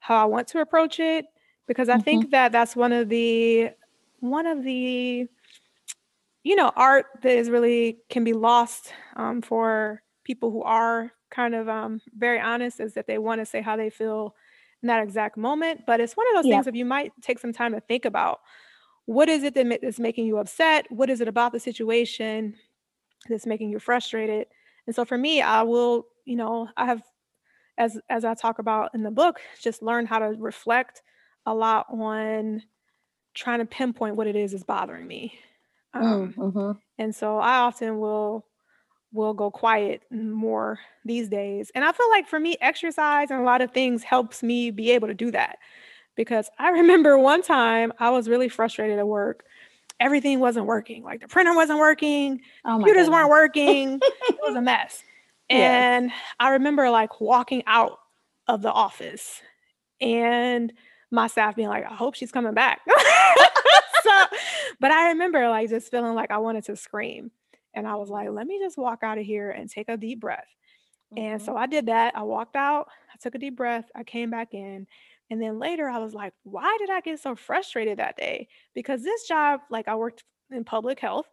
how 0.00 0.16
I 0.16 0.24
want 0.26 0.48
to 0.48 0.60
approach 0.60 1.00
it. 1.00 1.26
Because 1.66 1.88
I 1.88 1.96
Mm-hmm. 1.96 2.04
think 2.04 2.30
that 2.30 2.52
that's 2.52 2.76
one 2.76 2.92
of 2.92 3.08
the 3.08 3.70
one 4.20 4.46
of 4.46 4.62
the 4.62 5.26
you 6.42 6.56
know 6.56 6.70
art 6.76 7.06
that 7.22 7.36
is 7.36 7.48
really 7.50 7.98
can 8.10 8.24
be 8.24 8.34
lost 8.34 8.92
um, 9.16 9.40
for 9.42 10.02
people 10.24 10.50
who 10.50 10.62
are 10.62 11.12
kind 11.34 11.54
of 11.54 11.68
um, 11.68 12.00
very 12.16 12.40
honest 12.40 12.80
is 12.80 12.94
that 12.94 13.06
they 13.06 13.18
want 13.18 13.40
to 13.40 13.46
say 13.46 13.60
how 13.60 13.76
they 13.76 13.90
feel 13.90 14.34
in 14.82 14.88
that 14.88 15.02
exact 15.02 15.36
moment 15.36 15.80
but 15.86 16.00
it's 16.00 16.16
one 16.16 16.26
of 16.28 16.34
those 16.36 16.46
things 16.46 16.64
Yep. 16.64 16.66
that 16.66 16.74
you 16.74 16.84
might 16.84 17.12
take 17.22 17.38
some 17.38 17.52
time 17.52 17.72
to 17.72 17.80
think 17.80 18.04
about 18.04 18.40
what 19.06 19.28
is 19.28 19.42
it 19.42 19.54
that 19.54 19.84
is 19.84 19.98
making 20.00 20.26
you 20.26 20.38
upset 20.38 20.86
what 20.90 21.10
is 21.10 21.20
it 21.20 21.28
about 21.28 21.52
the 21.52 21.60
situation 21.60 22.54
that's 23.28 23.46
making 23.46 23.70
you 23.70 23.78
frustrated 23.78 24.46
and 24.86 24.94
so 24.94 25.04
for 25.04 25.16
me 25.18 25.40
i 25.42 25.62
will 25.62 26.06
you 26.26 26.36
know 26.36 26.68
i 26.76 26.84
have 26.86 27.02
as 27.78 27.98
as 28.10 28.24
i 28.24 28.34
talk 28.34 28.58
about 28.58 28.90
in 28.94 29.02
the 29.02 29.10
book 29.10 29.40
just 29.60 29.82
learn 29.82 30.06
how 30.06 30.18
to 30.18 30.34
reflect 30.38 31.02
a 31.46 31.54
lot 31.54 31.86
on 31.90 32.62
trying 33.34 33.58
to 33.58 33.66
pinpoint 33.66 34.16
what 34.16 34.26
it 34.26 34.36
is 34.36 34.54
is 34.54 34.64
bothering 34.64 35.06
me 35.06 35.38
um, 35.94 36.34
Mm-hmm. 36.36 36.72
and 36.98 37.14
so 37.14 37.38
I 37.38 37.58
often 37.58 37.98
will 37.98 38.46
will 39.14 39.32
go 39.32 39.50
quiet 39.50 40.02
more 40.10 40.78
these 41.04 41.28
days. 41.28 41.70
And 41.74 41.84
I 41.84 41.92
feel 41.92 42.10
like 42.10 42.26
for 42.26 42.40
me, 42.40 42.56
exercise 42.60 43.30
and 43.30 43.40
a 43.40 43.44
lot 43.44 43.60
of 43.62 43.70
things 43.70 44.02
helps 44.02 44.42
me 44.42 44.70
be 44.70 44.90
able 44.90 45.08
to 45.08 45.14
do 45.14 45.30
that. 45.30 45.58
Because 46.16 46.50
I 46.58 46.68
remember 46.70 47.16
one 47.16 47.42
time 47.42 47.92
I 47.98 48.10
was 48.10 48.28
really 48.28 48.48
frustrated 48.48 48.98
at 48.98 49.06
work. 49.06 49.44
Everything 50.00 50.40
wasn't 50.40 50.66
working. 50.66 51.04
Like 51.04 51.20
the 51.20 51.28
printer 51.28 51.54
wasn't 51.54 51.78
working, 51.78 52.40
Oh 52.64 52.76
computers 52.76 53.08
weren't 53.08 53.30
working. 53.30 54.00
It 54.02 54.38
was 54.42 54.56
a 54.56 54.60
mess. 54.62 55.02
Yes. 55.48 55.60
And 55.60 56.10
I 56.40 56.50
remember 56.50 56.90
like 56.90 57.20
walking 57.20 57.62
out 57.66 58.00
of 58.48 58.62
the 58.62 58.72
office 58.72 59.40
and 60.00 60.72
my 61.10 61.28
staff 61.28 61.54
being 61.54 61.68
like, 61.68 61.84
I 61.88 61.94
hope 61.94 62.16
she's 62.16 62.32
coming 62.32 62.54
back. 62.54 62.80
so, 64.02 64.10
but 64.80 64.90
I 64.90 65.10
remember 65.10 65.48
like 65.48 65.70
just 65.70 65.90
feeling 65.90 66.14
like 66.14 66.32
I 66.32 66.38
wanted 66.38 66.64
to 66.64 66.76
scream. 66.76 67.30
And 67.74 67.86
I 67.88 67.96
was 67.96 68.10
like, 68.10 68.28
let 68.30 68.46
me 68.46 68.58
just 68.60 68.78
walk 68.78 69.02
out 69.02 69.18
of 69.18 69.24
here 69.26 69.50
and 69.50 69.70
take 69.70 69.88
a 69.88 69.96
deep 69.96 70.20
breath. 70.20 70.48
And 71.16 71.40
Mhm. 71.40 71.42
so 71.42 71.56
I 71.56 71.66
did 71.66 71.86
that. 71.86 72.16
I 72.16 72.22
walked 72.22 72.56
out, 72.56 72.88
I 73.12 73.16
took 73.20 73.34
a 73.34 73.38
deep 73.38 73.56
breath, 73.56 73.90
I 73.94 74.04
came 74.04 74.30
back 74.30 74.54
in. 74.54 74.86
And 75.30 75.40
then 75.40 75.58
later 75.58 75.88
I 75.88 75.98
was 75.98 76.14
like, 76.14 76.34
why 76.42 76.76
did 76.80 76.90
I 76.90 77.00
get 77.00 77.20
so 77.20 77.36
frustrated 77.36 77.98
that 77.98 78.16
day? 78.16 78.48
Because 78.74 79.02
this 79.02 79.26
job, 79.28 79.60
like 79.70 79.88
I 79.88 79.94
worked 79.96 80.24
in 80.50 80.64
public 80.64 81.00
health, 81.00 81.28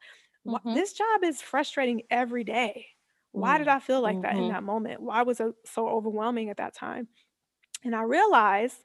Mhm. 0.46 0.74
this 0.74 0.94
job 0.94 1.24
is 1.24 1.42
frustrating 1.42 2.04
every 2.10 2.44
day. 2.44 2.88
Why 3.32 3.58
did 3.58 3.68
Mm. 3.68 3.70
I 3.70 3.80
feel 3.80 4.02
like 4.02 4.22
that 4.22 4.38
in 4.38 4.48
Mhm. 4.48 4.50
that 4.50 4.64
moment? 4.64 5.02
Why 5.02 5.24
was 5.24 5.40
it 5.40 5.54
so 5.66 5.88
overwhelming 5.88 6.50
at 6.50 6.58
that 6.58 6.76
time? 6.76 7.08
And 7.84 7.96
I 7.96 8.04
realized 8.04 8.84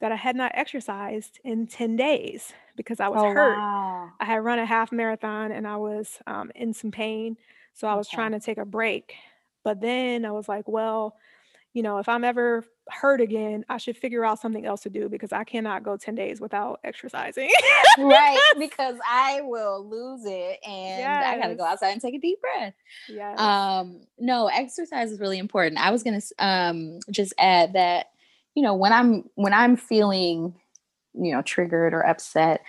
that 0.00 0.12
I 0.12 0.16
had 0.16 0.36
not 0.36 0.52
exercised 0.54 1.40
in 1.44 1.66
10 1.66 1.96
days 1.96 2.52
because 2.76 3.00
I 3.00 3.08
was 3.08 3.22
Oh 3.22 3.32
hurt. 3.32 3.56
wow. 3.56 4.10
I 4.20 4.24
had 4.24 4.44
run 4.44 4.58
a 4.58 4.66
half 4.66 4.92
marathon 4.92 5.52
and 5.52 5.66
I 5.66 5.76
was 5.76 6.18
um, 6.26 6.50
in 6.54 6.74
some 6.74 6.90
pain. 6.90 7.36
So 7.74 7.88
I 7.88 7.94
was 7.94 8.08
trying 8.08 8.32
to 8.32 8.40
take 8.40 8.58
a 8.58 8.64
break. 8.64 9.14
But 9.62 9.80
then 9.80 10.24
I 10.24 10.32
was 10.32 10.48
like, 10.48 10.68
well, 10.68 11.16
you 11.72 11.82
know, 11.82 11.98
if 11.98 12.08
I'm 12.08 12.22
ever 12.22 12.64
hurt 12.88 13.20
again, 13.20 13.64
I 13.68 13.78
should 13.78 13.96
figure 13.96 14.24
out 14.24 14.38
something 14.38 14.64
else 14.66 14.82
to 14.82 14.90
do 14.90 15.08
because 15.08 15.32
I 15.32 15.42
cannot 15.42 15.82
go 15.82 15.96
10 15.96 16.14
days 16.14 16.40
without 16.40 16.78
exercising. 16.84 17.50
right, 17.98 18.38
because 18.58 18.96
I 19.08 19.40
will 19.42 19.88
lose 19.88 20.24
it 20.24 20.58
and 20.64 20.98
yes. 21.00 21.24
I 21.26 21.38
got 21.40 21.48
to 21.48 21.54
go 21.56 21.64
outside 21.64 21.90
and 21.90 22.00
take 22.00 22.14
a 22.14 22.18
deep 22.18 22.40
breath. 22.40 22.74
Yeah. 23.08 23.34
Um 23.38 24.02
no, 24.18 24.46
exercise 24.48 25.10
is 25.10 25.18
really 25.18 25.38
important. 25.38 25.80
I 25.80 25.90
was 25.90 26.02
going 26.02 26.20
to 26.20 26.34
um 26.46 26.98
just 27.10 27.32
add 27.38 27.72
that 27.72 28.08
you 28.54 28.62
know, 28.62 28.74
when 28.74 28.92
I'm 28.92 29.24
when 29.34 29.52
I'm 29.52 29.76
feeling 29.76 30.54
you 31.14 31.32
know 31.32 31.42
triggered 31.42 31.94
or 31.94 32.06
upset, 32.06 32.62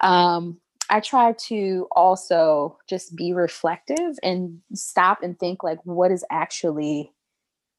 um 0.00 0.58
I 0.90 0.98
try 0.98 1.32
to 1.46 1.86
also 1.92 2.76
just 2.88 3.14
be 3.14 3.32
reflective 3.32 4.18
and 4.24 4.60
stop 4.74 5.22
and 5.22 5.38
think 5.38 5.62
like 5.62 5.78
what 5.84 6.10
is 6.10 6.24
actually 6.30 7.12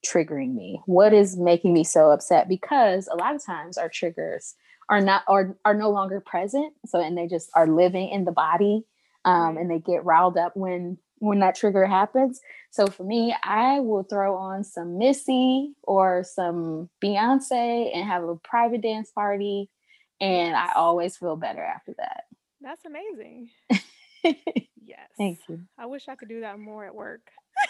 triggering 0.05 0.55
me? 0.55 0.82
What 0.86 1.14
is 1.14 1.38
making 1.38 1.74
me 1.74 1.84
so 1.84 2.12
upset? 2.12 2.47
Because 2.47 3.07
a 3.07 3.16
lot 3.16 3.36
of 3.36 3.43
times 3.43 3.78
our 3.78 3.89
triggers 3.89 4.55
are 4.89 5.01
not 5.01 5.24
are 5.28 5.57
are 5.66 5.76
no 5.76 5.89
longer 5.89 6.22
present. 6.22 6.74
So 6.86 6.99
and 6.99 7.18
they 7.18 7.28
just 7.28 7.49
are 7.55 7.68
living 7.68 8.09
in 8.09 8.26
the 8.26 8.32
body. 8.32 8.86
Um, 9.24 9.57
and 9.57 9.70
they 9.70 9.78
get 9.78 10.03
riled 10.03 10.36
up 10.36 10.53
when 10.55 10.97
when 11.22 11.40
that 11.40 11.56
trigger 11.56 11.86
happens. 11.86 12.42
So 12.72 12.88
for 12.88 13.04
me, 13.04 13.34
I 13.44 13.80
will 13.80 14.04
throw 14.04 14.36
on 14.36 14.64
some 14.64 14.98
Missy 14.98 15.74
or 15.84 16.24
some 16.24 16.90
Beyonce 17.02 17.96
and 17.96 18.08
have 18.08 18.24
a 18.24 18.36
private 18.38 18.82
dance 18.82 19.12
party. 19.12 19.70
And 20.20 20.56
I 20.56 20.72
always 20.76 21.18
feel 21.18 21.36
better 21.36 21.64
after 21.64 21.94
that. 22.00 22.24
That's 22.60 22.84
amazing. 22.86 23.50
yes. 24.24 25.10
Thank 25.16 25.40
you. 25.48 25.62
I 25.78 25.86
wish 25.86 26.08
I 26.08 26.16
could 26.16 26.30
do 26.30 26.42
that 26.42 26.60
more 26.60 26.86
at 26.86 26.96
work. 26.96 27.22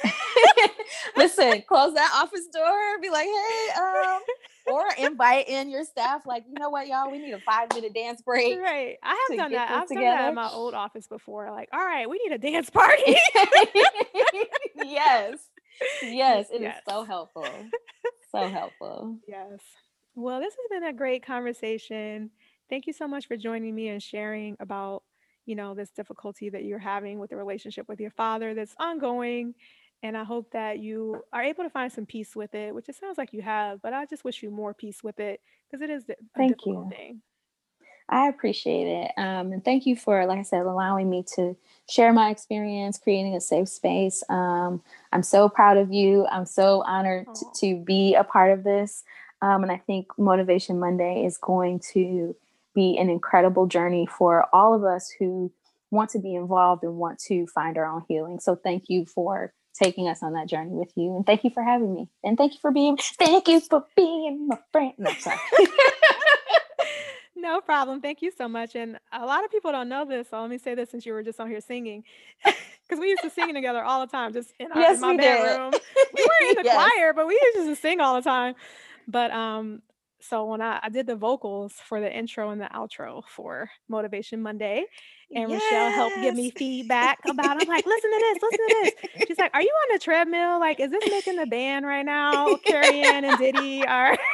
Listen, 1.17 1.63
close 1.67 1.93
that 1.93 2.11
office 2.15 2.47
door, 2.53 2.99
be 3.01 3.09
like, 3.09 3.27
hey, 3.27 3.69
um, 3.77 4.21
or 4.67 4.83
invite 4.97 5.49
in 5.49 5.69
your 5.69 5.83
staff, 5.83 6.25
like, 6.25 6.43
you 6.47 6.53
know 6.59 6.69
what, 6.69 6.87
y'all, 6.87 7.11
we 7.11 7.19
need 7.19 7.33
a 7.33 7.39
five 7.39 7.69
minute 7.73 7.93
dance 7.93 8.21
break. 8.21 8.59
Right. 8.59 8.97
I 9.03 9.27
have 9.29 9.37
done 9.37 9.51
that. 9.51 9.71
I've 9.71 9.87
together. 9.87 10.05
done 10.05 10.17
that 10.17 10.29
in 10.29 10.35
my 10.35 10.49
old 10.49 10.73
office 10.73 11.07
before. 11.07 11.51
Like, 11.51 11.69
all 11.73 11.79
right, 11.79 12.09
we 12.09 12.19
need 12.23 12.33
a 12.33 12.37
dance 12.37 12.69
party. 12.71 13.15
yes. 14.77 15.37
Yes, 16.03 16.47
it 16.51 16.61
yes. 16.61 16.77
is 16.77 16.81
so 16.87 17.03
helpful. 17.03 17.47
So 18.31 18.47
helpful. 18.47 19.17
Yes. 19.27 19.59
Well, 20.15 20.39
this 20.39 20.53
has 20.53 20.79
been 20.79 20.89
a 20.89 20.93
great 20.93 21.25
conversation. 21.25 22.29
Thank 22.69 22.87
you 22.87 22.93
so 22.93 23.07
much 23.07 23.27
for 23.27 23.37
joining 23.37 23.73
me 23.73 23.89
and 23.89 24.01
sharing 24.01 24.57
about 24.59 25.03
you 25.45 25.55
know 25.55 25.73
this 25.73 25.89
difficulty 25.89 26.49
that 26.49 26.63
you're 26.63 26.79
having 26.79 27.19
with 27.19 27.31
the 27.31 27.35
relationship 27.35 27.87
with 27.89 27.99
your 27.99 28.11
father 28.11 28.53
that's 28.53 28.75
ongoing 28.79 29.55
and 30.03 30.17
I 30.17 30.23
hope 30.23 30.51
that 30.51 30.79
you 30.79 31.21
are 31.31 31.43
able 31.43 31.63
to 31.63 31.69
find 31.69 31.91
some 31.91 32.05
peace 32.05 32.35
with 32.35 32.55
it, 32.55 32.73
which 32.73 32.89
it 32.89 32.95
sounds 32.95 33.17
like 33.17 33.33
you 33.33 33.41
have, 33.41 33.81
but 33.81 33.93
I 33.93 34.05
just 34.05 34.23
wish 34.23 34.41
you 34.41 34.49
more 34.49 34.73
peace 34.73 35.03
with 35.03 35.19
it 35.19 35.41
because 35.69 35.81
it 35.81 35.89
is 35.89 36.03
a 36.09 36.15
thank 36.35 36.57
difficult 36.57 36.89
you. 36.89 36.89
thing. 36.89 37.21
I 38.09 38.27
appreciate 38.27 38.87
it. 38.87 39.11
Um, 39.17 39.53
and 39.53 39.63
thank 39.63 39.85
you 39.85 39.95
for, 39.95 40.25
like 40.25 40.39
I 40.39 40.43
said, 40.43 40.65
allowing 40.65 41.09
me 41.09 41.23
to 41.35 41.55
share 41.89 42.11
my 42.11 42.29
experience, 42.29 42.97
creating 42.97 43.35
a 43.35 43.41
safe 43.41 43.69
space. 43.69 44.21
Um, 44.27 44.83
I'm 45.13 45.23
so 45.23 45.47
proud 45.47 45.77
of 45.77 45.93
you. 45.93 46.27
I'm 46.29 46.45
so 46.45 46.83
honored 46.85 47.27
t- 47.33 47.45
to 47.61 47.83
be 47.83 48.15
a 48.15 48.25
part 48.25 48.51
of 48.51 48.65
this. 48.65 49.03
Um, 49.41 49.63
and 49.63 49.71
I 49.71 49.77
think 49.77 50.07
Motivation 50.17 50.77
Monday 50.77 51.25
is 51.25 51.37
going 51.37 51.79
to 51.93 52.35
be 52.75 52.97
an 52.97 53.09
incredible 53.09 53.65
journey 53.65 54.05
for 54.07 54.45
all 54.53 54.73
of 54.73 54.83
us 54.83 55.09
who 55.17 55.51
want 55.89 56.09
to 56.11 56.19
be 56.19 56.35
involved 56.35 56.83
and 56.83 56.97
want 56.97 57.19
to 57.19 57.47
find 57.47 57.77
our 57.77 57.85
own 57.85 58.03
healing. 58.07 58.39
So 58.39 58.55
thank 58.55 58.85
you 58.87 59.05
for 59.05 59.53
taking 59.73 60.07
us 60.07 60.21
on 60.23 60.33
that 60.33 60.47
journey 60.47 60.71
with 60.71 60.91
you. 60.95 61.15
And 61.15 61.25
thank 61.25 61.43
you 61.43 61.49
for 61.49 61.63
having 61.63 61.93
me. 61.93 62.09
And 62.23 62.37
thank 62.37 62.53
you 62.53 62.59
for 62.59 62.71
being 62.71 62.97
thank 62.97 63.47
you 63.47 63.59
for 63.59 63.85
being 63.95 64.47
my 64.47 64.59
friend. 64.71 64.93
No, 64.97 65.11
sorry. 65.19 65.37
no 67.35 67.61
problem. 67.61 68.01
Thank 68.01 68.21
you 68.21 68.31
so 68.37 68.47
much. 68.47 68.75
And 68.75 68.99
a 69.11 69.25
lot 69.25 69.43
of 69.43 69.51
people 69.51 69.71
don't 69.71 69.89
know 69.89 70.05
this, 70.05 70.29
so 70.29 70.41
let 70.41 70.49
me 70.49 70.57
say 70.57 70.75
this 70.75 70.91
since 70.91 71.05
you 71.05 71.13
were 71.13 71.23
just 71.23 71.39
on 71.39 71.49
here 71.49 71.61
singing. 71.61 72.03
Because 72.87 73.03
we 73.03 73.07
used 73.07 73.23
to 73.23 73.29
sing 73.29 73.53
together 73.53 73.81
all 73.81 74.05
the 74.05 74.11
time, 74.11 74.33
just 74.33 74.51
in, 74.59 74.69
our, 74.69 74.81
yes, 74.81 74.95
in 74.95 75.01
my 75.01 75.11
we 75.11 75.17
bedroom. 75.17 75.71
Did. 75.71 75.81
We 76.13 76.27
weren't 76.27 76.57
in 76.57 76.63
the 76.63 76.69
yes. 76.69 76.75
choir, 76.75 77.13
but 77.13 77.25
we 77.25 77.39
used 77.55 77.69
to 77.69 77.75
sing 77.77 78.01
all 78.01 78.15
the 78.15 78.21
time. 78.21 78.53
But 79.07 79.31
um, 79.31 79.81
so 80.19 80.45
when 80.45 80.61
I, 80.61 80.81
I 80.83 80.89
did 80.89 81.07
the 81.07 81.15
vocals 81.15 81.71
for 81.71 82.01
the 82.01 82.13
intro 82.13 82.49
and 82.49 82.59
the 82.59 82.65
outro 82.65 83.23
for 83.25 83.69
Motivation 83.87 84.41
Monday, 84.41 84.87
and 85.33 85.49
yes. 85.49 85.61
Rochelle 85.61 85.91
helped 85.91 86.15
give 86.17 86.35
me 86.35 86.51
feedback 86.51 87.19
about. 87.27 87.57
It. 87.57 87.63
I'm 87.63 87.69
like, 87.69 87.85
listen 87.85 88.11
to 88.11 88.19
this, 88.19 88.37
listen 88.41 88.67
to 88.67 88.75
this. 88.81 89.27
She's 89.27 89.37
like, 89.37 89.53
are 89.53 89.61
you 89.61 89.69
on 89.69 89.95
the 89.95 89.99
treadmill? 89.99 90.59
Like, 90.59 90.79
is 90.79 90.91
this 90.91 91.03
making 91.09 91.37
the 91.37 91.45
band 91.45 91.85
right 91.85 92.05
now? 92.05 92.55
Carrie 92.65 93.01
Ann 93.01 93.25
and 93.25 93.37
Diddy 93.37 93.85
are. 93.85 94.17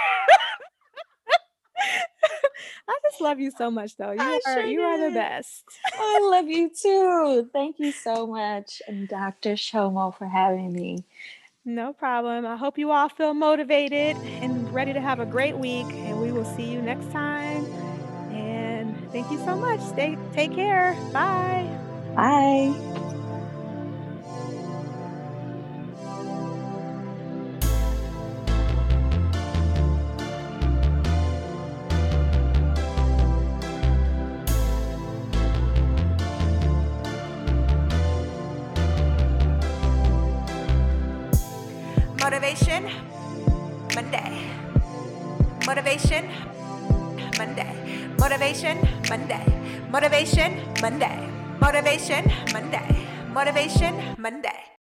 I 2.90 2.98
just 3.10 3.22
love 3.22 3.40
you 3.40 3.52
so 3.52 3.70
much, 3.70 3.98
though. 3.98 4.12
You 4.12 4.20
I 4.20 4.40
are 4.46 4.54
sure 4.54 4.66
you 4.66 4.82
are 4.82 5.10
the 5.10 5.14
best. 5.14 5.66
I 5.94 6.20
love 6.32 6.48
you 6.48 6.70
too. 6.70 7.50
Thank 7.54 7.80
you 7.80 7.92
so 7.92 8.26
much, 8.26 8.82
and 8.88 9.08
Dr. 9.08 9.54
Shomo 9.54 10.18
for 10.18 10.26
having 10.26 10.74
me. 10.74 11.04
No 11.66 11.92
problem. 11.92 12.46
I 12.46 12.56
hope 12.56 12.78
you 12.78 12.92
all 12.92 13.10
feel 13.10 13.34
motivated 13.34 14.16
and 14.42 14.74
ready 14.74 14.94
to 14.94 15.02
have 15.02 15.20
a 15.20 15.26
great 15.26 15.58
week. 15.58 15.86
And 15.88 16.22
we 16.22 16.32
will 16.32 16.46
see 16.46 16.64
you 16.64 16.82
next 16.82 17.12
time. 17.12 17.87
And 19.08 19.14
thank 19.14 19.32
you 19.32 19.38
so 19.46 19.56
much. 19.56 19.80
Stay 19.80 20.18
take 20.34 20.54
care. 20.54 20.94
Bye. 21.14 21.68
Bye. 22.16 22.74
Motivation 42.20 42.90
Monday. 43.96 44.42
Motivation 45.66 46.26
Monday. 46.26 46.57
Motivation 48.28 48.78
Monday. 49.08 49.46
Motivation 49.90 50.52
Monday. 50.82 51.18
Motivation 51.62 52.30
Monday. 52.52 53.08
Motivation 53.32 53.96
Monday. 54.20 54.68